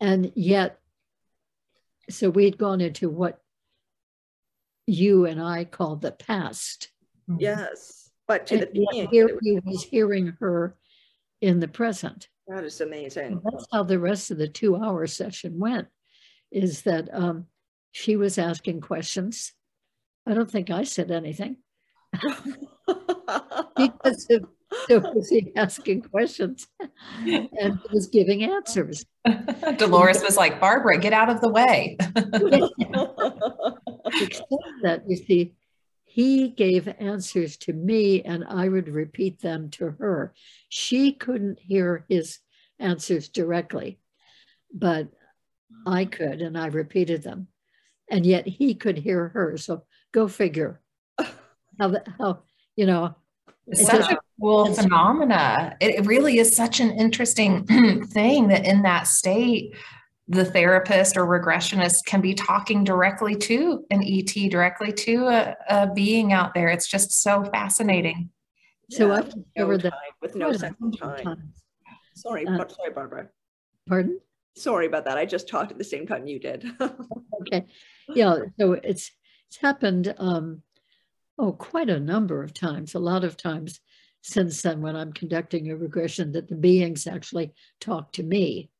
And 0.00 0.32
yet, 0.34 0.80
so 2.08 2.28
we'd 2.28 2.58
gone 2.58 2.80
into 2.80 3.08
what 3.08 3.40
you 4.84 5.26
and 5.26 5.40
I 5.40 5.64
call 5.64 5.94
the 5.94 6.10
past. 6.10 6.90
Yes. 7.38 8.10
But 8.26 8.48
to 8.48 8.66
and 8.66 8.74
the 8.74 9.06
here 9.12 9.38
he 9.40 9.60
was 9.64 9.84
hearing 9.84 10.36
her 10.40 10.74
in 11.40 11.60
the 11.60 11.68
present. 11.68 12.28
That 12.46 12.64
is 12.64 12.80
amazing. 12.80 13.26
And 13.26 13.40
that's 13.44 13.66
how 13.72 13.84
the 13.84 13.98
rest 13.98 14.30
of 14.30 14.38
the 14.38 14.48
two 14.48 14.76
hour 14.76 15.06
session 15.06 15.58
went, 15.58 15.88
is 16.50 16.82
that 16.82 17.08
um, 17.12 17.46
she 17.92 18.16
was 18.16 18.38
asking 18.38 18.80
questions 18.80 19.52
I 20.26 20.34
don't 20.34 20.50
think 20.50 20.70
I 20.70 20.84
said 20.84 21.10
anything. 21.10 21.56
because 23.76 24.26
of, 24.30 24.46
so 24.88 25.00
was 25.14 25.28
he 25.28 25.52
asking 25.56 26.02
questions 26.02 26.68
and 27.24 27.80
was 27.92 28.06
giving 28.08 28.44
answers. 28.44 29.04
Dolores 29.76 30.22
was 30.22 30.36
like, 30.36 30.60
Barbara, 30.60 30.98
get 30.98 31.12
out 31.12 31.30
of 31.30 31.40
the 31.40 31.48
way. 31.48 31.96
Except 34.22 34.52
that 34.82 35.02
you 35.08 35.16
see, 35.16 35.54
he 36.10 36.48
gave 36.48 36.88
answers 36.98 37.56
to 37.58 37.72
me 37.72 38.22
and 38.22 38.44
I 38.44 38.68
would 38.68 38.88
repeat 38.88 39.40
them 39.40 39.70
to 39.70 39.90
her. 39.98 40.34
She 40.68 41.12
couldn't 41.12 41.58
hear 41.60 42.04
his 42.08 42.38
answers 42.78 43.28
directly, 43.28 44.00
but 44.74 45.08
I 45.86 46.04
could 46.04 46.42
and 46.42 46.58
I 46.58 46.66
repeated 46.66 47.22
them. 47.22 47.48
And 48.10 48.26
yet 48.26 48.46
he 48.46 48.74
could 48.74 48.98
hear 48.98 49.28
her. 49.28 49.56
So 49.56 49.84
Go 50.12 50.26
figure. 50.26 50.80
How, 51.78 51.94
how 52.18 52.42
you 52.76 52.86
know, 52.86 53.14
it's 53.66 53.86
such 53.86 54.10
a 54.10 54.18
cool 54.40 54.74
phenomena. 54.74 55.76
It 55.80 56.04
really 56.04 56.38
is 56.38 56.54
such 56.54 56.80
an 56.80 56.90
interesting 56.90 57.64
thing 58.06 58.48
that 58.48 58.66
in 58.66 58.82
that 58.82 59.06
state, 59.06 59.74
the 60.30 60.44
therapist 60.44 61.16
or 61.16 61.26
regressionist 61.26 62.04
can 62.04 62.20
be 62.20 62.34
talking 62.34 62.84
directly 62.84 63.34
to 63.34 63.84
an 63.90 64.00
ET, 64.04 64.32
directly 64.48 64.92
to 64.92 65.26
a, 65.26 65.56
a 65.68 65.92
being 65.92 66.32
out 66.32 66.54
there. 66.54 66.68
It's 66.68 66.86
just 66.86 67.20
so 67.20 67.42
fascinating. 67.44 68.30
So 68.90 69.08
yeah, 69.08 69.14
I've 69.14 69.34
discovered 69.34 69.82
no 69.82 69.90
that 69.90 69.92
with 70.22 70.36
no 70.36 70.52
sense 70.52 70.76
of 71.02 71.22
time. 71.22 71.52
Sorry, 72.14 72.46
uh, 72.46 72.58
sorry, 72.68 72.92
Barbara. 72.94 73.28
Pardon? 73.88 74.20
Sorry 74.56 74.86
about 74.86 75.04
that. 75.06 75.18
I 75.18 75.26
just 75.26 75.48
talked 75.48 75.72
at 75.72 75.78
the 75.78 75.84
same 75.84 76.06
time 76.06 76.28
you 76.28 76.38
did. 76.38 76.64
okay. 77.40 77.66
Yeah. 78.08 78.36
So 78.58 78.74
it's 78.74 79.10
it's 79.48 79.56
happened, 79.56 80.14
um, 80.16 80.62
oh, 81.38 81.52
quite 81.52 81.90
a 81.90 81.98
number 81.98 82.44
of 82.44 82.54
times, 82.54 82.94
a 82.94 83.00
lot 83.00 83.24
of 83.24 83.36
times 83.36 83.80
since 84.22 84.62
then 84.62 84.80
when 84.80 84.94
I'm 84.94 85.12
conducting 85.12 85.70
a 85.70 85.76
regression 85.76 86.32
that 86.32 86.46
the 86.46 86.54
beings 86.54 87.08
actually 87.08 87.52
talk 87.80 88.12
to 88.12 88.22
me. 88.22 88.70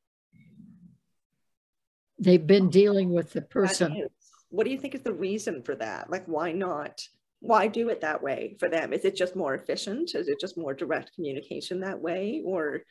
They've 2.21 2.45
been 2.45 2.69
dealing 2.69 3.11
with 3.11 3.33
the 3.33 3.41
person. 3.41 4.07
What 4.49 4.65
do 4.65 4.71
you 4.71 4.77
think 4.77 4.95
is 4.95 5.01
the 5.01 5.11
reason 5.13 5.63
for 5.63 5.75
that? 5.75 6.09
Like, 6.09 6.25
why 6.27 6.51
not? 6.51 7.01
Why 7.39 7.67
do 7.67 7.89
it 7.89 8.01
that 8.01 8.21
way 8.21 8.55
for 8.59 8.69
them? 8.69 8.93
Is 8.93 9.05
it 9.05 9.15
just 9.15 9.35
more 9.35 9.55
efficient? 9.55 10.13
Is 10.13 10.27
it 10.27 10.39
just 10.39 10.57
more 10.57 10.75
direct 10.75 11.15
communication 11.15 11.79
that 11.79 11.99
way? 11.99 12.43
Or 12.45 12.81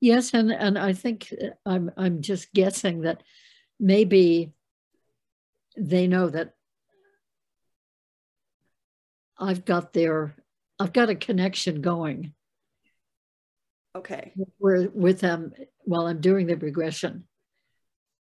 yes, 0.00 0.32
and 0.32 0.50
and 0.50 0.78
I 0.78 0.94
think 0.94 1.32
uh, 1.40 1.48
I'm 1.66 1.90
I'm 1.98 2.22
just 2.22 2.52
guessing 2.54 3.02
that 3.02 3.22
maybe 3.78 4.54
they 5.76 6.06
know 6.06 6.30
that 6.30 6.54
I've 9.38 9.64
got 9.64 9.92
their, 9.92 10.34
I've 10.78 10.92
got 10.92 11.10
a 11.10 11.14
connection 11.14 11.82
going. 11.82 12.32
Okay. 13.94 14.32
Where, 14.58 14.88
with 14.88 15.20
them 15.20 15.52
while 15.80 16.06
I'm 16.06 16.20
doing 16.20 16.46
the 16.46 16.56
regression, 16.56 17.24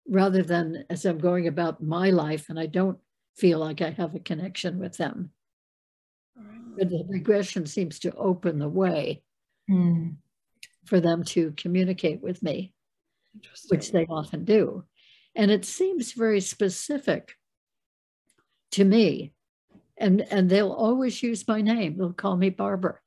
rather 0.08 0.44
than 0.44 0.86
as 0.90 1.06
I'm 1.06 1.18
going 1.18 1.48
about 1.48 1.82
my 1.82 2.10
life 2.10 2.50
and 2.50 2.60
I 2.60 2.66
don't 2.66 2.98
feel 3.36 3.60
like 3.60 3.82
I 3.82 3.92
have 3.92 4.16
a 4.16 4.20
connection 4.20 4.80
with 4.80 4.98
them. 4.98 5.32
But 6.78 6.90
the 6.90 7.06
regression 7.08 7.66
seems 7.66 8.00
to 8.00 8.16
open 8.16 8.58
the 8.58 8.70
way 8.70 9.22
mm. 9.70 10.16
for 10.86 11.00
them 11.00 11.24
to 11.26 11.54
communicate 11.56 12.22
with 12.22 12.42
me, 12.42 12.74
which 13.70 13.92
they 13.92 14.06
often 14.06 14.44
do. 14.44 14.84
And 15.36 15.52
it 15.52 15.66
seems 15.66 16.14
very 16.14 16.42
specific 16.42 17.36
to 18.72 18.84
me 18.84 19.34
and 19.98 20.22
and 20.32 20.50
they'll 20.50 20.72
always 20.72 21.22
use 21.22 21.48
my 21.48 21.62
name. 21.62 21.98
They'll 21.98 22.14
call 22.14 22.36
me 22.36 22.50
Barbara. 22.50 23.00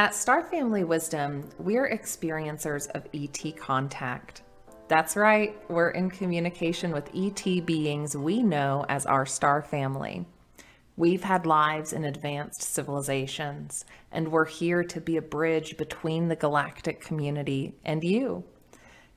At 0.00 0.14
Star 0.14 0.42
Family 0.42 0.82
Wisdom, 0.82 1.46
we're 1.58 1.86
experiencers 1.86 2.88
of 2.94 3.06
ET 3.12 3.54
contact. 3.58 4.40
That's 4.88 5.14
right, 5.14 5.54
we're 5.68 5.90
in 5.90 6.08
communication 6.08 6.90
with 6.90 7.10
ET 7.14 7.66
beings 7.66 8.16
we 8.16 8.42
know 8.42 8.86
as 8.88 9.04
our 9.04 9.26
star 9.26 9.60
family. 9.60 10.24
We've 10.96 11.22
had 11.22 11.44
lives 11.44 11.92
in 11.92 12.06
advanced 12.06 12.62
civilizations, 12.62 13.84
and 14.10 14.28
we're 14.28 14.46
here 14.46 14.84
to 14.84 15.02
be 15.02 15.18
a 15.18 15.22
bridge 15.22 15.76
between 15.76 16.28
the 16.28 16.36
galactic 16.36 17.02
community 17.02 17.74
and 17.84 18.02
you. 18.02 18.44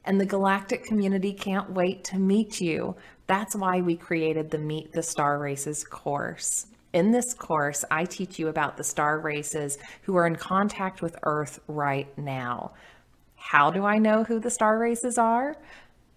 And 0.03 0.19
the 0.19 0.25
galactic 0.25 0.83
community 0.83 1.31
can't 1.31 1.71
wait 1.71 2.03
to 2.03 2.19
meet 2.19 2.59
you. 2.59 2.97
That's 3.27 3.55
why 3.55 3.79
we 3.79 3.95
created 3.95 4.51
the 4.51 4.57
Meet 4.57 4.91
the 4.91 5.01
Star 5.01 5.39
Races 5.39 5.85
course. 5.85 6.67
In 6.93 7.09
this 7.09 7.33
course, 7.33 7.83
I 7.89 8.05
teach 8.05 8.37
you 8.37 8.49
about 8.49 8.77
the 8.77 8.83
star 8.83 9.19
races 9.19 9.79
who 10.03 10.15
are 10.15 10.27
in 10.27 10.35
contact 10.35 11.01
with 11.01 11.17
Earth 11.23 11.59
right 11.67 12.15
now. 12.17 12.73
How 13.35 13.71
do 13.71 13.83
I 13.83 13.97
know 13.97 14.23
who 14.23 14.39
the 14.39 14.51
star 14.51 14.77
races 14.77 15.17
are? 15.17 15.57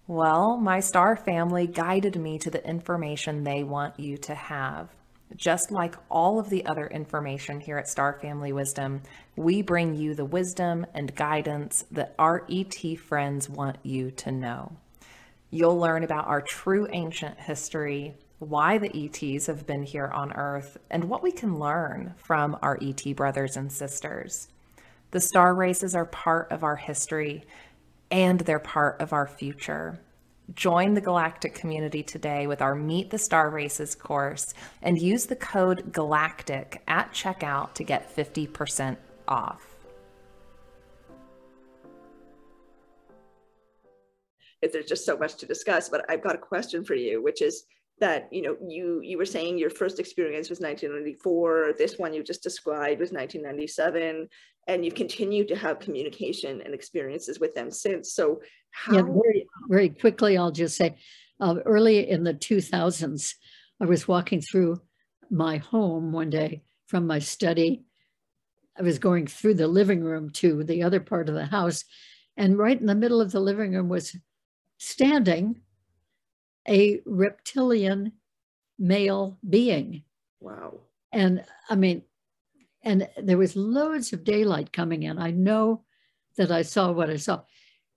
Well, 0.05 0.57
my 0.57 0.79
star 0.79 1.17
family 1.17 1.65
guided 1.65 2.15
me 2.15 2.37
to 2.39 2.51
the 2.51 2.65
information 2.65 3.43
they 3.43 3.63
want 3.63 3.99
you 3.99 4.17
to 4.17 4.35
have. 4.35 4.89
Just 5.35 5.71
like 5.71 5.95
all 6.09 6.39
of 6.39 6.49
the 6.49 6.65
other 6.65 6.87
information 6.87 7.59
here 7.59 7.77
at 7.77 7.89
Star 7.89 8.17
Family 8.21 8.53
Wisdom, 8.53 9.01
we 9.35 9.61
bring 9.61 9.93
you 9.93 10.13
the 10.13 10.23
wisdom 10.23 10.85
and 10.93 11.13
guidance 11.13 11.83
that 11.91 12.15
our 12.17 12.45
ET 12.49 12.97
friends 12.97 13.49
want 13.49 13.77
you 13.83 14.11
to 14.11 14.31
know. 14.31 14.71
You'll 15.49 15.77
learn 15.77 16.03
about 16.03 16.27
our 16.27 16.41
true 16.41 16.87
ancient 16.91 17.39
history, 17.39 18.15
why 18.39 18.77
the 18.77 18.91
ETs 18.95 19.47
have 19.47 19.65
been 19.65 19.83
here 19.83 20.07
on 20.07 20.31
Earth, 20.33 20.77
and 20.89 21.03
what 21.05 21.23
we 21.23 21.31
can 21.31 21.57
learn 21.57 22.13
from 22.17 22.57
our 22.61 22.77
ET 22.81 23.15
brothers 23.15 23.57
and 23.57 23.71
sisters. 23.71 24.47
The 25.11 25.19
star 25.19 25.55
races 25.55 25.95
are 25.95 26.05
part 26.05 26.51
of 26.51 26.63
our 26.63 26.75
history 26.75 27.45
and 28.11 28.39
they're 28.41 28.59
part 28.59 29.01
of 29.01 29.13
our 29.13 29.27
future. 29.27 29.99
Join 30.53 30.93
the 30.93 31.01
galactic 31.01 31.55
community 31.55 32.03
today 32.03 32.47
with 32.47 32.61
our 32.61 32.75
Meet 32.75 33.09
the 33.09 33.17
Star 33.17 33.49
Races 33.49 33.95
course 33.95 34.53
and 34.81 34.97
use 34.97 35.25
the 35.25 35.35
code 35.35 35.91
GALACTIC 35.91 36.81
at 36.87 37.11
checkout 37.11 37.73
to 37.73 37.83
get 37.83 38.15
50% 38.15 38.97
off. 39.27 39.75
There's 44.61 44.85
just 44.85 45.05
so 45.05 45.17
much 45.17 45.35
to 45.37 45.45
discuss, 45.45 45.89
but 45.89 46.05
I've 46.09 46.23
got 46.23 46.35
a 46.35 46.39
question 46.39 46.83
for 46.83 46.95
you, 46.95 47.21
which 47.21 47.41
is 47.41 47.65
that 47.99 48.27
you 48.31 48.41
know 48.41 48.55
you 48.67 49.01
you 49.01 49.17
were 49.17 49.25
saying 49.25 49.57
your 49.57 49.69
first 49.69 49.99
experience 49.99 50.49
was 50.49 50.59
1994 50.59 51.73
this 51.77 51.97
one 51.97 52.13
you 52.13 52.23
just 52.23 52.43
described 52.43 52.99
was 52.99 53.11
1997 53.11 54.27
and 54.67 54.85
you've 54.85 54.95
continued 54.95 55.47
to 55.47 55.55
have 55.55 55.79
communication 55.79 56.61
and 56.61 56.73
experiences 56.73 57.39
with 57.39 57.55
them 57.55 57.71
since. 57.71 58.13
So 58.13 58.41
how 58.71 58.95
yeah, 58.97 59.01
very, 59.01 59.47
very 59.69 59.89
quickly 59.89 60.37
i'll 60.37 60.51
just 60.51 60.77
say 60.77 60.95
uh, 61.39 61.55
early 61.65 62.09
in 62.09 62.23
the 62.23 62.33
2000s 62.33 63.33
i 63.81 63.85
was 63.85 64.07
walking 64.07 64.41
through 64.41 64.81
my 65.29 65.57
home 65.57 66.11
one 66.11 66.29
day 66.29 66.63
from 66.87 67.05
my 67.05 67.19
study. 67.19 67.83
I 68.77 68.81
was 68.81 68.99
going 68.99 69.27
through 69.27 69.55
the 69.55 69.67
living 69.67 70.03
room 70.03 70.29
to 70.31 70.63
the 70.63 70.83
other 70.83 70.99
part 70.99 71.29
of 71.29 71.35
the 71.35 71.45
house 71.45 71.83
and 72.35 72.57
right 72.57 72.79
in 72.79 72.85
the 72.85 72.95
middle 72.95 73.21
of 73.21 73.31
the 73.31 73.39
living 73.39 73.73
room 73.73 73.89
was 73.89 74.15
standing 74.77 75.61
a 76.67 77.01
reptilian 77.05 78.13
male 78.77 79.37
being. 79.47 80.03
Wow. 80.39 80.79
And 81.11 81.43
I 81.69 81.75
mean, 81.75 82.03
and 82.83 83.07
there 83.17 83.37
was 83.37 83.55
loads 83.55 84.13
of 84.13 84.23
daylight 84.23 84.71
coming 84.71 85.03
in. 85.03 85.19
I 85.19 85.31
know 85.31 85.83
that 86.37 86.51
I 86.51 86.61
saw 86.61 86.91
what 86.91 87.09
I 87.09 87.17
saw. 87.17 87.41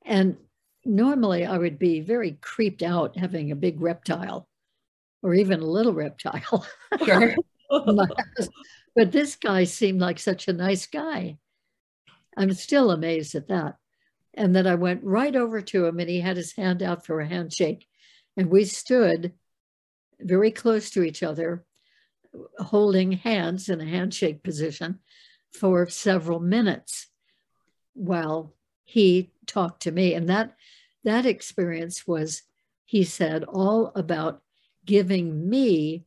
And 0.05 0.37
normally 0.85 1.45
I 1.45 1.59
would 1.59 1.79
be 1.79 2.01
very 2.01 2.33
creeped 2.41 2.83
out 2.83 3.17
having 3.17 3.51
a 3.51 3.57
big 3.57 3.81
reptile 3.81 4.49
or 5.23 5.35
even 5.35 5.61
a 5.61 5.67
little 5.67 5.93
reptile. 5.93 6.67
Sure. 7.05 7.37
but 8.97 9.13
this 9.13 9.37
guy 9.37 9.63
seemed 9.63 10.01
like 10.01 10.19
such 10.19 10.49
a 10.49 10.53
nice 10.53 10.87
guy. 10.87 11.39
I'm 12.37 12.53
still 12.53 12.91
amazed 12.91 13.37
at 13.37 13.47
that. 13.47 13.77
And 14.35 14.57
then 14.57 14.67
I 14.67 14.75
went 14.75 15.05
right 15.05 15.37
over 15.37 15.61
to 15.61 15.87
him 15.87 16.01
and 16.01 16.11
he 16.11 16.21
had 16.21 16.37
his 16.37 16.53
hand 16.53 16.83
out 16.83 17.07
for 17.07 17.21
a 17.21 17.29
handshake. 17.29 17.87
And 18.41 18.49
we 18.49 18.65
stood 18.65 19.35
very 20.19 20.51
close 20.51 20.89
to 20.93 21.03
each 21.03 21.23
other, 21.23 21.63
holding 22.59 23.13
hands 23.13 23.69
in 23.69 23.83
a 23.83 23.85
handshake 23.85 24.43
position 24.43 25.01
for 25.53 25.91
several 25.91 26.41
minutes 26.41 27.09
while 27.93 28.55
he 28.83 29.31
talked 29.45 29.83
to 29.83 29.93
me. 29.93 30.15
And 30.15 30.31
that 30.31 30.57
that 31.05 31.27
experience 31.27 32.07
was, 32.07 32.41
he 32.87 33.05
said, 33.05 33.45
all 33.45 33.93
about 33.95 34.41
giving 34.87 35.51
me 35.51 36.07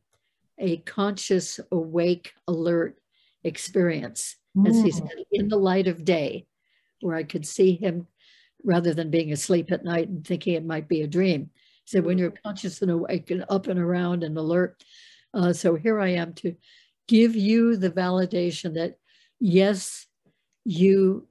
a 0.58 0.78
conscious, 0.78 1.60
awake, 1.70 2.32
alert 2.48 2.98
experience, 3.44 4.34
mm. 4.56 4.68
as 4.68 4.82
he 4.82 4.90
mm. 4.90 4.94
said, 4.94 5.24
in 5.30 5.46
the 5.46 5.56
light 5.56 5.86
of 5.86 6.04
day, 6.04 6.46
where 7.00 7.14
I 7.14 7.22
could 7.22 7.46
see 7.46 7.76
him 7.76 8.08
rather 8.64 8.92
than 8.92 9.10
being 9.10 9.30
asleep 9.30 9.70
at 9.70 9.84
night 9.84 10.08
and 10.08 10.26
thinking 10.26 10.54
it 10.54 10.66
might 10.66 10.88
be 10.88 11.02
a 11.02 11.06
dream 11.06 11.50
said 11.84 12.04
when 12.04 12.18
you're 12.18 12.34
conscious 12.44 12.82
and 12.82 12.90
awake 12.90 13.30
and 13.30 13.44
up 13.48 13.66
and 13.66 13.78
around 13.78 14.24
and 14.24 14.36
alert. 14.36 14.82
Uh, 15.32 15.52
so 15.52 15.74
here 15.74 16.00
I 16.00 16.10
am 16.10 16.32
to 16.34 16.54
give 17.08 17.34
you 17.34 17.76
the 17.76 17.90
validation 17.90 18.74
that 18.74 18.96
yes, 19.40 20.06
you 20.64 21.28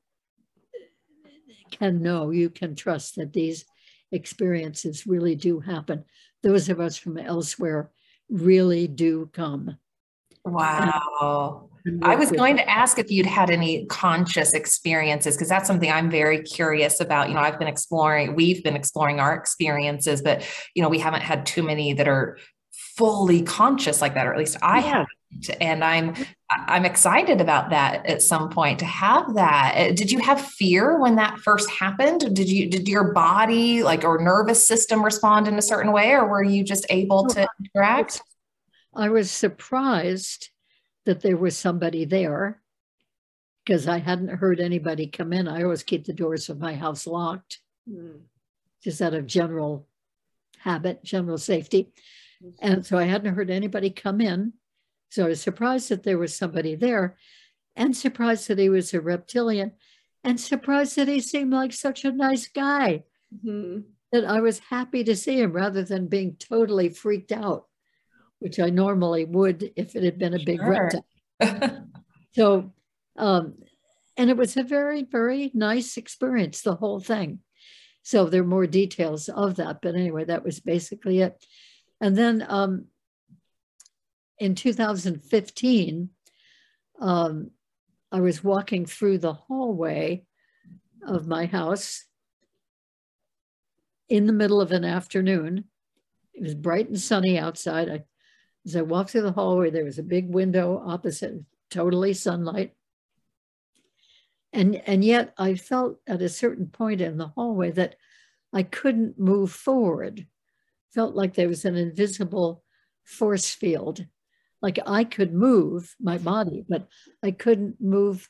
can 1.71 2.01
know, 2.01 2.29
you 2.29 2.49
can 2.49 2.75
trust 2.75 3.15
that 3.15 3.33
these 3.33 3.65
experiences 4.11 5.07
really 5.07 5.35
do 5.35 5.59
happen. 5.59 6.05
Those 6.43 6.69
of 6.69 6.79
us 6.79 6.97
from 6.97 7.17
elsewhere 7.17 7.91
really 8.29 8.87
do 8.87 9.29
come. 9.33 9.77
Wow. 10.45 11.69
I 12.01 12.15
was 12.15 12.31
going 12.31 12.55
to 12.57 12.69
ask 12.69 12.97
if 12.97 13.11
you'd 13.11 13.25
had 13.25 13.49
any 13.49 13.85
conscious 13.87 14.53
experiences 14.53 15.35
because 15.35 15.49
that's 15.49 15.67
something 15.67 15.91
I'm 15.91 16.09
very 16.09 16.41
curious 16.41 16.99
about. 16.99 17.27
You 17.27 17.35
know, 17.35 17.41
I've 17.41 17.59
been 17.59 17.67
exploring, 17.67 18.35
we've 18.35 18.63
been 18.63 18.75
exploring 18.75 19.19
our 19.19 19.33
experiences, 19.35 20.21
but 20.21 20.47
you 20.75 20.81
know, 20.81 20.89
we 20.89 20.99
haven't 20.99 21.21
had 21.21 21.45
too 21.45 21.61
many 21.63 21.93
that 21.93 22.07
are 22.07 22.37
fully 22.71 23.41
conscious 23.41 24.01
like 24.01 24.13
that, 24.13 24.27
or 24.27 24.33
at 24.33 24.39
least 24.39 24.57
I 24.61 24.77
yeah. 24.77 24.81
haven't. 24.81 25.09
And 25.59 25.83
I'm 25.83 26.13
I'm 26.67 26.85
excited 26.85 27.41
about 27.41 27.71
that 27.71 28.05
at 28.05 28.21
some 28.21 28.49
point 28.49 28.79
to 28.79 28.85
have 28.85 29.33
that. 29.33 29.73
Uh, 29.75 29.91
did 29.91 30.11
you 30.11 30.19
have 30.19 30.39
fear 30.39 30.99
when 30.99 31.15
that 31.15 31.39
first 31.39 31.69
happened? 31.71 32.35
Did 32.35 32.49
you 32.49 32.69
did 32.69 32.87
your 32.87 33.13
body 33.13 33.81
like 33.81 34.03
or 34.03 34.19
nervous 34.19 34.65
system 34.65 35.03
respond 35.03 35.47
in 35.47 35.57
a 35.57 35.61
certain 35.61 35.91
way, 35.91 36.11
or 36.11 36.27
were 36.27 36.43
you 36.43 36.63
just 36.63 36.85
able 36.89 37.25
to 37.27 37.47
interact? 37.59 38.21
I 38.95 39.09
was 39.09 39.31
surprised 39.31 40.51
that 41.05 41.21
there 41.21 41.37
was 41.37 41.57
somebody 41.57 42.05
there 42.05 42.61
because 43.65 43.87
I 43.87 43.99
hadn't 43.99 44.29
heard 44.29 44.59
anybody 44.59 45.07
come 45.07 45.33
in. 45.33 45.47
I 45.47 45.63
always 45.63 45.83
keep 45.83 46.05
the 46.05 46.13
doors 46.13 46.49
of 46.49 46.59
my 46.59 46.75
house 46.75 47.07
locked, 47.07 47.59
mm. 47.89 48.19
just 48.83 49.01
out 49.01 49.13
of 49.13 49.25
general 49.25 49.87
habit, 50.59 51.03
general 51.03 51.37
safety. 51.37 51.93
Mm. 52.43 52.53
And 52.59 52.85
so 52.85 52.97
I 52.97 53.03
hadn't 53.03 53.35
heard 53.35 53.49
anybody 53.49 53.89
come 53.89 54.21
in. 54.21 54.53
So 55.09 55.25
I 55.25 55.29
was 55.29 55.41
surprised 55.41 55.89
that 55.89 56.03
there 56.03 56.17
was 56.17 56.35
somebody 56.35 56.75
there 56.75 57.17
and 57.75 57.95
surprised 57.95 58.47
that 58.47 58.59
he 58.59 58.69
was 58.69 58.93
a 58.93 59.01
reptilian 59.01 59.73
and 60.23 60.39
surprised 60.39 60.95
that 60.97 61.07
he 61.07 61.19
seemed 61.19 61.53
like 61.53 61.73
such 61.73 62.03
a 62.05 62.11
nice 62.11 62.47
guy 62.47 63.03
mm-hmm. 63.33 63.81
that 64.11 64.25
I 64.25 64.41
was 64.41 64.59
happy 64.59 65.03
to 65.03 65.15
see 65.15 65.39
him 65.39 65.53
rather 65.53 65.83
than 65.83 66.07
being 66.07 66.35
totally 66.37 66.89
freaked 66.89 67.31
out 67.31 67.67
which 68.43 68.59
I 68.59 68.69
normally 68.69 69.23
would 69.23 69.71
if 69.77 69.95
it 69.95 70.03
had 70.03 70.19
been 70.19 70.33
a 70.33 70.43
big 70.43 70.59
sure. 70.59 70.69
reptile. 71.39 71.87
so, 72.35 72.73
um, 73.15 73.53
and 74.17 74.29
it 74.29 74.35
was 74.35 74.57
a 74.57 74.63
very, 74.63 75.03
very 75.03 75.49
nice 75.53 75.95
experience, 75.95 76.61
the 76.61 76.75
whole 76.75 76.99
thing. 76.99 77.39
So 78.01 78.25
there 78.25 78.41
are 78.41 78.45
more 78.45 78.67
details 78.67 79.29
of 79.29 79.55
that, 79.55 79.81
but 79.81 79.95
anyway, 79.95 80.25
that 80.25 80.43
was 80.43 80.59
basically 80.59 81.21
it. 81.21 81.41
And 82.01 82.17
then 82.17 82.45
um, 82.49 82.87
in 84.39 84.55
2015, 84.55 86.09
um, 86.99 87.51
I 88.11 88.19
was 88.19 88.43
walking 88.43 88.85
through 88.85 89.19
the 89.19 89.33
hallway 89.33 90.25
of 91.07 91.27
my 91.27 91.45
house 91.45 92.03
in 94.09 94.27
the 94.27 94.33
middle 94.33 94.59
of 94.59 94.73
an 94.73 94.83
afternoon. 94.83 95.63
It 96.33 96.43
was 96.43 96.55
bright 96.55 96.89
and 96.89 96.99
sunny 96.99 97.39
outside. 97.39 97.89
I 97.89 98.03
as 98.65 98.75
I 98.75 98.81
walked 98.81 99.11
through 99.11 99.23
the 99.23 99.31
hallway, 99.31 99.69
there 99.69 99.83
was 99.83 99.99
a 99.99 100.03
big 100.03 100.29
window 100.29 100.81
opposite, 100.85 101.35
totally 101.69 102.13
sunlight. 102.13 102.73
And, 104.53 104.75
and 104.87 105.03
yet 105.03 105.33
I 105.37 105.55
felt 105.55 105.99
at 106.07 106.21
a 106.21 106.29
certain 106.29 106.67
point 106.67 107.01
in 107.01 107.17
the 107.17 107.27
hallway 107.27 107.71
that 107.71 107.95
I 108.53 108.63
couldn't 108.63 109.19
move 109.19 109.51
forward. 109.51 110.27
Felt 110.93 111.15
like 111.15 111.33
there 111.33 111.47
was 111.47 111.65
an 111.65 111.75
invisible 111.75 112.63
force 113.03 113.49
field. 113.49 114.05
Like 114.61 114.79
I 114.85 115.03
could 115.03 115.33
move 115.33 115.95
my 115.99 116.17
body, 116.17 116.63
but 116.69 116.87
I 117.23 117.31
couldn't 117.31 117.81
move 117.81 118.29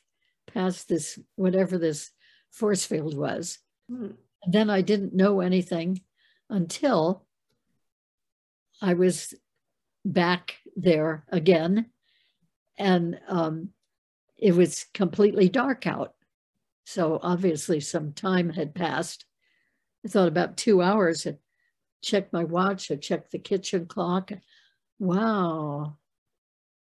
past 0.52 0.88
this, 0.88 1.18
whatever 1.36 1.78
this 1.78 2.10
force 2.50 2.84
field 2.84 3.16
was. 3.16 3.58
Hmm. 3.88 4.12
Then 4.46 4.70
I 4.70 4.80
didn't 4.80 5.14
know 5.14 5.40
anything 5.40 6.00
until 6.50 7.26
I 8.80 8.94
was 8.94 9.34
back 10.04 10.56
there 10.76 11.24
again 11.30 11.86
and 12.78 13.18
um, 13.28 13.70
it 14.36 14.54
was 14.54 14.86
completely 14.94 15.48
dark 15.48 15.86
out. 15.86 16.14
So 16.84 17.18
obviously, 17.22 17.80
some 17.80 18.12
time 18.12 18.50
had 18.50 18.74
passed. 18.74 19.24
I 20.04 20.08
thought 20.08 20.28
about 20.28 20.56
two 20.56 20.82
hours. 20.82 21.26
I 21.26 21.36
checked 22.02 22.32
my 22.32 22.44
watch. 22.44 22.90
I 22.90 22.96
checked 22.96 23.32
the 23.32 23.38
kitchen 23.38 23.86
clock. 23.86 24.32
Wow. 24.98 25.96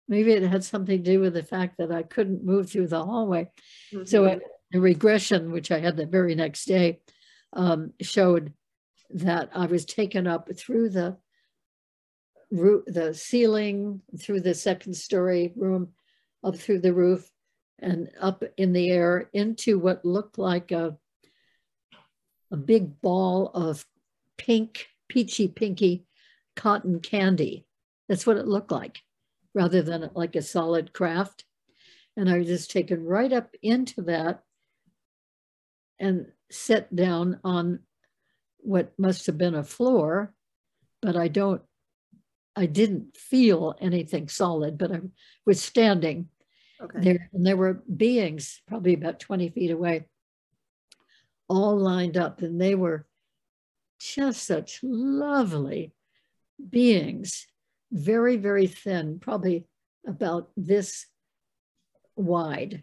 Maybe 0.08 0.32
it 0.32 0.42
had 0.42 0.64
something 0.64 1.02
to 1.02 1.10
do 1.10 1.20
with 1.20 1.34
the 1.34 1.42
fact 1.42 1.78
that 1.78 1.90
I 1.90 2.02
couldn't 2.02 2.44
move 2.44 2.70
through 2.70 2.88
the 2.88 3.02
hallway. 3.02 3.50
Mm-hmm. 3.92 4.04
So 4.04 4.40
the 4.70 4.80
regression, 4.80 5.50
which 5.50 5.70
I 5.70 5.78
had 5.78 5.96
the 5.96 6.06
very 6.06 6.34
next 6.34 6.66
day, 6.66 7.00
um, 7.52 7.92
showed 8.00 8.52
that 9.10 9.50
I 9.54 9.66
was 9.66 9.84
taken 9.84 10.26
up 10.26 10.50
through 10.56 10.90
the 10.90 11.16
the 12.50 13.12
ceiling, 13.14 14.02
through 14.18 14.40
the 14.40 14.54
second 14.54 14.94
story 14.94 15.52
room, 15.56 15.88
up 16.44 16.56
through 16.56 16.80
the 16.80 16.94
roof, 16.94 17.30
and 17.78 18.08
up 18.20 18.42
in 18.56 18.72
the 18.72 18.90
air 18.90 19.28
into 19.32 19.78
what 19.78 20.04
looked 20.04 20.38
like 20.38 20.72
a, 20.72 20.96
a 22.50 22.56
big 22.56 23.00
ball 23.00 23.50
of 23.52 23.84
pink, 24.38 24.86
peachy 25.08 25.48
pinky 25.48 26.06
cotton 26.54 27.00
candy. 27.00 27.66
That's 28.08 28.26
what 28.26 28.36
it 28.36 28.46
looked 28.46 28.70
like, 28.70 29.02
rather 29.54 29.82
than 29.82 30.10
like 30.14 30.36
a 30.36 30.42
solid 30.42 30.92
craft. 30.92 31.44
And 32.16 32.30
I 32.30 32.38
was 32.38 32.46
just 32.46 32.70
taken 32.70 33.04
right 33.04 33.32
up 33.32 33.50
into 33.62 34.02
that 34.02 34.42
and 35.98 36.26
set 36.50 36.94
down 36.94 37.40
on 37.44 37.80
what 38.58 38.92
must 38.98 39.26
have 39.26 39.36
been 39.36 39.54
a 39.54 39.64
floor, 39.64 40.32
but 41.02 41.16
I 41.16 41.28
don't, 41.28 41.60
I 42.56 42.66
didn't 42.66 43.16
feel 43.16 43.74
anything 43.80 44.28
solid, 44.28 44.78
but 44.78 44.92
I 44.92 45.00
was 45.44 45.62
standing 45.62 46.28
okay. 46.80 47.00
there 47.00 47.30
and 47.32 47.46
there 47.46 47.56
were 47.56 47.82
beings 47.94 48.62
probably 48.66 48.94
about 48.94 49.20
20 49.20 49.50
feet 49.50 49.70
away, 49.70 50.08
all 51.48 51.76
lined 51.78 52.16
up, 52.16 52.40
and 52.40 52.60
they 52.60 52.74
were 52.74 53.06
just 54.00 54.44
such 54.44 54.80
lovely 54.82 55.92
beings, 56.70 57.46
very, 57.92 58.36
very 58.36 58.66
thin, 58.66 59.18
probably 59.18 59.66
about 60.06 60.50
this 60.56 61.06
wide 62.16 62.82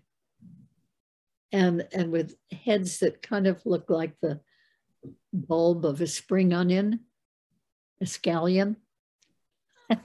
and 1.54 1.88
and 1.94 2.12
with 2.12 2.36
heads 2.66 3.00
that 3.00 3.22
kind 3.22 3.48
of 3.48 3.64
look 3.66 3.90
like 3.90 4.20
the 4.20 4.42
bulb 5.32 5.86
of 5.86 6.02
a 6.02 6.08
spring 6.08 6.52
onion, 6.52 7.00
a 8.02 8.06
scallion. 8.06 8.76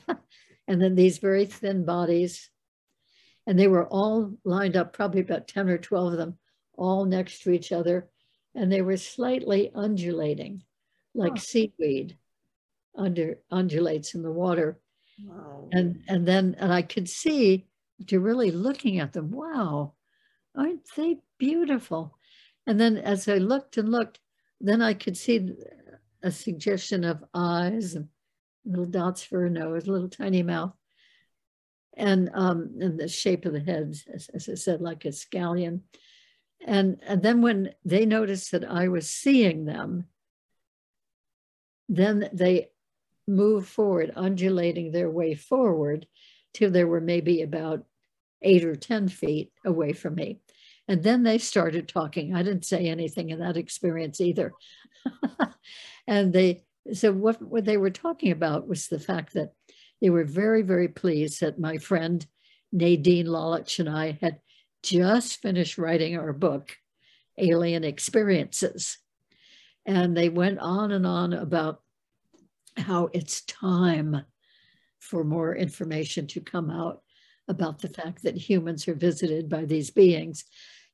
and 0.68 0.80
then 0.80 0.94
these 0.94 1.18
very 1.18 1.46
thin 1.46 1.84
bodies. 1.84 2.50
And 3.46 3.58
they 3.58 3.68
were 3.68 3.86
all 3.86 4.34
lined 4.44 4.76
up, 4.76 4.92
probably 4.92 5.20
about 5.20 5.48
10 5.48 5.68
or 5.70 5.78
12 5.78 6.12
of 6.12 6.18
them, 6.18 6.38
all 6.76 7.04
next 7.04 7.42
to 7.42 7.50
each 7.50 7.72
other. 7.72 8.08
And 8.54 8.70
they 8.70 8.82
were 8.82 8.96
slightly 8.96 9.70
undulating, 9.74 10.64
like 11.14 11.32
oh. 11.32 11.36
seaweed 11.36 12.18
under 12.96 13.38
undulates 13.50 14.14
in 14.14 14.22
the 14.22 14.32
water. 14.32 14.80
Wow. 15.24 15.68
And 15.72 16.02
and 16.08 16.26
then 16.26 16.56
and 16.58 16.72
I 16.72 16.82
could 16.82 17.08
see 17.08 17.66
to 18.06 18.20
really 18.20 18.50
looking 18.50 19.00
at 19.00 19.12
them, 19.12 19.30
wow, 19.30 19.94
aren't 20.56 20.86
they 20.96 21.18
beautiful? 21.38 22.18
And 22.66 22.78
then 22.78 22.98
as 22.98 23.28
I 23.28 23.38
looked 23.38 23.78
and 23.78 23.90
looked, 23.90 24.20
then 24.60 24.82
I 24.82 24.94
could 24.94 25.16
see 25.16 25.54
a 26.22 26.30
suggestion 26.30 27.04
of 27.04 27.24
eyes 27.32 27.94
and 27.94 28.08
little 28.68 28.84
dots 28.86 29.22
for 29.22 29.46
a 29.46 29.50
nose, 29.50 29.86
little 29.86 30.08
tiny 30.08 30.42
mouth, 30.42 30.74
and 31.96 32.30
um, 32.34 32.76
and 32.80 32.98
the 32.98 33.08
shape 33.08 33.44
of 33.46 33.52
the 33.52 33.60
head, 33.60 33.96
as, 34.12 34.28
as 34.32 34.48
I 34.48 34.54
said, 34.54 34.80
like 34.80 35.04
a 35.04 35.08
scallion. 35.08 35.80
And, 36.66 37.00
and 37.06 37.22
then 37.22 37.40
when 37.40 37.72
they 37.84 38.04
noticed 38.04 38.52
that 38.52 38.68
I 38.68 38.88
was 38.88 39.08
seeing 39.08 39.64
them, 39.64 40.06
then 41.88 42.28
they 42.32 42.70
moved 43.26 43.68
forward, 43.68 44.12
undulating 44.16 44.90
their 44.90 45.10
way 45.10 45.34
forward 45.34 46.06
till 46.52 46.70
there 46.70 46.86
were 46.86 47.00
maybe 47.00 47.42
about 47.42 47.84
eight 48.42 48.64
or 48.64 48.74
10 48.74 49.08
feet 49.08 49.52
away 49.64 49.92
from 49.92 50.14
me. 50.14 50.40
And 50.88 51.02
then 51.02 51.22
they 51.22 51.38
started 51.38 51.86
talking. 51.86 52.34
I 52.34 52.42
didn't 52.42 52.64
say 52.64 52.86
anything 52.86 53.30
in 53.30 53.40
that 53.40 53.56
experience 53.56 54.20
either. 54.20 54.52
and 56.06 56.32
they, 56.32 56.64
so 56.92 57.12
what, 57.12 57.40
what 57.42 57.64
they 57.64 57.76
were 57.76 57.90
talking 57.90 58.32
about 58.32 58.68
was 58.68 58.86
the 58.86 59.00
fact 59.00 59.34
that 59.34 59.52
they 60.00 60.10
were 60.10 60.24
very, 60.24 60.62
very 60.62 60.88
pleased 60.88 61.40
that 61.40 61.58
my 61.58 61.78
friend 61.78 62.26
Nadine 62.72 63.26
Lalich 63.26 63.78
and 63.78 63.88
I 63.88 64.18
had 64.20 64.40
just 64.82 65.42
finished 65.42 65.78
writing 65.78 66.16
our 66.16 66.32
book, 66.32 66.76
Alien 67.36 67.84
Experiences. 67.84 68.98
And 69.86 70.16
they 70.16 70.28
went 70.28 70.58
on 70.58 70.92
and 70.92 71.06
on 71.06 71.32
about 71.32 71.80
how 72.76 73.08
it's 73.12 73.40
time 73.42 74.22
for 75.00 75.24
more 75.24 75.56
information 75.56 76.26
to 76.28 76.40
come 76.40 76.70
out 76.70 77.02
about 77.48 77.80
the 77.80 77.88
fact 77.88 78.22
that 78.22 78.36
humans 78.36 78.86
are 78.86 78.94
visited 78.94 79.48
by 79.48 79.64
these 79.64 79.90
beings 79.90 80.44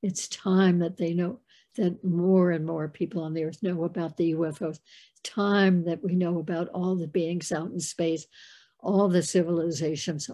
it's 0.04 0.28
time 0.28 0.80
that 0.80 0.98
they 0.98 1.14
know 1.14 1.40
that 1.76 2.04
more 2.04 2.50
and 2.50 2.66
more 2.66 2.88
people 2.88 3.22
on 3.22 3.32
the 3.32 3.44
earth 3.44 3.62
know 3.62 3.84
about 3.84 4.18
the 4.18 4.34
UFOs. 4.34 4.78
Time 5.24 5.84
that 5.84 6.04
we 6.04 6.14
know 6.14 6.38
about 6.38 6.68
all 6.68 6.94
the 6.94 7.08
beings 7.08 7.50
out 7.50 7.72
in 7.72 7.80
space, 7.80 8.26
all 8.78 9.08
the 9.08 9.22
civilizations, 9.22 10.30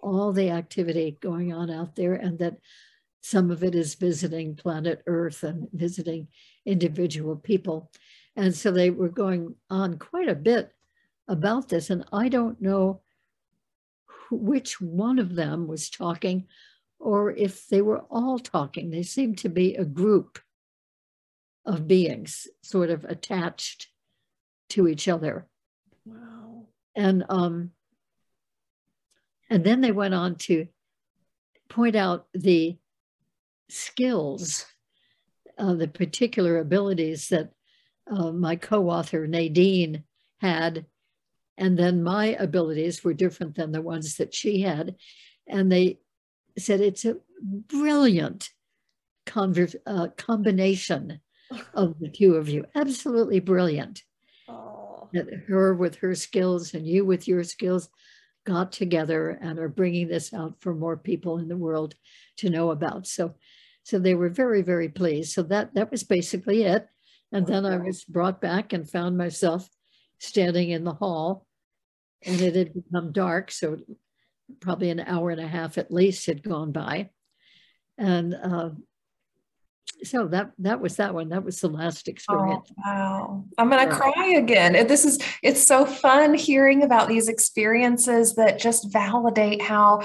all 0.00 0.32
the 0.32 0.50
activity 0.50 1.16
going 1.20 1.52
on 1.52 1.70
out 1.70 1.96
there, 1.96 2.14
and 2.14 2.38
that 2.40 2.58
some 3.22 3.50
of 3.50 3.62
it 3.62 3.74
is 3.74 3.94
visiting 3.94 4.56
planet 4.56 5.02
Earth 5.06 5.44
and 5.44 5.68
visiting 5.72 6.26
individual 6.66 7.36
people. 7.36 7.90
And 8.36 8.54
so 8.54 8.72
they 8.72 8.90
were 8.90 9.08
going 9.08 9.54
on 9.70 9.98
quite 9.98 10.28
a 10.28 10.34
bit 10.34 10.74
about 11.28 11.68
this. 11.68 11.88
And 11.88 12.04
I 12.12 12.28
don't 12.28 12.60
know 12.60 13.00
which 14.30 14.80
one 14.80 15.18
of 15.18 15.34
them 15.34 15.68
was 15.68 15.88
talking 15.88 16.46
or 16.98 17.30
if 17.32 17.68
they 17.68 17.82
were 17.82 18.04
all 18.10 18.38
talking. 18.38 18.90
They 18.90 19.02
seemed 19.02 19.38
to 19.38 19.48
be 19.48 19.74
a 19.74 19.84
group 19.84 20.38
of 21.64 21.86
beings 21.86 22.48
sort 22.62 22.90
of 22.90 23.04
attached 23.04 23.88
to 24.72 24.88
each 24.88 25.08
other. 25.08 25.46
Wow. 26.04 26.66
And 26.96 27.24
um 27.28 27.70
and 29.50 29.64
then 29.64 29.80
they 29.82 29.92
went 29.92 30.14
on 30.14 30.36
to 30.36 30.66
point 31.68 31.94
out 31.94 32.26
the 32.32 32.78
skills, 33.68 34.66
uh, 35.58 35.74
the 35.74 35.88
particular 35.88 36.58
abilities 36.58 37.28
that 37.28 37.50
uh, 38.10 38.32
my 38.32 38.56
co-author 38.56 39.26
Nadine 39.26 40.04
had, 40.40 40.86
and 41.58 41.78
then 41.78 42.02
my 42.02 42.28
abilities 42.38 43.04
were 43.04 43.14
different 43.14 43.54
than 43.54 43.72
the 43.72 43.82
ones 43.82 44.16
that 44.16 44.34
she 44.34 44.62
had, 44.62 44.96
and 45.46 45.70
they 45.70 45.98
said 46.58 46.80
it's 46.80 47.04
a 47.04 47.16
brilliant 47.42 48.50
conver- 49.26 49.76
uh, 49.86 50.08
combination 50.16 51.20
of 51.74 51.98
the 51.98 52.08
two 52.08 52.36
of 52.36 52.48
you. 52.48 52.64
Absolutely 52.74 53.40
brilliant. 53.40 54.02
That 55.12 55.28
her 55.48 55.74
with 55.74 55.96
her 55.96 56.14
skills 56.14 56.74
and 56.74 56.86
you 56.86 57.04
with 57.04 57.28
your 57.28 57.44
skills 57.44 57.88
got 58.44 58.72
together 58.72 59.38
and 59.40 59.58
are 59.58 59.68
bringing 59.68 60.08
this 60.08 60.32
out 60.34 60.54
for 60.60 60.74
more 60.74 60.96
people 60.96 61.38
in 61.38 61.48
the 61.48 61.56
world 61.56 61.94
to 62.38 62.50
know 62.50 62.70
about. 62.70 63.06
So, 63.06 63.34
so 63.84 63.98
they 63.98 64.14
were 64.14 64.30
very, 64.30 64.62
very 64.62 64.88
pleased. 64.88 65.32
So 65.32 65.42
that 65.44 65.74
that 65.74 65.90
was 65.90 66.02
basically 66.02 66.62
it. 66.62 66.88
And 67.30 67.46
then 67.46 67.64
I 67.64 67.78
was 67.78 68.04
brought 68.04 68.40
back 68.40 68.72
and 68.72 68.88
found 68.88 69.16
myself 69.16 69.68
standing 70.18 70.70
in 70.70 70.84
the 70.84 70.92
hall, 70.92 71.46
and 72.24 72.40
it 72.40 72.54
had 72.54 72.74
become 72.74 73.12
dark. 73.12 73.50
So 73.50 73.78
probably 74.60 74.90
an 74.90 75.00
hour 75.00 75.30
and 75.30 75.40
a 75.40 75.46
half 75.46 75.78
at 75.78 75.92
least 75.92 76.26
had 76.26 76.42
gone 76.42 76.72
by. 76.72 77.10
And 77.98 78.34
uh, 78.34 78.70
so 80.04 80.26
that 80.28 80.52
that 80.58 80.80
was 80.80 80.96
that 80.96 81.14
one. 81.14 81.28
That 81.28 81.44
was 81.44 81.60
the 81.60 81.68
last 81.68 82.08
oh, 82.08 82.10
experience. 82.10 82.70
Oh, 82.70 82.82
wow. 82.84 83.44
I'm 83.58 83.70
gonna 83.70 83.90
yeah. 83.90 83.96
cry 83.96 84.26
again. 84.36 84.72
This 84.86 85.04
is 85.04 85.18
it's 85.42 85.64
so 85.64 85.86
fun 85.86 86.34
hearing 86.34 86.82
about 86.82 87.08
these 87.08 87.28
experiences 87.28 88.34
that 88.36 88.58
just 88.58 88.92
validate 88.92 89.62
how 89.62 90.02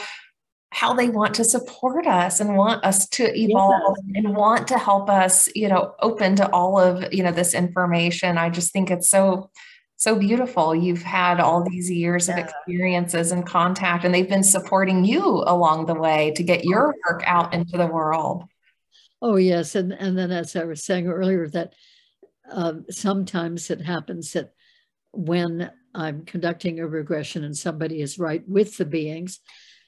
how 0.72 0.94
they 0.94 1.10
want 1.10 1.34
to 1.36 1.44
support 1.44 2.06
us 2.06 2.40
and 2.40 2.58
want 2.58 2.84
us 2.84 3.08
to 3.10 3.24
evolve 3.36 3.98
yeah. 4.06 4.20
and 4.20 4.36
want 4.36 4.68
to 4.68 4.78
help 4.78 5.10
us, 5.10 5.48
you 5.56 5.68
know, 5.68 5.96
open 6.02 6.36
to 6.36 6.50
all 6.52 6.78
of, 6.78 7.12
you 7.14 7.24
know, 7.24 7.32
this 7.32 7.54
information. 7.54 8.38
I 8.38 8.50
just 8.50 8.74
think 8.74 8.92
it's 8.92 9.10
so 9.10 9.50
so 10.00 10.16
beautiful. 10.16 10.76
You've 10.76 11.02
had 11.02 11.40
all 11.40 11.64
these 11.64 11.90
years 11.90 12.28
yeah. 12.28 12.38
of 12.38 12.46
experiences 12.46 13.32
and 13.32 13.46
contact, 13.46 14.06
and 14.06 14.14
they've 14.14 14.30
been 14.30 14.44
supporting 14.44 15.04
you 15.04 15.24
along 15.26 15.88
the 15.88 15.96
way 15.96 16.32
to 16.36 16.44
get 16.44 16.64
your 16.64 16.94
work 17.10 17.24
out 17.26 17.54
into 17.54 17.78
the 17.78 17.88
world. 17.88 18.44
Oh 19.22 19.36
yes, 19.36 19.76
and 19.76 19.92
and 19.94 20.18
then 20.18 20.32
as 20.32 20.56
I 20.56 20.64
was 20.66 20.84
saying 20.84 21.08
earlier, 21.08 21.48
that 21.50 21.74
um, 22.52 22.86
sometimes 22.90 23.70
it 23.70 23.82
happens 23.82 24.34
that 24.34 24.54
when 25.14 25.72
I'm 25.96 26.26
conducting 26.26 26.80
a 26.80 26.88
regression 26.88 27.44
and 27.44 27.58
somebody 27.58 28.02
is 28.02 28.20
right 28.20 28.48
with 28.48 28.78
the 28.78 28.86
beings, 28.86 29.40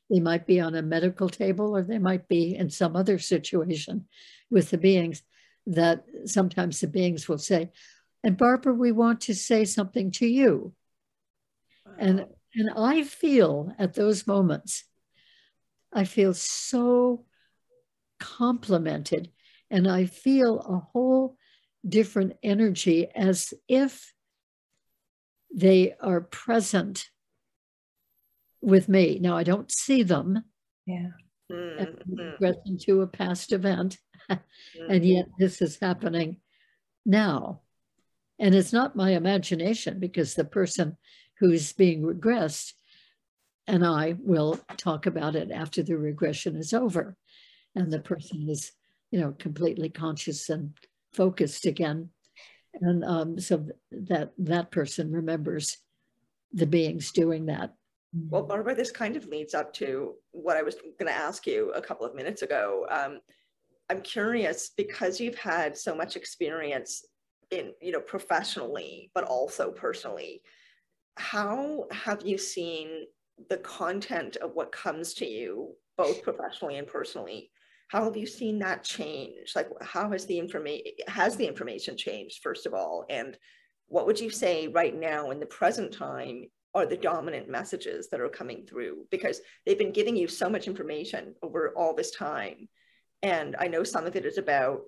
They 0.09 0.19
might 0.21 0.47
be 0.47 0.59
on 0.61 0.75
a 0.75 0.83
medical 0.83 1.29
table 1.29 1.75
or 1.77 1.83
they 1.83 1.99
might 1.99 2.27
be 2.29 2.55
in 2.55 2.69
some 2.71 2.95
other 2.97 3.19
situation 3.19 4.07
with 4.51 4.71
the 4.71 4.77
beings 4.79 5.23
that 5.67 6.05
sometimes 6.25 6.81
the 6.81 6.87
beings 6.87 7.29
will 7.29 7.39
say, 7.39 7.71
and 8.23 8.37
Barbara, 8.37 8.73
we 8.73 8.91
want 8.93 9.21
to 9.23 9.35
say 9.35 9.65
something 9.65 10.11
to 10.13 10.27
you. 10.27 10.73
Wow. 11.85 11.93
And 11.99 12.25
and 12.55 12.71
I 12.75 13.03
feel 13.03 13.73
at 13.77 13.93
those 13.93 14.25
moments, 14.25 14.85
I 15.93 16.03
feel 16.03 16.33
so 16.33 17.25
complimented 18.19 19.29
and 19.71 19.87
I 19.87 20.05
feel 20.05 20.59
a 20.59 20.79
whole 20.91 21.37
different 21.87 22.33
energy 22.43 23.07
as 23.15 23.53
if 23.67 24.13
they 25.53 25.93
are 25.99 26.21
present 26.21 27.07
with 28.61 28.89
me. 28.89 29.19
Now 29.19 29.37
I 29.37 29.43
don't 29.43 29.71
see 29.71 30.03
them. 30.03 30.43
Yeah. 30.85 31.09
Mm-hmm. 31.51 32.45
into 32.65 33.01
a 33.01 33.07
past 33.07 33.51
event. 33.51 33.97
mm-hmm. 34.29 34.39
And 34.91 35.05
yet 35.05 35.25
this 35.39 35.61
is 35.61 35.79
happening 35.81 36.37
now. 37.05 37.61
And 38.37 38.55
it's 38.55 38.73
not 38.73 38.95
my 38.95 39.11
imagination 39.11 39.99
because 39.99 40.33
the 40.33 40.45
person 40.45 40.97
who's 41.39 41.73
being 41.73 42.03
regressed 42.03 42.73
and 43.69 43.85
I 43.85 44.15
will 44.19 44.59
talk 44.77 45.05
about 45.05 45.35
it 45.35 45.51
after 45.51 45.83
the 45.83 45.95
regression 45.95 46.55
is 46.55 46.73
over. 46.73 47.15
And 47.75 47.91
the 47.91 47.99
person 47.99 48.47
is, 48.49 48.71
you 49.11 49.19
know, 49.19 49.33
completely 49.37 49.89
conscious 49.89 50.49
and 50.49 50.73
focused 51.13 51.65
again. 51.65 52.09
And 52.81 53.03
um, 53.03 53.39
so 53.39 53.65
that 53.91 54.31
that 54.37 54.71
person 54.71 55.11
remembers 55.11 55.77
the 56.53 56.67
beings 56.67 57.11
doing 57.11 57.47
that. 57.47 57.73
Well, 58.13 58.43
Barbara, 58.43 58.73
this 58.73 58.91
kind 58.91 59.15
of 59.15 59.27
leads 59.27 59.53
up 59.53 59.71
to 59.73 60.15
what 60.31 60.57
I 60.57 60.63
was 60.63 60.75
going 60.75 61.11
to 61.11 61.11
ask 61.11 61.45
you 61.45 61.71
a 61.73 61.81
couple 61.81 62.05
of 62.05 62.15
minutes 62.15 62.41
ago. 62.41 62.87
Um, 62.89 63.19
I'm 63.89 64.01
curious 64.01 64.71
because 64.75 65.19
you've 65.19 65.37
had 65.37 65.77
so 65.77 65.95
much 65.95 66.15
experience 66.15 67.05
in, 67.51 67.73
you 67.81 67.91
know, 67.91 67.99
professionally, 67.99 69.11
but 69.13 69.23
also 69.25 69.71
personally. 69.71 70.41
How 71.17 71.85
have 71.91 72.25
you 72.25 72.37
seen 72.37 73.05
the 73.49 73.57
content 73.57 74.37
of 74.37 74.51
what 74.53 74.71
comes 74.71 75.13
to 75.15 75.25
you, 75.25 75.75
both 75.97 76.23
professionally 76.23 76.77
and 76.77 76.87
personally? 76.87 77.51
How 77.89 78.03
have 78.03 78.15
you 78.15 78.27
seen 78.27 78.59
that 78.59 78.83
change? 78.83 79.53
Like, 79.55 79.67
how 79.81 80.11
has 80.11 80.25
the 80.25 80.39
information 80.39 80.85
has 81.07 81.35
the 81.35 81.47
information 81.47 81.97
changed 81.97 82.41
first 82.41 82.65
of 82.65 82.73
all, 82.73 83.05
and 83.09 83.37
what 83.87 84.05
would 84.05 84.19
you 84.19 84.29
say 84.29 84.67
right 84.67 84.97
now 84.97 85.31
in 85.31 85.39
the 85.39 85.45
present 85.45 85.91
time 85.91 86.45
are 86.75 86.85
the 86.85 86.97
dominant 86.97 87.49
messages 87.49 88.09
that 88.09 88.21
are 88.21 88.29
coming 88.29 88.65
through 88.65 89.07
because 89.09 89.41
they've 89.65 89.79
been 89.79 89.91
giving 89.91 90.15
you 90.15 90.27
so 90.27 90.47
much 90.49 90.67
information 90.67 91.33
over 91.41 91.73
all 91.75 91.95
this 91.95 92.11
time. 92.11 92.69
And 93.23 93.55
I 93.59 93.67
know 93.67 93.83
some 93.83 94.05
of 94.05 94.15
it 94.15 94.25
is 94.25 94.37
about 94.37 94.81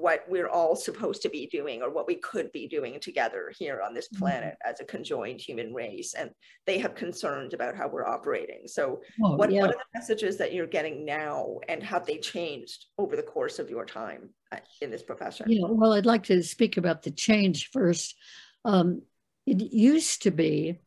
what 0.00 0.24
we're 0.28 0.48
all 0.48 0.74
supposed 0.74 1.22
to 1.22 1.28
be 1.28 1.46
doing 1.46 1.82
or 1.82 1.90
what 1.90 2.06
we 2.06 2.16
could 2.16 2.50
be 2.52 2.66
doing 2.66 2.98
together 3.00 3.52
here 3.58 3.82
on 3.84 3.92
this 3.92 4.08
mm-hmm. 4.08 4.24
planet 4.24 4.56
as 4.64 4.80
a 4.80 4.84
conjoined 4.84 5.40
human 5.40 5.74
race. 5.74 6.14
And 6.14 6.30
they 6.66 6.78
have 6.78 6.94
concerns 6.94 7.54
about 7.54 7.76
how 7.76 7.88
we're 7.88 8.06
operating. 8.06 8.62
So, 8.66 9.02
oh, 9.22 9.36
what, 9.36 9.50
yeah. 9.50 9.62
what 9.62 9.70
are 9.70 9.74
the 9.74 9.98
messages 9.98 10.38
that 10.38 10.52
you're 10.54 10.66
getting 10.66 11.04
now 11.04 11.58
and 11.68 11.82
have 11.82 12.06
they 12.06 12.18
changed 12.18 12.86
over 12.98 13.16
the 13.16 13.22
course 13.22 13.58
of 13.58 13.68
your 13.68 13.84
time 13.84 14.30
uh, 14.52 14.58
in 14.80 14.90
this 14.90 15.02
profession? 15.02 15.46
Yeah, 15.50 15.66
well, 15.68 15.92
I'd 15.92 16.06
like 16.06 16.24
to 16.24 16.42
speak 16.42 16.76
about 16.76 17.02
the 17.02 17.10
change 17.10 17.70
first. 17.72 18.16
Um, 18.64 19.02
it 19.46 19.72
used 19.72 20.22
to 20.22 20.30
be 20.30 20.80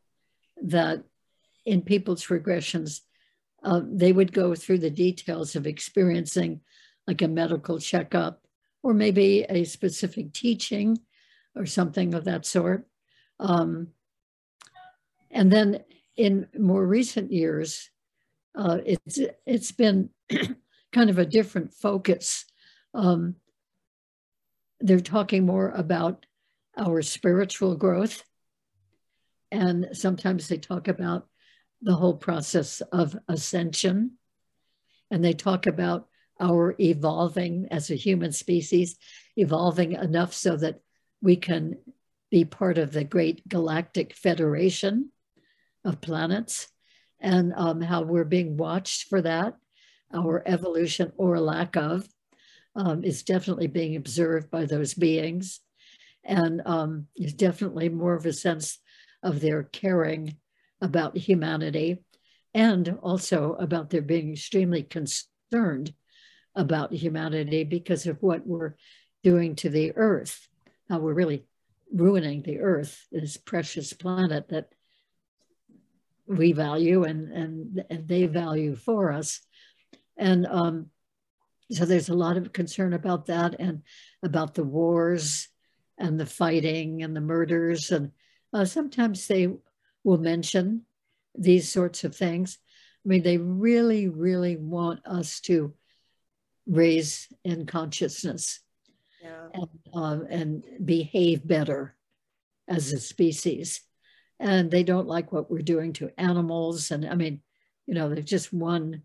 that 0.63 1.03
in 1.65 1.81
people's 1.81 2.25
regressions, 2.27 3.01
uh, 3.63 3.81
they 3.85 4.11
would 4.11 4.33
go 4.33 4.55
through 4.55 4.79
the 4.79 4.89
details 4.89 5.55
of 5.55 5.67
experiencing 5.67 6.61
like 7.07 7.21
a 7.21 7.27
medical 7.27 7.79
checkup 7.79 8.42
or 8.83 8.93
maybe 8.93 9.45
a 9.49 9.63
specific 9.63 10.33
teaching 10.33 10.99
or 11.55 11.65
something 11.65 12.13
of 12.13 12.25
that 12.25 12.45
sort. 12.45 12.85
Um, 13.39 13.87
and 15.31 15.51
then 15.51 15.83
in 16.15 16.47
more 16.57 16.85
recent 16.85 17.31
years, 17.31 17.89
uh, 18.55 18.77
it's 18.85 19.19
it's 19.47 19.71
been 19.71 20.09
kind 20.91 21.09
of 21.09 21.17
a 21.17 21.25
different 21.25 21.73
focus. 21.73 22.45
Um, 22.93 23.37
they're 24.79 24.99
talking 24.99 25.45
more 25.45 25.69
about 25.69 26.27
our 26.77 27.01
spiritual 27.01 27.75
growth 27.75 28.23
and 29.53 29.89
sometimes 29.91 30.47
they 30.47 30.57
talk 30.57 30.87
about 30.87 31.27
the 31.83 31.93
whole 31.93 32.17
process 32.17 32.81
of 32.91 33.15
ascension. 33.27 34.17
And 35.11 35.23
they 35.23 35.33
talk 35.33 35.67
about 35.67 36.07
our 36.39 36.75
evolving 36.79 37.67
as 37.71 37.89
a 37.89 37.95
human 37.95 38.31
species, 38.31 38.97
evolving 39.35 39.93
enough 39.93 40.33
so 40.33 40.55
that 40.57 40.79
we 41.21 41.35
can 41.35 41.77
be 42.31 42.45
part 42.45 42.77
of 42.77 42.91
the 42.91 43.03
great 43.03 43.47
galactic 43.47 44.15
federation 44.15 45.11
of 45.85 46.01
planets 46.01 46.67
and 47.19 47.53
um, 47.55 47.81
how 47.81 48.01
we're 48.01 48.23
being 48.23 48.57
watched 48.57 49.07
for 49.07 49.21
that. 49.21 49.55
Our 50.13 50.43
evolution 50.45 51.11
or 51.17 51.39
lack 51.39 51.75
of 51.75 52.07
um, 52.75 53.03
is 53.03 53.23
definitely 53.23 53.67
being 53.67 53.95
observed 53.95 54.49
by 54.49 54.65
those 54.65 54.93
beings. 54.93 55.59
And 56.25 56.61
um, 56.65 57.07
is 57.17 57.33
definitely 57.33 57.89
more 57.89 58.13
of 58.15 58.25
a 58.25 58.33
sense 58.33 58.79
of 59.21 59.41
their 59.41 59.63
caring 59.63 60.37
about 60.81 61.17
humanity 61.17 62.03
and 62.53 62.97
also 63.01 63.53
about 63.53 63.89
their 63.89 64.01
being 64.01 64.33
extremely 64.33 64.83
concerned 64.83 65.93
about 66.55 66.93
humanity 66.93 67.63
because 67.63 68.05
of 68.05 68.21
what 68.21 68.45
we're 68.45 68.75
doing 69.23 69.55
to 69.55 69.69
the 69.69 69.93
earth, 69.95 70.47
how 70.89 70.99
we're 70.99 71.13
really 71.13 71.45
ruining 71.93 72.41
the 72.41 72.59
earth, 72.59 73.05
this 73.11 73.37
precious 73.37 73.93
planet 73.93 74.49
that 74.49 74.69
we 76.27 76.51
value 76.51 77.03
and, 77.03 77.31
and, 77.31 77.83
and 77.89 78.07
they 78.07 78.25
value 78.25 78.75
for 78.75 79.11
us. 79.11 79.41
And 80.17 80.45
um, 80.45 80.87
so 81.71 81.85
there's 81.85 82.09
a 82.09 82.15
lot 82.15 82.37
of 82.37 82.53
concern 82.53 82.93
about 82.93 83.27
that 83.27 83.55
and 83.59 83.81
about 84.21 84.53
the 84.53 84.63
wars 84.63 85.47
and 85.97 86.19
the 86.19 86.25
fighting 86.25 87.03
and 87.03 87.15
the 87.15 87.21
murders 87.21 87.91
and 87.91 88.11
uh, 88.53 88.65
sometimes 88.65 89.27
they 89.27 89.49
will 90.03 90.19
mention 90.19 90.83
these 91.35 91.71
sorts 91.71 92.03
of 92.03 92.15
things. 92.15 92.59
I 93.03 93.09
mean, 93.09 93.23
they 93.23 93.37
really, 93.37 94.07
really 94.07 94.55
want 94.55 95.05
us 95.05 95.39
to 95.41 95.73
raise 96.65 97.27
in 97.43 97.65
consciousness 97.65 98.59
yeah. 99.21 99.47
and, 99.53 99.69
uh, 99.93 100.19
and 100.29 100.63
behave 100.83 101.45
better 101.45 101.95
as 102.67 102.91
a 102.93 102.99
species. 102.99 103.81
And 104.39 104.69
they 104.69 104.83
don't 104.83 105.07
like 105.07 105.31
what 105.31 105.49
we're 105.49 105.61
doing 105.61 105.93
to 105.93 106.11
animals. 106.17 106.91
And 106.91 107.05
I 107.05 107.15
mean, 107.15 107.41
you 107.85 107.93
know, 107.93 108.09
there's 108.09 108.25
just 108.25 108.53
one 108.53 109.03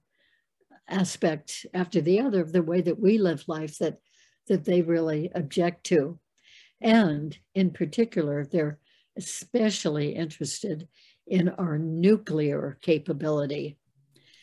aspect 0.88 1.66
after 1.74 2.00
the 2.00 2.20
other 2.20 2.40
of 2.40 2.52
the 2.52 2.62
way 2.62 2.80
that 2.80 2.98
we 2.98 3.18
live 3.18 3.44
life 3.46 3.78
that 3.78 3.98
that 4.48 4.64
they 4.64 4.82
really 4.82 5.30
object 5.34 5.84
to. 5.84 6.18
And 6.80 7.36
in 7.54 7.70
particular, 7.70 8.46
they're 8.46 8.78
especially 9.16 10.14
interested 10.14 10.88
in 11.26 11.50
our 11.50 11.78
nuclear 11.78 12.78
capability. 12.80 13.76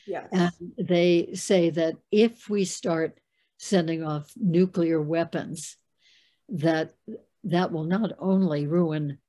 Yes. 0.08 0.28
And 0.32 0.52
they 0.78 1.32
say 1.34 1.70
that 1.72 1.96
if 2.12 2.50
we 2.50 2.66
start 2.66 3.20
sending 3.58 4.04
off 4.04 4.32
nuclear 4.36 5.02
weapons, 5.02 5.78
that 6.50 6.94
that 7.44 7.72
will 7.72 7.86
not 7.86 8.12
only 8.20 8.68
ruin 8.68 9.20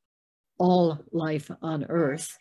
all 0.59 0.99
life 1.13 1.51
on 1.63 1.85
Earth, 1.89 2.37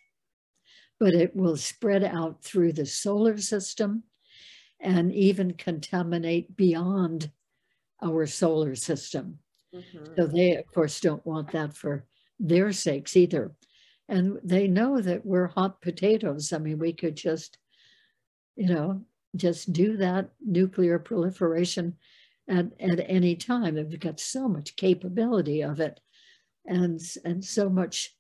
but 1.00 1.14
it 1.14 1.36
will 1.36 1.58
spread 1.58 2.04
out 2.04 2.44
through 2.44 2.74
the 2.74 2.86
solar 2.86 3.38
system 3.38 4.04
and 4.80 5.14
even 5.14 5.54
contaminate 5.54 6.56
beyond 6.56 7.32
our 8.04 8.26
solar 8.26 8.76
system. 8.76 9.40
Mm-hmm. 9.74 10.14
So 10.16 10.28
they, 10.28 10.56
of 10.56 10.66
course, 10.74 11.00
don't 11.00 11.26
want 11.26 11.52
that 11.52 11.74
for 11.74 12.06
their 12.40 12.72
sakes 12.72 13.16
either. 13.16 13.52
And 14.08 14.40
they 14.44 14.68
know 14.68 15.02
that 15.02 15.26
we're 15.26 15.48
hot 15.48 15.82
potatoes. 15.82 16.54
I 16.54 16.60
mean, 16.60 16.80
we 16.80 16.94
could 16.94 17.16
just, 17.16 17.58
you 18.56 18.68
know, 18.68 19.02
just 19.36 19.74
do 19.74 19.98
that 19.98 20.30
nuclear 20.46 21.00
proliferation 21.00 21.96
at, 22.50 22.68
at 22.80 23.06
any 23.10 23.36
time. 23.36 23.76
We've 23.76 24.00
got 24.00 24.20
so 24.20 24.48
much 24.48 24.76
capability 24.76 25.62
of 25.62 25.80
it 25.80 26.00
and, 26.66 27.02
and 27.24 27.44
so 27.44 27.70
much 27.70 28.16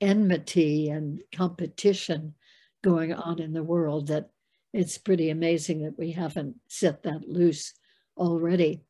enmity 0.00 0.88
and 0.88 1.20
competition 1.34 2.34
going 2.82 3.12
on 3.12 3.40
in 3.40 3.52
the 3.52 3.62
world 3.62 4.08
that 4.08 4.30
it's 4.72 4.98
pretty 4.98 5.30
amazing 5.30 5.82
that 5.82 5.98
we 5.98 6.12
haven't 6.12 6.56
set 6.68 7.02
that 7.02 7.28
loose 7.28 7.74
already. 8.16 8.82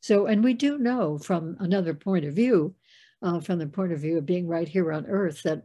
So, 0.00 0.26
and 0.26 0.42
we 0.42 0.54
do 0.54 0.78
know 0.78 1.18
from 1.18 1.56
another 1.60 1.94
point 1.94 2.24
of 2.24 2.34
view 2.34 2.74
uh, 3.22 3.40
from 3.40 3.58
the 3.58 3.66
point 3.66 3.92
of 3.92 4.00
view 4.00 4.18
of 4.18 4.26
being 4.26 4.46
right 4.46 4.68
here 4.68 4.92
on 4.92 5.06
Earth 5.06 5.42
that 5.42 5.64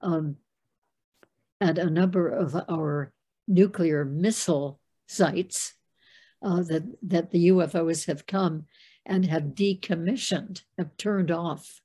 um, 0.00 0.36
at 1.60 1.78
a 1.78 1.90
number 1.90 2.28
of 2.28 2.56
our 2.68 3.12
nuclear 3.46 4.04
missile 4.04 4.80
sites 5.06 5.74
uh, 6.42 6.62
that, 6.62 6.82
that 7.02 7.30
the 7.30 7.48
UFOs 7.48 8.06
have 8.06 8.26
come 8.26 8.66
and 9.06 9.26
have 9.26 9.54
decommissioned, 9.54 10.62
have 10.78 10.96
turned 10.96 11.30
off 11.30 11.80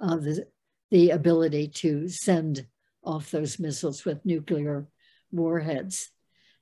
uh, 0.00 0.16
the, 0.16 0.46
the 0.90 1.10
ability 1.10 1.68
to 1.68 2.08
send 2.08 2.66
off 3.04 3.30
those 3.30 3.58
missiles 3.58 4.04
with 4.04 4.24
nuclear 4.24 4.86
warheads. 5.30 6.10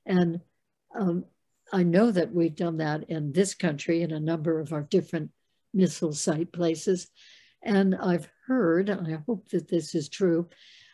And 0.05 0.41
um, 0.97 1.25
I 1.71 1.83
know 1.83 2.11
that 2.11 2.33
we've 2.33 2.55
done 2.55 2.77
that 2.77 3.09
in 3.09 3.33
this 3.33 3.53
country 3.53 4.01
in 4.01 4.11
a 4.11 4.19
number 4.19 4.59
of 4.59 4.71
our 4.71 4.83
different 4.83 5.31
missile 5.73 6.13
site 6.13 6.51
places. 6.51 7.09
And 7.61 7.95
I've 7.95 8.29
heard, 8.45 8.89
I 8.89 9.19
hope 9.25 9.49
that 9.49 9.67
this 9.67 9.93
is 9.95 10.09
true, 10.09 10.47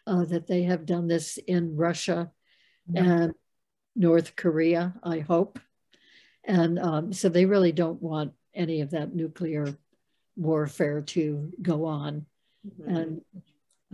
uh, 0.08 0.26
that 0.26 0.48
they 0.48 0.64
have 0.64 0.86
done 0.86 1.08
this 1.08 1.38
in 1.48 1.76
Russia. 1.76 2.32
And 2.94 3.34
North 3.96 4.36
Korea, 4.36 4.94
I 5.04 5.20
hope. 5.20 5.60
And 6.44 6.80
um, 6.80 7.14
so 7.14 7.30
they 7.30 7.46
really 7.46 7.72
don't 7.72 8.02
want 8.02 8.34
any 8.54 8.82
of 8.82 8.92
that 8.92 9.16
nuclear 9.16 9.78
warfare 10.36 11.02
to 11.02 11.52
go 11.62 11.86
on. 11.86 12.26
Mm-hmm. 12.68 12.96
And 12.96 13.22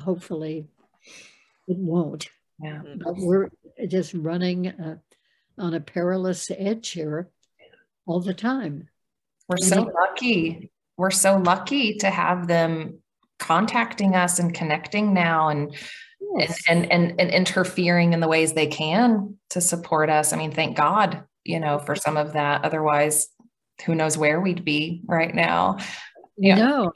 hopefully 0.02 0.68
it 1.68 1.78
won't. 1.78 2.30
Yeah. 2.62 2.82
But 2.98 3.18
we're 3.18 3.50
just 3.88 4.14
running 4.14 4.68
uh, 4.68 4.98
on 5.58 5.74
a 5.74 5.80
perilous 5.80 6.50
edge 6.52 6.90
here 6.90 7.30
all 8.06 8.20
the 8.20 8.34
time. 8.34 8.90
We're 9.48 9.58
so 9.58 9.92
lucky. 9.94 10.72
We're 10.98 11.12
so 11.12 11.38
lucky 11.38 11.96
to 11.98 12.10
have 12.10 12.48
them 12.48 13.00
contacting 13.40 14.16
us 14.16 14.40
and 14.40 14.54
connecting 14.54 15.14
now 15.14 15.48
and 15.50 15.76
yes. 16.38 16.60
and, 16.70 16.92
and 16.92 17.20
and 17.20 17.30
interfering 17.32 18.14
in 18.14 18.20
the 18.20 18.28
ways 18.28 18.54
they 18.54 18.68
can 18.68 19.38
to 19.52 19.62
support 19.62 20.10
us. 20.10 20.34
I 20.34 20.38
mean, 20.38 20.52
thank 20.52 20.78
God, 20.78 21.24
you 21.44 21.60
know, 21.60 21.80
for 21.80 21.96
some 21.96 22.18
of 22.18 22.34
that. 22.34 22.64
Otherwise, 22.64 23.28
who 23.86 23.96
knows 23.96 24.18
where 24.18 24.42
we'd 24.42 24.66
be 24.66 25.02
right 25.08 25.34
now. 25.34 25.78
Yeah. 26.38 26.56
No. 26.56 26.92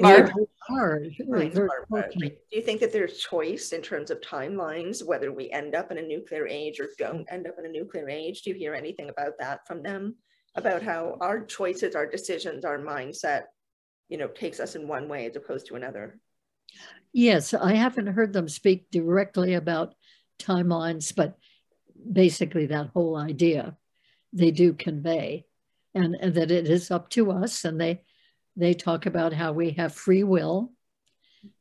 Barb, 0.00 0.32
hard. 0.66 1.14
Really 1.28 1.50
Do 1.50 2.30
you 2.50 2.62
think 2.62 2.80
that 2.80 2.92
there's 2.92 3.18
choice 3.18 3.72
in 3.72 3.80
terms 3.80 4.10
of 4.10 4.20
timelines, 4.20 5.04
whether 5.04 5.32
we 5.32 5.50
end 5.50 5.74
up 5.74 5.92
in 5.92 5.98
a 5.98 6.02
nuclear 6.02 6.46
age 6.46 6.80
or 6.80 6.88
don't 6.98 7.26
end 7.30 7.46
up 7.46 7.54
in 7.58 7.66
a 7.66 7.68
nuclear 7.68 8.08
age? 8.08 8.42
Do 8.42 8.50
you 8.50 8.56
hear 8.56 8.74
anything 8.74 9.08
about 9.08 9.34
that 9.38 9.66
from 9.66 9.82
them? 9.82 10.16
About 10.56 10.82
how 10.82 11.16
our 11.20 11.44
choices, 11.44 11.94
our 11.94 12.06
decisions, 12.06 12.64
our 12.64 12.78
mindset, 12.78 13.42
you 14.08 14.16
know, 14.16 14.28
takes 14.28 14.60
us 14.60 14.76
in 14.76 14.86
one 14.86 15.08
way 15.08 15.26
as 15.26 15.36
opposed 15.36 15.66
to 15.66 15.74
another? 15.74 16.18
Yes, 17.12 17.54
I 17.54 17.74
haven't 17.74 18.08
heard 18.08 18.32
them 18.32 18.48
speak 18.48 18.90
directly 18.90 19.54
about 19.54 19.94
timelines, 20.38 21.14
but 21.14 21.38
basically 22.12 22.66
that 22.66 22.88
whole 22.88 23.16
idea 23.16 23.76
they 24.32 24.50
do 24.50 24.72
convey 24.74 25.46
and, 25.94 26.16
and 26.20 26.34
that 26.34 26.50
it 26.50 26.68
is 26.68 26.90
up 26.90 27.08
to 27.10 27.30
us 27.30 27.64
and 27.64 27.80
they 27.80 28.02
they 28.56 28.74
talk 28.74 29.06
about 29.06 29.32
how 29.32 29.52
we 29.52 29.70
have 29.70 29.94
free 29.94 30.22
will 30.22 30.70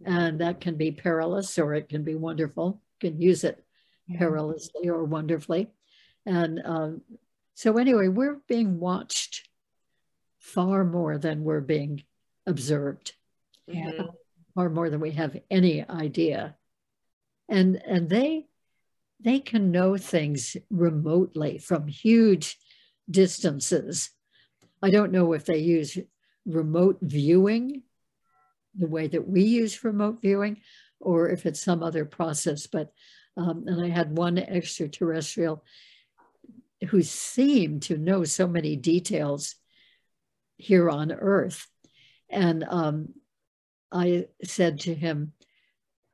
and 0.05 0.41
that 0.41 0.59
can 0.59 0.76
be 0.76 0.91
perilous 0.91 1.57
or 1.57 1.74
it 1.74 1.88
can 1.88 2.03
be 2.03 2.16
wonderful 2.16 2.82
you 3.01 3.09
can 3.11 3.22
use 3.22 3.43
it 3.43 3.64
perilously 4.18 4.89
or 4.89 5.03
wonderfully. 5.03 5.70
And 6.26 6.61
um, 6.64 7.01
so 7.53 7.78
anyway 7.78 8.07
we're 8.07 8.39
being 8.47 8.80
watched 8.80 9.47
far 10.39 10.84
more 10.84 11.18
than 11.18 11.43
we're 11.43 11.61
being 11.61 12.03
observed. 12.45 13.14
Yeah. 13.68 14.07
Far 14.55 14.69
more 14.69 14.89
than 14.89 14.99
we 14.99 15.11
have 15.11 15.37
any 15.49 15.87
idea 15.89 16.55
and 17.49 17.81
and 17.87 18.09
they 18.09 18.45
they 19.19 19.39
can 19.39 19.71
know 19.71 19.97
things 19.97 20.57
remotely 20.69 21.57
from 21.57 21.87
huge 21.87 22.57
distances 23.09 24.09
i 24.81 24.89
don't 24.89 25.11
know 25.11 25.33
if 25.33 25.45
they 25.45 25.57
use 25.57 25.97
remote 26.45 26.97
viewing 27.01 27.83
the 28.75 28.87
way 28.87 29.07
that 29.07 29.27
we 29.27 29.43
use 29.43 29.83
remote 29.83 30.19
viewing 30.21 30.61
or 30.99 31.29
if 31.29 31.45
it's 31.45 31.61
some 31.61 31.83
other 31.83 32.05
process. 32.05 32.67
But, 32.67 32.91
um, 33.37 33.65
and 33.67 33.83
I 33.83 33.89
had 33.89 34.17
one 34.17 34.37
extraterrestrial 34.37 35.63
who 36.89 37.01
seemed 37.01 37.83
to 37.83 37.97
know 37.97 38.23
so 38.23 38.47
many 38.47 38.75
details 38.75 39.55
here 40.57 40.89
on 40.89 41.11
Earth. 41.11 41.67
And 42.29 42.65
um, 42.67 43.09
I 43.93 44.25
said 44.43 44.79
to 44.81 44.95
him 44.95 45.33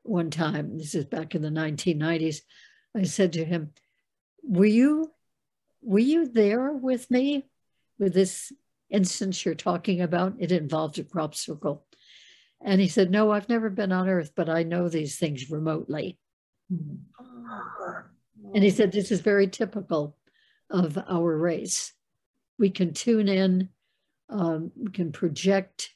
one 0.04 0.30
time, 0.30 0.78
this 0.78 0.94
is 0.94 1.06
back 1.06 1.34
in 1.34 1.42
the 1.42 1.50
1990s, 1.50 2.42
I 2.96 3.04
said 3.04 3.34
to 3.34 3.46
him, 3.46 3.72
were 4.44 4.66
you, 4.66 5.12
were 5.82 6.00
you 6.00 6.28
there 6.28 6.72
with 6.72 7.10
me 7.10 7.46
with 7.98 8.14
this 8.14 8.52
instance 8.90 9.46
you're 9.46 9.56
talking 9.56 10.02
about, 10.02 10.36
it 10.40 10.52
involved 10.52 11.00
a 11.00 11.04
crop 11.04 11.36
circle. 11.36 11.86
And 12.62 12.82
he 12.82 12.88
said, 12.88 13.12
No, 13.12 13.32
I've 13.32 13.50
never 13.50 13.70
been 13.70 13.92
on 13.92 14.10
Earth, 14.10 14.32
but 14.36 14.50
I 14.50 14.64
know 14.64 14.90
these 14.90 15.18
things 15.18 15.50
remotely. 15.50 16.18
And 18.54 18.64
he 18.64 18.70
said, 18.70 18.92
This 18.92 19.12
is 19.12 19.22
very 19.22 19.48
typical 19.48 20.18
of 20.70 20.98
our 21.08 21.38
race. 21.38 21.94
We 22.58 22.70
can 22.70 22.94
tune 22.94 23.30
in, 23.30 23.70
um, 24.30 24.72
we 24.76 24.92
can 24.92 25.12
project 25.12 25.92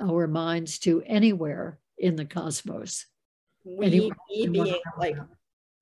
our 0.00 0.26
minds 0.26 0.78
to 0.80 1.02
anywhere 1.06 1.78
in 1.98 2.16
the 2.16 2.24
cosmos. 2.24 3.06
We, 3.64 4.12
we 4.30 4.46
being 4.46 4.80
like 4.98 5.16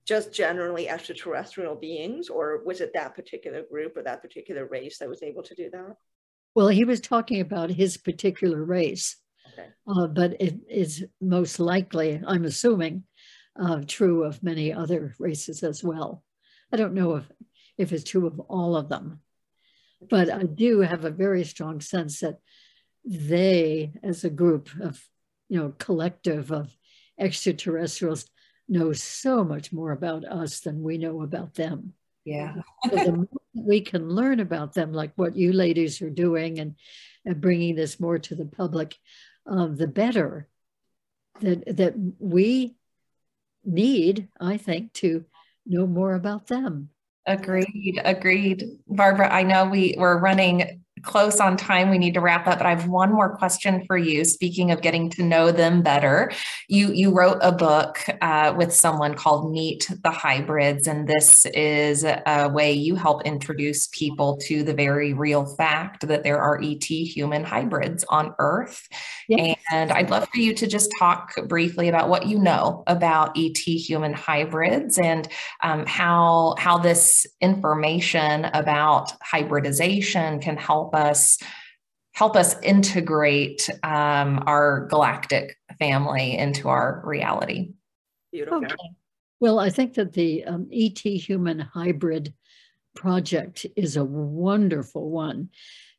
just 0.06 0.32
generally 0.32 0.88
extraterrestrial 0.88 1.74
beings, 1.74 2.28
or 2.28 2.62
was 2.64 2.80
it 2.80 2.92
that 2.94 3.14
particular 3.14 3.62
group 3.70 3.96
or 3.96 4.02
that 4.02 4.22
particular 4.22 4.66
race 4.66 4.98
that 4.98 5.08
was 5.08 5.22
able 5.22 5.42
to 5.42 5.54
do 5.54 5.70
that? 5.70 5.96
Well, 6.54 6.68
he 6.68 6.84
was 6.84 7.00
talking 7.00 7.40
about 7.40 7.70
his 7.70 7.96
particular 7.96 8.62
race, 8.62 9.16
okay. 9.52 9.68
uh, 9.88 10.06
but 10.06 10.40
it 10.40 10.54
is 10.68 11.04
most 11.20 11.58
likely, 11.58 12.22
I'm 12.26 12.44
assuming, 12.44 13.04
uh, 13.58 13.82
true 13.86 14.24
of 14.24 14.42
many 14.42 14.72
other 14.72 15.14
races 15.18 15.62
as 15.62 15.82
well. 15.82 16.22
I 16.72 16.76
don't 16.76 16.94
know 16.94 17.16
if, 17.16 17.30
if 17.76 17.92
it's 17.92 18.04
true 18.04 18.26
of 18.26 18.38
all 18.40 18.76
of 18.76 18.88
them, 18.88 19.20
but 20.10 20.30
I 20.30 20.42
do 20.44 20.80
have 20.80 21.04
a 21.04 21.10
very 21.10 21.44
strong 21.44 21.80
sense 21.80 22.20
that 22.20 22.38
they, 23.04 23.92
as 24.02 24.24
a 24.24 24.30
group 24.30 24.70
of, 24.80 25.02
you 25.48 25.58
know, 25.58 25.74
collective 25.78 26.50
of 26.50 26.74
extraterrestrials, 27.18 28.28
know 28.68 28.92
so 28.92 29.44
much 29.44 29.72
more 29.72 29.92
about 29.92 30.24
us 30.24 30.60
than 30.60 30.82
we 30.82 30.98
know 30.98 31.22
about 31.22 31.54
them. 31.54 31.92
Yeah. 32.24 32.54
so 32.90 32.96
the 32.96 33.12
more 33.12 33.28
we 33.54 33.82
can 33.82 34.08
learn 34.08 34.40
about 34.40 34.72
them, 34.72 34.92
like 34.92 35.12
what 35.16 35.36
you 35.36 35.52
ladies 35.52 36.00
are 36.00 36.10
doing 36.10 36.58
and, 36.58 36.74
and 37.24 37.40
bringing 37.40 37.74
this 37.74 38.00
more 38.00 38.18
to 38.18 38.34
the 38.34 38.46
public, 38.46 38.96
um, 39.46 39.76
the 39.76 39.86
better 39.86 40.48
that, 41.40 41.76
that 41.76 41.94
we 42.18 42.76
need, 43.64 44.28
I 44.40 44.56
think, 44.56 44.94
to 44.94 45.24
know 45.66 45.86
more 45.86 46.14
about 46.14 46.46
them. 46.46 46.88
Agreed. 47.26 48.00
Agreed. 48.04 48.64
Barbara, 48.86 49.32
I 49.32 49.42
know 49.42 49.66
we, 49.66 49.94
we're 49.96 50.18
running 50.18 50.83
close 51.04 51.40
on 51.40 51.56
time. 51.56 51.90
We 51.90 51.98
need 51.98 52.14
to 52.14 52.20
wrap 52.20 52.46
up, 52.46 52.58
but 52.58 52.66
I 52.66 52.70
have 52.70 52.88
one 52.88 53.12
more 53.12 53.36
question 53.36 53.84
for 53.86 53.96
you. 53.96 54.24
Speaking 54.24 54.70
of 54.70 54.80
getting 54.80 55.10
to 55.10 55.22
know 55.22 55.52
them 55.52 55.82
better, 55.82 56.32
you 56.68 56.92
you 56.92 57.12
wrote 57.12 57.38
a 57.42 57.52
book 57.52 58.00
uh, 58.22 58.54
with 58.56 58.72
someone 58.72 59.14
called 59.14 59.52
Meet 59.52 59.90
the 60.02 60.10
Hybrids, 60.10 60.86
and 60.86 61.06
this 61.06 61.46
is 61.46 62.04
a 62.04 62.48
way 62.48 62.72
you 62.72 62.96
help 62.96 63.24
introduce 63.24 63.88
people 63.88 64.36
to 64.38 64.62
the 64.62 64.74
very 64.74 65.12
real 65.12 65.44
fact 65.56 66.06
that 66.08 66.24
there 66.24 66.40
are 66.40 66.60
ET 66.62 66.84
human 66.84 67.44
hybrids 67.44 68.04
on 68.08 68.34
Earth. 68.38 68.88
Yes. 69.28 69.58
And 69.72 69.92
I'd 69.92 70.10
love 70.10 70.28
for 70.32 70.38
you 70.38 70.54
to 70.54 70.66
just 70.66 70.90
talk 70.98 71.34
briefly 71.46 71.88
about 71.88 72.08
what 72.08 72.26
you 72.26 72.38
know 72.38 72.82
about 72.86 73.36
ET 73.36 73.58
human 73.58 74.12
hybrids 74.12 74.98
and 74.98 75.28
um, 75.62 75.84
how 75.86 76.54
how 76.58 76.78
this 76.78 77.26
information 77.40 78.46
about 78.46 79.12
hybridization 79.22 80.40
can 80.40 80.56
help 80.56 80.93
us 80.94 81.38
help 82.14 82.36
us 82.36 82.56
integrate 82.62 83.68
um, 83.82 84.42
our 84.46 84.86
galactic 84.86 85.56
family 85.78 86.38
into 86.38 86.68
our 86.68 87.02
reality. 87.04 87.72
Beautiful. 88.32 88.64
Okay. 88.64 88.74
Well, 89.40 89.58
I 89.58 89.68
think 89.68 89.94
that 89.94 90.12
the 90.12 90.44
um, 90.44 90.68
ET 90.72 90.98
Human 91.00 91.58
Hybrid 91.58 92.32
project 92.94 93.66
is 93.76 93.96
a 93.96 94.04
wonderful 94.04 95.10
one 95.10 95.50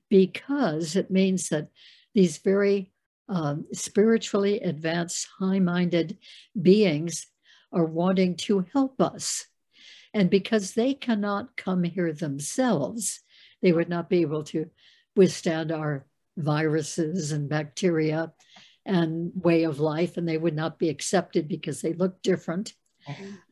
because 0.10 0.96
it 0.96 1.12
means 1.12 1.50
that 1.50 1.68
these 2.14 2.38
very 2.38 2.92
um, 3.28 3.66
spiritually 3.74 4.62
advanced, 4.62 5.28
high 5.40 5.60
minded 5.60 6.18
beings 6.60 7.28
are 7.74 7.86
wanting 7.86 8.38
to 8.38 8.66
help 8.72 9.02
us. 9.02 9.46
And 10.14 10.30
because 10.30 10.74
they 10.74 10.94
cannot 10.94 11.58
come 11.58 11.84
here 11.84 12.14
themselves, 12.14 13.20
they 13.66 13.72
would 13.72 13.90
not 13.90 14.10
be 14.10 14.22
able 14.22 14.44
to 14.44 14.70
withstand 15.16 15.72
our 15.72 16.06
viruses 16.38 17.32
and 17.32 17.50
bacteria 17.50 18.32
and 18.86 19.32
way 19.34 19.64
of 19.64 19.80
life, 19.80 20.18
and 20.18 20.30
they 20.30 20.38
would 20.38 20.56
not 20.56 20.78
be 20.78 20.88
accepted 20.88 21.48
because 21.48 21.82
they 21.82 21.94
look 21.94 22.22
different. 22.22 22.76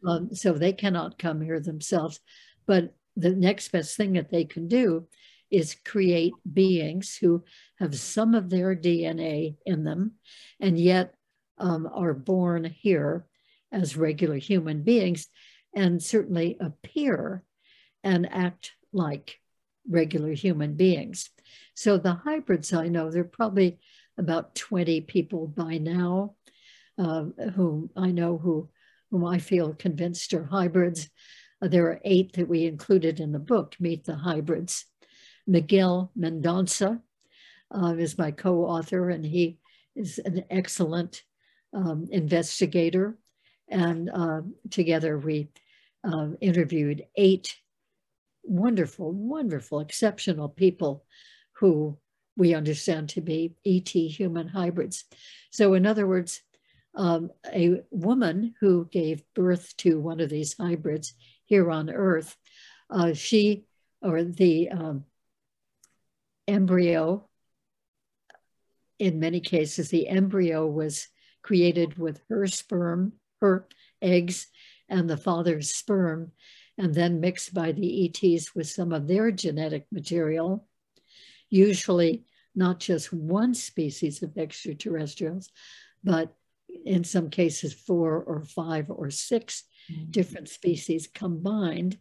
Um, 0.07 0.29
so 0.35 0.53
they 0.53 0.71
cannot 0.71 1.17
come 1.17 1.41
here 1.41 1.59
themselves. 1.59 2.19
But 2.67 2.93
the 3.15 3.31
next 3.31 3.71
best 3.71 3.97
thing 3.97 4.13
that 4.13 4.29
they 4.29 4.45
can 4.45 4.67
do 4.67 5.07
is 5.49 5.77
create 5.83 6.33
beings 6.53 7.17
who 7.19 7.43
have 7.79 7.97
some 7.97 8.35
of 8.35 8.51
their 8.51 8.75
DNA 8.75 9.55
in 9.65 9.83
them 9.83 10.11
and 10.59 10.79
yet 10.79 11.15
um, 11.57 11.89
are 11.91 12.13
born 12.13 12.65
here 12.65 13.25
as 13.71 13.97
regular 13.97 14.37
human 14.37 14.83
beings 14.83 15.25
and 15.75 16.03
certainly 16.03 16.55
appear 16.59 17.43
and 18.03 18.31
act 18.31 18.73
like 18.91 19.39
regular 19.89 20.31
human 20.31 20.75
beings. 20.75 21.29
So 21.75 21.97
the 21.97 22.13
hybrids 22.13 22.73
I 22.73 22.87
know, 22.87 23.09
there 23.09 23.21
are 23.21 23.25
probably 23.25 23.79
about 24.17 24.55
20 24.55 25.01
people 25.01 25.47
by 25.47 25.77
now 25.77 26.35
uh, 26.97 27.25
whom 27.55 27.89
I 27.95 28.11
know 28.11 28.37
who 28.37 28.69
whom 29.09 29.25
I 29.25 29.37
feel 29.37 29.75
convinced 29.75 30.33
are 30.33 30.45
hybrids. 30.45 31.09
Uh, 31.61 31.67
there 31.67 31.85
are 31.85 32.01
eight 32.03 32.33
that 32.33 32.47
we 32.47 32.65
included 32.65 33.19
in 33.19 33.31
the 33.31 33.39
book, 33.39 33.75
Meet 33.79 34.05
the 34.05 34.15
Hybrids. 34.15 34.85
Miguel 35.45 36.11
Mendonça 36.17 36.99
uh, 37.71 37.95
is 37.95 38.17
my 38.17 38.31
co-author 38.31 39.09
and 39.11 39.23
he 39.23 39.59
is 39.95 40.19
an 40.19 40.45
excellent 40.49 41.21
um, 41.73 42.07
investigator. 42.09 43.17
And 43.67 44.09
uh, 44.09 44.41
together 44.71 45.17
we 45.17 45.49
interviewed 46.41 47.05
eight 47.15 47.55
wonderful, 48.43 49.11
wonderful, 49.11 49.79
exceptional 49.79 50.49
people 50.49 51.05
who 51.53 51.97
we 52.35 52.53
understand 52.53 53.09
to 53.09 53.21
be 53.21 53.55
ET 53.65 53.89
human 53.89 54.47
hybrids. 54.47 55.05
So, 55.51 55.73
in 55.73 55.85
other 55.85 56.07
words, 56.07 56.41
um, 56.95 57.31
a 57.51 57.81
woman 57.89 58.53
who 58.59 58.87
gave 58.91 59.23
birth 59.33 59.75
to 59.77 59.99
one 59.99 60.19
of 60.19 60.29
these 60.29 60.55
hybrids 60.57 61.13
here 61.45 61.71
on 61.71 61.89
Earth, 61.89 62.35
uh, 62.89 63.13
she 63.13 63.65
or 64.01 64.23
the 64.23 64.69
um, 64.69 65.05
embryo, 66.47 67.27
in 68.99 69.19
many 69.19 69.39
cases, 69.39 69.89
the 69.89 70.07
embryo 70.07 70.67
was 70.67 71.07
created 71.41 71.97
with 71.97 72.21
her 72.29 72.47
sperm, 72.47 73.13
her 73.41 73.67
eggs, 74.01 74.47
and 74.89 75.09
the 75.09 75.17
father's 75.17 75.73
sperm, 75.73 76.31
and 76.77 76.93
then 76.93 77.19
mixed 77.19 77.53
by 77.53 77.71
the 77.71 78.05
ETs 78.05 78.55
with 78.55 78.67
some 78.67 78.91
of 78.91 79.07
their 79.07 79.31
genetic 79.31 79.85
material, 79.91 80.67
usually 81.49 82.23
not 82.55 82.79
just 82.79 83.13
one 83.13 83.53
species 83.53 84.23
of 84.23 84.37
extraterrestrials, 84.37 85.49
but 86.03 86.35
in 86.85 87.03
some 87.03 87.29
cases, 87.29 87.73
four 87.73 88.23
or 88.23 88.43
five 88.43 88.89
or 88.89 89.09
6 89.09 89.63
mm-hmm. 89.91 90.11
different 90.11 90.49
species 90.49 91.07
combined, 91.07 91.97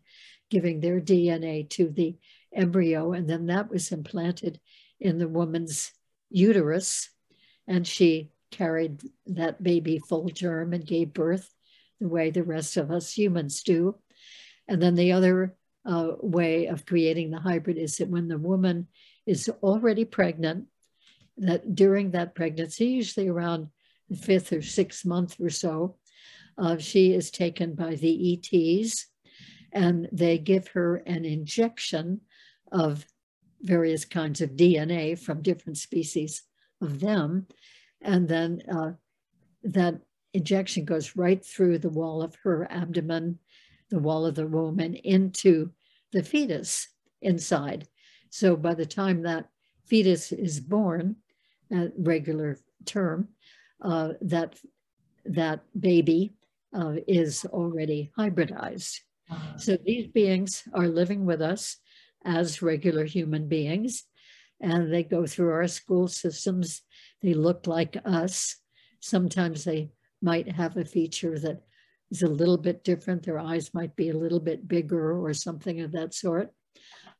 giving 0.50 0.80
their 0.80 1.00
DNA 1.00 1.68
to 1.70 1.88
the 1.88 2.16
embryo. 2.54 3.12
And 3.12 3.28
then 3.28 3.46
that 3.46 3.70
was 3.70 3.92
implanted 3.92 4.60
in 5.00 5.18
the 5.18 5.28
woman's 5.28 5.92
uterus. 6.30 7.10
And 7.66 7.86
she 7.86 8.30
carried 8.50 9.00
that 9.26 9.62
baby 9.62 9.98
full 9.98 10.28
term 10.28 10.72
and 10.72 10.86
gave 10.86 11.12
birth 11.12 11.52
the 12.00 12.08
way 12.08 12.30
the 12.30 12.42
rest 12.42 12.76
of 12.76 12.90
us 12.90 13.16
humans 13.16 13.62
do. 13.62 13.96
And 14.68 14.80
then 14.80 14.94
the 14.94 15.12
other 15.12 15.54
uh, 15.84 16.12
way 16.20 16.66
of 16.66 16.86
creating 16.86 17.30
the 17.30 17.40
hybrid 17.40 17.78
is 17.78 17.96
that 17.96 18.08
when 18.08 18.28
the 18.28 18.38
woman 18.38 18.88
is 19.26 19.48
already 19.62 20.04
pregnant, 20.04 20.66
that 21.38 21.74
during 21.74 22.12
that 22.12 22.34
pregnancy, 22.34 22.86
usually 22.86 23.28
around 23.28 23.68
the 24.08 24.16
fifth 24.16 24.52
or 24.52 24.62
sixth 24.62 25.04
month 25.04 25.36
or 25.40 25.50
so, 25.50 25.96
uh, 26.58 26.76
she 26.76 27.12
is 27.12 27.30
taken 27.30 27.74
by 27.74 27.94
the 27.94 28.34
ETs 28.34 29.06
and 29.72 30.08
they 30.12 30.38
give 30.38 30.68
her 30.68 30.96
an 31.06 31.24
injection 31.24 32.20
of 32.70 33.06
various 33.62 34.04
kinds 34.04 34.40
of 34.40 34.50
DNA 34.50 35.18
from 35.18 35.42
different 35.42 35.78
species 35.78 36.42
of 36.80 37.00
them. 37.00 37.46
And 38.00 38.28
then 38.28 38.62
uh, 38.70 38.92
that 39.64 40.00
injection 40.34 40.84
goes 40.84 41.16
right 41.16 41.44
through 41.44 41.78
the 41.78 41.90
wall 41.90 42.22
of 42.22 42.36
her 42.42 42.70
abdomen, 42.70 43.38
the 43.92 43.98
wall 43.98 44.26
of 44.26 44.34
the 44.34 44.46
womb, 44.46 44.80
and 44.80 44.96
into 44.96 45.70
the 46.12 46.22
fetus 46.22 46.88
inside. 47.20 47.86
So 48.30 48.56
by 48.56 48.74
the 48.74 48.86
time 48.86 49.22
that 49.22 49.48
fetus 49.86 50.32
is 50.32 50.58
born, 50.58 51.16
at 51.70 51.92
regular 51.96 52.58
term, 52.84 53.28
uh, 53.80 54.10
that 54.20 54.58
that 55.24 55.60
baby 55.78 56.34
uh, 56.74 56.96
is 57.06 57.44
already 57.46 58.10
hybridized. 58.18 59.00
Uh-huh. 59.30 59.56
So 59.56 59.76
these 59.76 60.08
beings 60.08 60.64
are 60.74 60.88
living 60.88 61.24
with 61.24 61.40
us 61.40 61.78
as 62.24 62.62
regular 62.62 63.04
human 63.04 63.48
beings, 63.48 64.04
and 64.60 64.92
they 64.92 65.02
go 65.02 65.26
through 65.26 65.50
our 65.50 65.68
school 65.68 66.08
systems. 66.08 66.82
They 67.22 67.34
look 67.34 67.66
like 67.66 67.96
us. 68.04 68.56
Sometimes 69.00 69.64
they 69.64 69.90
might 70.20 70.48
have 70.52 70.76
a 70.76 70.84
feature 70.84 71.38
that 71.38 71.62
is 72.12 72.22
a 72.22 72.28
little 72.28 72.58
bit 72.58 72.84
different. 72.84 73.22
Their 73.22 73.38
eyes 73.38 73.72
might 73.72 73.96
be 73.96 74.10
a 74.10 74.16
little 74.16 74.38
bit 74.38 74.68
bigger 74.68 75.18
or 75.18 75.32
something 75.32 75.80
of 75.80 75.92
that 75.92 76.12
sort. 76.12 76.52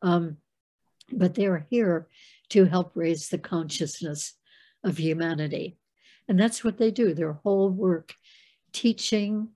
Um, 0.02 0.36
but 1.10 1.34
they're 1.34 1.66
here 1.70 2.08
to 2.50 2.66
help 2.66 2.92
raise 2.94 3.28
the 3.28 3.38
consciousness 3.38 4.34
of 4.84 4.98
humanity. 4.98 5.78
And 6.28 6.38
that's 6.38 6.62
what 6.62 6.76
they 6.76 6.90
do. 6.90 7.14
Their 7.14 7.32
whole 7.32 7.70
work, 7.70 8.14
teaching, 8.72 9.48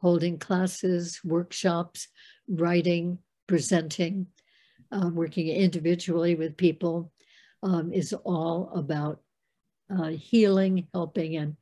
holding 0.00 0.38
classes, 0.38 1.20
workshops, 1.22 2.08
writing, 2.48 3.18
presenting, 3.46 4.28
uh, 4.90 5.10
working 5.12 5.48
individually 5.48 6.34
with 6.34 6.56
people 6.56 7.12
um, 7.62 7.92
is 7.92 8.14
all 8.14 8.70
about 8.74 9.20
uh, 9.90 10.08
healing, 10.08 10.86
helping, 10.94 11.36
and 11.36 11.56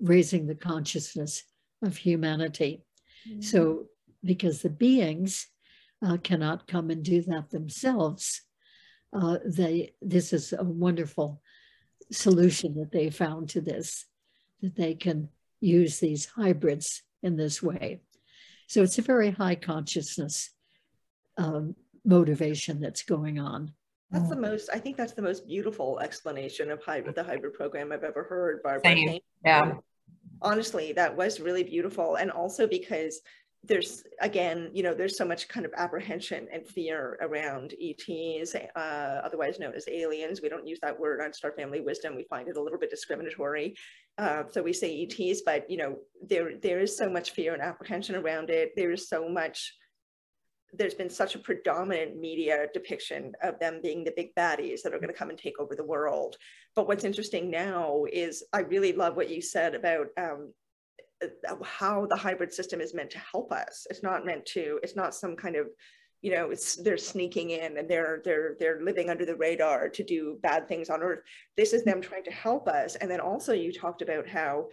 raising 0.00 0.46
the 0.46 0.54
consciousness 0.54 1.42
of 1.82 1.96
humanity. 1.96 2.82
Mm-hmm. 3.28 3.40
So, 3.42 3.86
because 4.22 4.62
the 4.62 4.70
beings 4.70 5.46
uh, 6.04 6.18
cannot 6.18 6.66
come 6.66 6.90
and 6.90 7.02
do 7.02 7.22
that 7.22 7.50
themselves, 7.50 8.42
uh, 9.12 9.38
they 9.44 9.94
this 10.00 10.32
is 10.32 10.52
a 10.52 10.64
wonderful 10.64 11.42
solution 12.12 12.74
that 12.74 12.92
they 12.92 13.10
found 13.10 13.48
to 13.50 13.60
this, 13.60 14.06
that 14.62 14.76
they 14.76 14.94
can 14.94 15.28
use 15.60 15.98
these 15.98 16.26
hybrids 16.26 17.02
in 17.22 17.36
this 17.36 17.62
way. 17.62 18.00
So 18.66 18.82
it's 18.82 18.98
a 18.98 19.02
very 19.02 19.30
high 19.30 19.56
consciousness 19.56 20.50
um, 21.36 21.74
motivation 22.04 22.80
that's 22.80 23.02
going 23.02 23.38
on. 23.38 23.72
That's 24.10 24.28
the 24.28 24.36
most, 24.36 24.70
I 24.72 24.78
think 24.78 24.96
that's 24.96 25.12
the 25.12 25.22
most 25.22 25.46
beautiful 25.46 26.00
explanation 26.00 26.70
of 26.70 26.82
hybrid, 26.82 27.14
the 27.14 27.22
hybrid 27.22 27.54
program 27.54 27.92
I've 27.92 28.02
ever 28.02 28.24
heard, 28.24 28.62
Barbara. 28.62 29.20
Yeah. 29.44 29.74
Honestly, 30.42 30.92
that 30.92 31.16
was 31.16 31.40
really 31.40 31.62
beautiful. 31.62 32.16
And 32.16 32.30
also 32.30 32.66
because 32.66 33.20
there's 33.62 34.04
again, 34.20 34.70
you 34.72 34.82
know, 34.82 34.94
there's 34.94 35.18
so 35.18 35.24
much 35.24 35.48
kind 35.48 35.66
of 35.66 35.72
apprehension 35.76 36.48
and 36.50 36.66
fear 36.66 37.18
around 37.20 37.74
ETs, 37.80 38.54
uh, 38.54 38.78
otherwise 39.22 39.58
known 39.58 39.74
as 39.74 39.86
aliens. 39.88 40.40
We 40.40 40.48
don't 40.48 40.66
use 40.66 40.78
that 40.80 40.98
word 40.98 41.20
on 41.20 41.32
Star 41.34 41.52
Family 41.52 41.80
Wisdom. 41.80 42.16
We 42.16 42.24
find 42.24 42.48
it 42.48 42.56
a 42.56 42.62
little 42.62 42.78
bit 42.78 42.88
discriminatory. 42.88 43.76
Uh, 44.16 44.44
so 44.50 44.62
we 44.62 44.72
say 44.72 45.02
ETs, 45.02 45.42
but 45.44 45.70
you 45.70 45.76
know, 45.76 45.96
there 46.26 46.52
there 46.62 46.80
is 46.80 46.96
so 46.96 47.10
much 47.10 47.32
fear 47.32 47.52
and 47.52 47.62
apprehension 47.62 48.14
around 48.14 48.48
it. 48.50 48.72
There's 48.76 49.08
so 49.08 49.28
much. 49.28 49.74
There's 50.72 50.94
been 50.94 51.10
such 51.10 51.34
a 51.34 51.38
predominant 51.38 52.18
media 52.18 52.66
depiction 52.72 53.32
of 53.42 53.58
them 53.58 53.80
being 53.82 54.04
the 54.04 54.14
big 54.16 54.34
baddies 54.34 54.82
that 54.82 54.94
are 54.94 54.98
going 54.98 55.08
to 55.08 55.18
come 55.18 55.30
and 55.30 55.38
take 55.38 55.58
over 55.58 55.74
the 55.74 55.84
world. 55.84 56.36
But 56.76 56.86
what's 56.86 57.04
interesting 57.04 57.50
now 57.50 58.04
is 58.12 58.44
I 58.52 58.60
really 58.60 58.92
love 58.92 59.16
what 59.16 59.30
you 59.30 59.42
said 59.42 59.74
about 59.74 60.06
um, 60.16 60.52
how 61.64 62.06
the 62.06 62.16
hybrid 62.16 62.52
system 62.52 62.80
is 62.80 62.94
meant 62.94 63.10
to 63.10 63.18
help 63.18 63.52
us. 63.52 63.86
It's 63.90 64.02
not 64.02 64.24
meant 64.24 64.46
to, 64.46 64.78
it's 64.82 64.96
not 64.96 65.14
some 65.14 65.36
kind 65.36 65.56
of, 65.56 65.66
you 66.22 66.32
know, 66.34 66.50
it's 66.50 66.76
they're 66.76 66.98
sneaking 66.98 67.50
in 67.50 67.78
and 67.78 67.88
they're 67.88 68.20
they're 68.24 68.54
they're 68.58 68.82
living 68.82 69.08
under 69.08 69.24
the 69.24 69.36
radar 69.36 69.88
to 69.88 70.04
do 70.04 70.38
bad 70.42 70.68
things 70.68 70.90
on 70.90 71.02
earth. 71.02 71.20
This 71.56 71.72
is 71.72 71.82
them 71.82 72.02
trying 72.02 72.24
to 72.24 72.30
help 72.30 72.68
us. 72.68 72.94
And 72.96 73.10
then 73.10 73.20
also 73.20 73.54
you 73.54 73.72
talked 73.72 74.02
about 74.02 74.28
how 74.28 74.66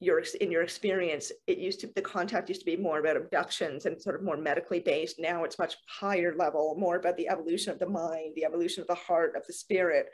your 0.00 0.22
in 0.40 0.50
your 0.50 0.62
experience, 0.62 1.30
it 1.46 1.58
used 1.58 1.80
to 1.80 1.90
the 1.94 2.02
contact 2.02 2.48
used 2.48 2.62
to 2.62 2.66
be 2.66 2.76
more 2.76 2.98
about 2.98 3.16
abductions 3.16 3.84
and 3.84 4.00
sort 4.00 4.16
of 4.16 4.22
more 4.22 4.36
medically 4.36 4.80
based. 4.80 5.20
Now 5.20 5.44
it's 5.44 5.58
much 5.58 5.76
higher 5.86 6.34
level, 6.36 6.74
more 6.78 6.96
about 6.96 7.16
the 7.18 7.28
evolution 7.28 7.70
of 7.70 7.78
the 7.78 7.88
mind, 7.88 8.32
the 8.34 8.46
evolution 8.46 8.80
of 8.80 8.88
the 8.88 8.94
heart, 8.94 9.36
of 9.36 9.46
the 9.46 9.52
spirit. 9.52 10.06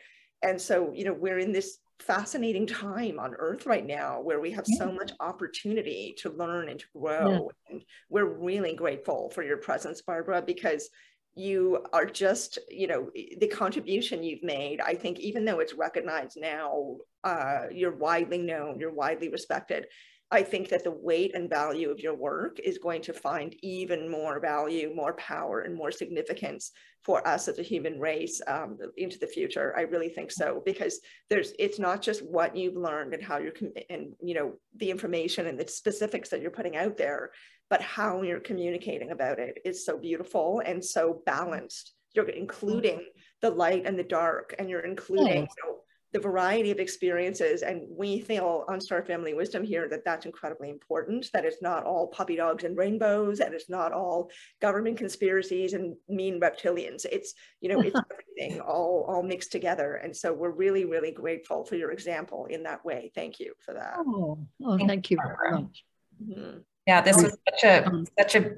And 0.43 0.61
so, 0.61 0.93
you 0.93 1.05
know, 1.05 1.15
we're 1.15 1.39
in 1.39 1.53
this 1.53 1.79
fascinating 2.01 2.67
time 2.67 3.19
on 3.19 3.35
earth 3.39 3.65
right 3.65 3.87
now 3.87 4.21
where 4.21 4.41
we 4.41 4.51
have 4.51 4.65
yeah. 4.69 4.79
so 4.79 4.93
much 4.93 5.13
opportunity 5.21 6.15
to 6.19 6.31
learn 6.31 6.69
and 6.69 6.81
to 6.81 6.87
grow 6.99 7.31
yeah. 7.31 7.71
and 7.71 7.83
we're 8.11 8.39
really 8.39 8.75
grateful 8.75 9.31
for 9.31 9.43
your 9.43 9.57
presence 9.57 10.03
barbara 10.03 10.43
because 10.43 10.91
you 11.35 11.83
are 11.95 12.05
just 12.05 12.59
you 12.69 12.87
know 12.87 13.11
the 13.39 13.47
contribution 13.47 14.23
you've 14.23 14.43
made 14.43 14.81
i 14.83 14.95
think 14.95 15.19
even 15.19 15.45
though 15.45 15.59
it's 15.59 15.73
recognized 15.73 16.39
now 16.39 16.97
uh, 17.27 17.67
you're 17.73 17.97
widely 17.97 18.39
known 18.39 18.79
you're 18.81 18.99
widely 19.03 19.29
respected 19.29 19.87
I 20.31 20.43
think 20.43 20.69
that 20.71 20.83
the 20.83 20.91
weight 20.91 21.37
and 21.37 21.49
value 21.49 21.89
of 21.91 22.01
your 22.01 22.15
work 22.15 22.59
is 22.59 22.79
going 22.79 23.01
to 23.03 23.13
find 23.13 23.55
even 23.63 24.11
more 24.11 24.41
value, 24.41 24.93
more 24.93 25.15
power, 25.15 25.61
and 25.61 25.75
more 25.75 25.93
significance 25.93 26.73
for 27.05 27.27
us 27.27 27.47
as 27.47 27.61
a 27.61 27.63
human 27.63 28.01
race 28.01 28.41
um, 28.49 28.77
into 28.97 29.19
the 29.21 29.29
future. 29.29 29.73
I 29.77 29.83
really 29.83 30.09
think 30.09 30.33
so 30.33 30.63
because 30.67 30.99
there's 31.31 31.53
it's 31.61 31.79
not 31.79 32.03
just 32.03 32.27
what 32.27 32.57
you've 32.57 32.75
learned 32.75 33.15
and 33.15 33.23
how 33.23 33.39
you're 33.39 33.53
and 33.89 34.15
you 34.21 34.35
know 34.35 34.55
the 34.77 34.91
information 34.91 35.47
and 35.47 35.59
the 35.59 35.69
specifics 35.69 36.29
that 36.31 36.41
you're 36.41 36.51
putting 36.51 36.77
out 36.77 36.97
there, 36.97 37.31
but 37.71 37.81
how 37.81 38.23
you're 38.23 38.41
communicating 38.41 39.13
about 39.13 39.39
it 39.39 39.59
is 39.65 39.85
so 39.85 39.97
beautiful 39.97 40.61
and 40.67 40.85
so 40.85 41.23
balanced. 41.25 41.93
You're 42.17 42.29
including 42.31 43.05
the 43.43 43.51
light 43.51 43.87
and 43.87 43.97
the 43.97 44.03
dark, 44.03 44.57
and 44.59 44.69
you're 44.69 44.81
including 44.81 45.43
you 45.43 45.63
know, 45.65 45.76
the 46.17 46.23
variety 46.23 46.71
of 46.71 46.79
experiences. 46.79 47.61
And 47.61 47.83
we 47.91 48.21
feel 48.21 48.65
on 48.69 48.81
Star 48.81 49.05
Family 49.05 49.35
Wisdom 49.35 49.63
here 49.63 49.87
that 49.91 50.03
that's 50.03 50.25
incredibly 50.25 50.71
important, 50.71 51.31
that 51.35 51.45
it's 51.45 51.61
not 51.61 51.85
all 51.85 52.07
puppy 52.07 52.37
dogs 52.37 52.65
and 52.65 52.75
rainbows, 52.75 53.41
and 53.41 53.53
it's 53.53 53.69
not 53.69 53.93
all 53.93 54.31
government 54.63 54.97
conspiracies 54.97 55.75
and 55.75 55.95
mean 56.09 56.41
reptilians. 56.41 57.05
It's, 57.05 57.35
you 57.61 57.69
know, 57.69 57.83
it's 57.83 58.01
everything 58.39 58.63
all, 58.63 59.05
all 59.07 59.23
mixed 59.23 59.53
together. 59.53 59.97
And 59.97 60.17
so 60.17 60.33
we're 60.33 60.53
really, 60.53 60.87
really 60.87 61.13
grateful 61.13 61.67
for 61.67 61.75
your 61.75 61.91
example 61.91 62.47
in 62.47 62.63
that 62.63 62.83
way. 62.83 63.13
Thank 63.15 63.39
you 63.39 63.53
for 63.63 63.75
that. 63.75 63.97
Oh, 63.99 64.39
oh 64.65 64.79
thank 64.79 65.11
you 65.11 65.19
very 65.19 65.61
much. 65.61 65.85
Mm-hmm. 66.23 66.59
Yeah, 66.87 67.03
this 67.03 67.23
was 67.23 67.37
such 67.51 67.65
a 67.65 67.87
um, 67.87 68.07
such 68.19 68.37
a 68.37 68.55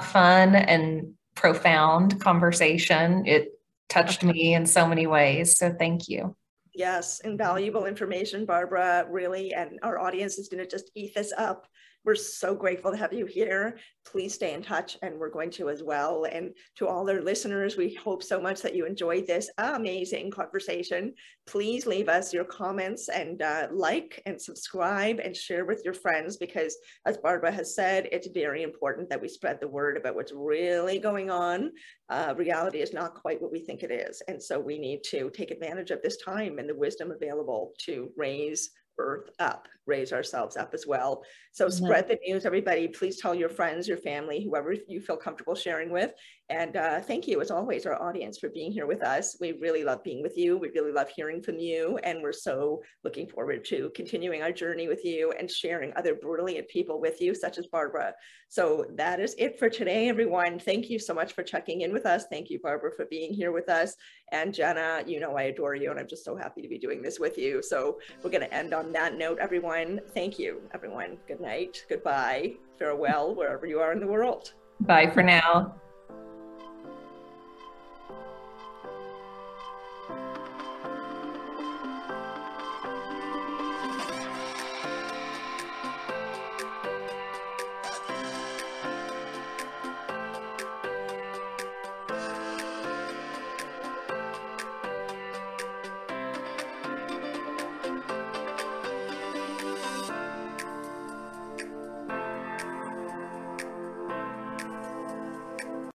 fun 0.00 0.54
and 0.54 1.12
profound 1.34 2.18
conversation. 2.20 3.26
It 3.26 3.48
touched 3.90 4.22
me 4.22 4.54
in 4.54 4.64
so 4.64 4.86
many 4.86 5.06
ways. 5.06 5.58
So 5.58 5.70
thank 5.70 6.08
you. 6.08 6.34
Yes, 6.74 7.18
mm-hmm. 7.18 7.32
invaluable 7.32 7.86
information, 7.86 8.44
Barbara, 8.44 9.06
really. 9.08 9.52
And 9.54 9.78
our 9.82 9.98
audience 9.98 10.38
is 10.38 10.48
going 10.48 10.62
to 10.62 10.68
just 10.68 10.90
eat 10.94 11.14
this 11.14 11.32
up 11.36 11.66
we're 12.04 12.14
so 12.14 12.54
grateful 12.54 12.90
to 12.90 12.96
have 12.96 13.12
you 13.12 13.24
here. 13.24 13.78
Please 14.06 14.34
stay 14.34 14.52
in 14.52 14.62
touch, 14.62 14.98
and 15.02 15.18
we're 15.18 15.30
going 15.30 15.50
to 15.52 15.70
as 15.70 15.82
well. 15.82 16.26
And 16.30 16.50
to 16.76 16.86
all 16.86 17.08
our 17.08 17.22
listeners, 17.22 17.76
we 17.76 17.94
hope 17.94 18.22
so 18.22 18.40
much 18.40 18.60
that 18.60 18.74
you 18.74 18.84
enjoyed 18.84 19.26
this 19.26 19.50
amazing 19.56 20.30
conversation. 20.30 21.14
Please 21.46 21.86
leave 21.86 22.08
us 22.08 22.32
your 22.32 22.44
comments 22.44 23.08
and 23.08 23.40
uh, 23.40 23.68
like 23.72 24.22
and 24.26 24.40
subscribe 24.40 25.18
and 25.18 25.34
share 25.34 25.64
with 25.64 25.82
your 25.84 25.94
friends 25.94 26.36
because, 26.36 26.76
as 27.06 27.16
Barbara 27.16 27.52
has 27.52 27.74
said, 27.74 28.08
it's 28.12 28.28
very 28.28 28.62
important 28.62 29.08
that 29.08 29.20
we 29.20 29.28
spread 29.28 29.58
the 29.60 29.68
word 29.68 29.96
about 29.96 30.14
what's 30.14 30.32
really 30.34 30.98
going 30.98 31.30
on. 31.30 31.72
Uh, 32.10 32.34
reality 32.36 32.80
is 32.80 32.92
not 32.92 33.14
quite 33.14 33.40
what 33.40 33.52
we 33.52 33.60
think 33.60 33.82
it 33.82 33.90
is. 33.90 34.22
And 34.28 34.42
so 34.42 34.60
we 34.60 34.78
need 34.78 35.02
to 35.04 35.30
take 35.30 35.50
advantage 35.50 35.90
of 35.90 36.02
this 36.02 36.18
time 36.18 36.58
and 36.58 36.68
the 36.68 36.74
wisdom 36.74 37.10
available 37.10 37.72
to 37.86 38.10
raise 38.16 38.70
earth 38.98 39.30
up, 39.38 39.68
raise 39.86 40.12
ourselves 40.12 40.56
up 40.56 40.74
as 40.74 40.86
well. 40.86 41.22
So 41.52 41.66
mm-hmm. 41.66 41.84
spread 41.84 42.08
the 42.08 42.18
news, 42.26 42.46
everybody. 42.46 42.88
Please 42.88 43.20
tell 43.20 43.34
your 43.34 43.48
friends, 43.48 43.88
your 43.88 43.96
family, 43.98 44.44
whoever 44.44 44.74
you 44.86 45.00
feel 45.00 45.16
comfortable 45.16 45.54
sharing 45.54 45.90
with. 45.90 46.12
And 46.50 46.76
uh, 46.76 47.00
thank 47.00 47.26
you, 47.26 47.40
as 47.40 47.50
always, 47.50 47.86
our 47.86 48.00
audience 48.02 48.38
for 48.38 48.50
being 48.50 48.70
here 48.70 48.86
with 48.86 49.02
us. 49.02 49.36
We 49.40 49.52
really 49.52 49.82
love 49.82 50.04
being 50.04 50.22
with 50.22 50.36
you. 50.36 50.58
We 50.58 50.68
really 50.74 50.92
love 50.92 51.08
hearing 51.08 51.40
from 51.42 51.58
you. 51.58 51.98
And 52.04 52.22
we're 52.22 52.32
so 52.32 52.82
looking 53.02 53.26
forward 53.26 53.64
to 53.66 53.90
continuing 53.94 54.42
our 54.42 54.52
journey 54.52 54.86
with 54.86 55.06
you 55.06 55.32
and 55.38 55.50
sharing 55.50 55.92
other 55.96 56.14
brilliant 56.14 56.68
people 56.68 57.00
with 57.00 57.22
you, 57.22 57.34
such 57.34 57.56
as 57.56 57.66
Barbara. 57.66 58.12
So 58.48 58.84
that 58.96 59.20
is 59.20 59.34
it 59.38 59.58
for 59.58 59.70
today, 59.70 60.10
everyone. 60.10 60.58
Thank 60.58 60.90
you 60.90 60.98
so 60.98 61.14
much 61.14 61.32
for 61.32 61.42
checking 61.42 61.80
in 61.80 61.94
with 61.94 62.04
us. 62.04 62.26
Thank 62.30 62.50
you, 62.50 62.60
Barbara, 62.62 62.92
for 62.94 63.06
being 63.06 63.32
here 63.32 63.50
with 63.50 63.70
us. 63.70 63.94
And 64.30 64.52
Jenna, 64.52 65.02
you 65.06 65.20
know 65.20 65.36
I 65.36 65.44
adore 65.44 65.74
you, 65.74 65.90
and 65.90 65.98
I'm 65.98 66.08
just 66.08 66.26
so 66.26 66.36
happy 66.36 66.60
to 66.60 66.68
be 66.68 66.78
doing 66.78 67.00
this 67.00 67.18
with 67.18 67.38
you. 67.38 67.62
So 67.62 67.98
we're 68.22 68.30
going 68.30 68.42
to 68.42 68.54
end 68.54 68.74
on 68.74 68.92
that 68.92 69.16
note, 69.16 69.38
everyone. 69.40 70.00
Thank 70.12 70.38
you, 70.38 70.60
everyone. 70.74 71.16
Good 71.26 71.40
night, 71.40 71.86
goodbye, 71.88 72.56
farewell, 72.78 73.34
wherever 73.34 73.66
you 73.66 73.80
are 73.80 73.92
in 73.92 74.00
the 74.00 74.06
world. 74.06 74.52
Bye 74.80 75.08
for 75.08 75.22
now. 75.22 75.74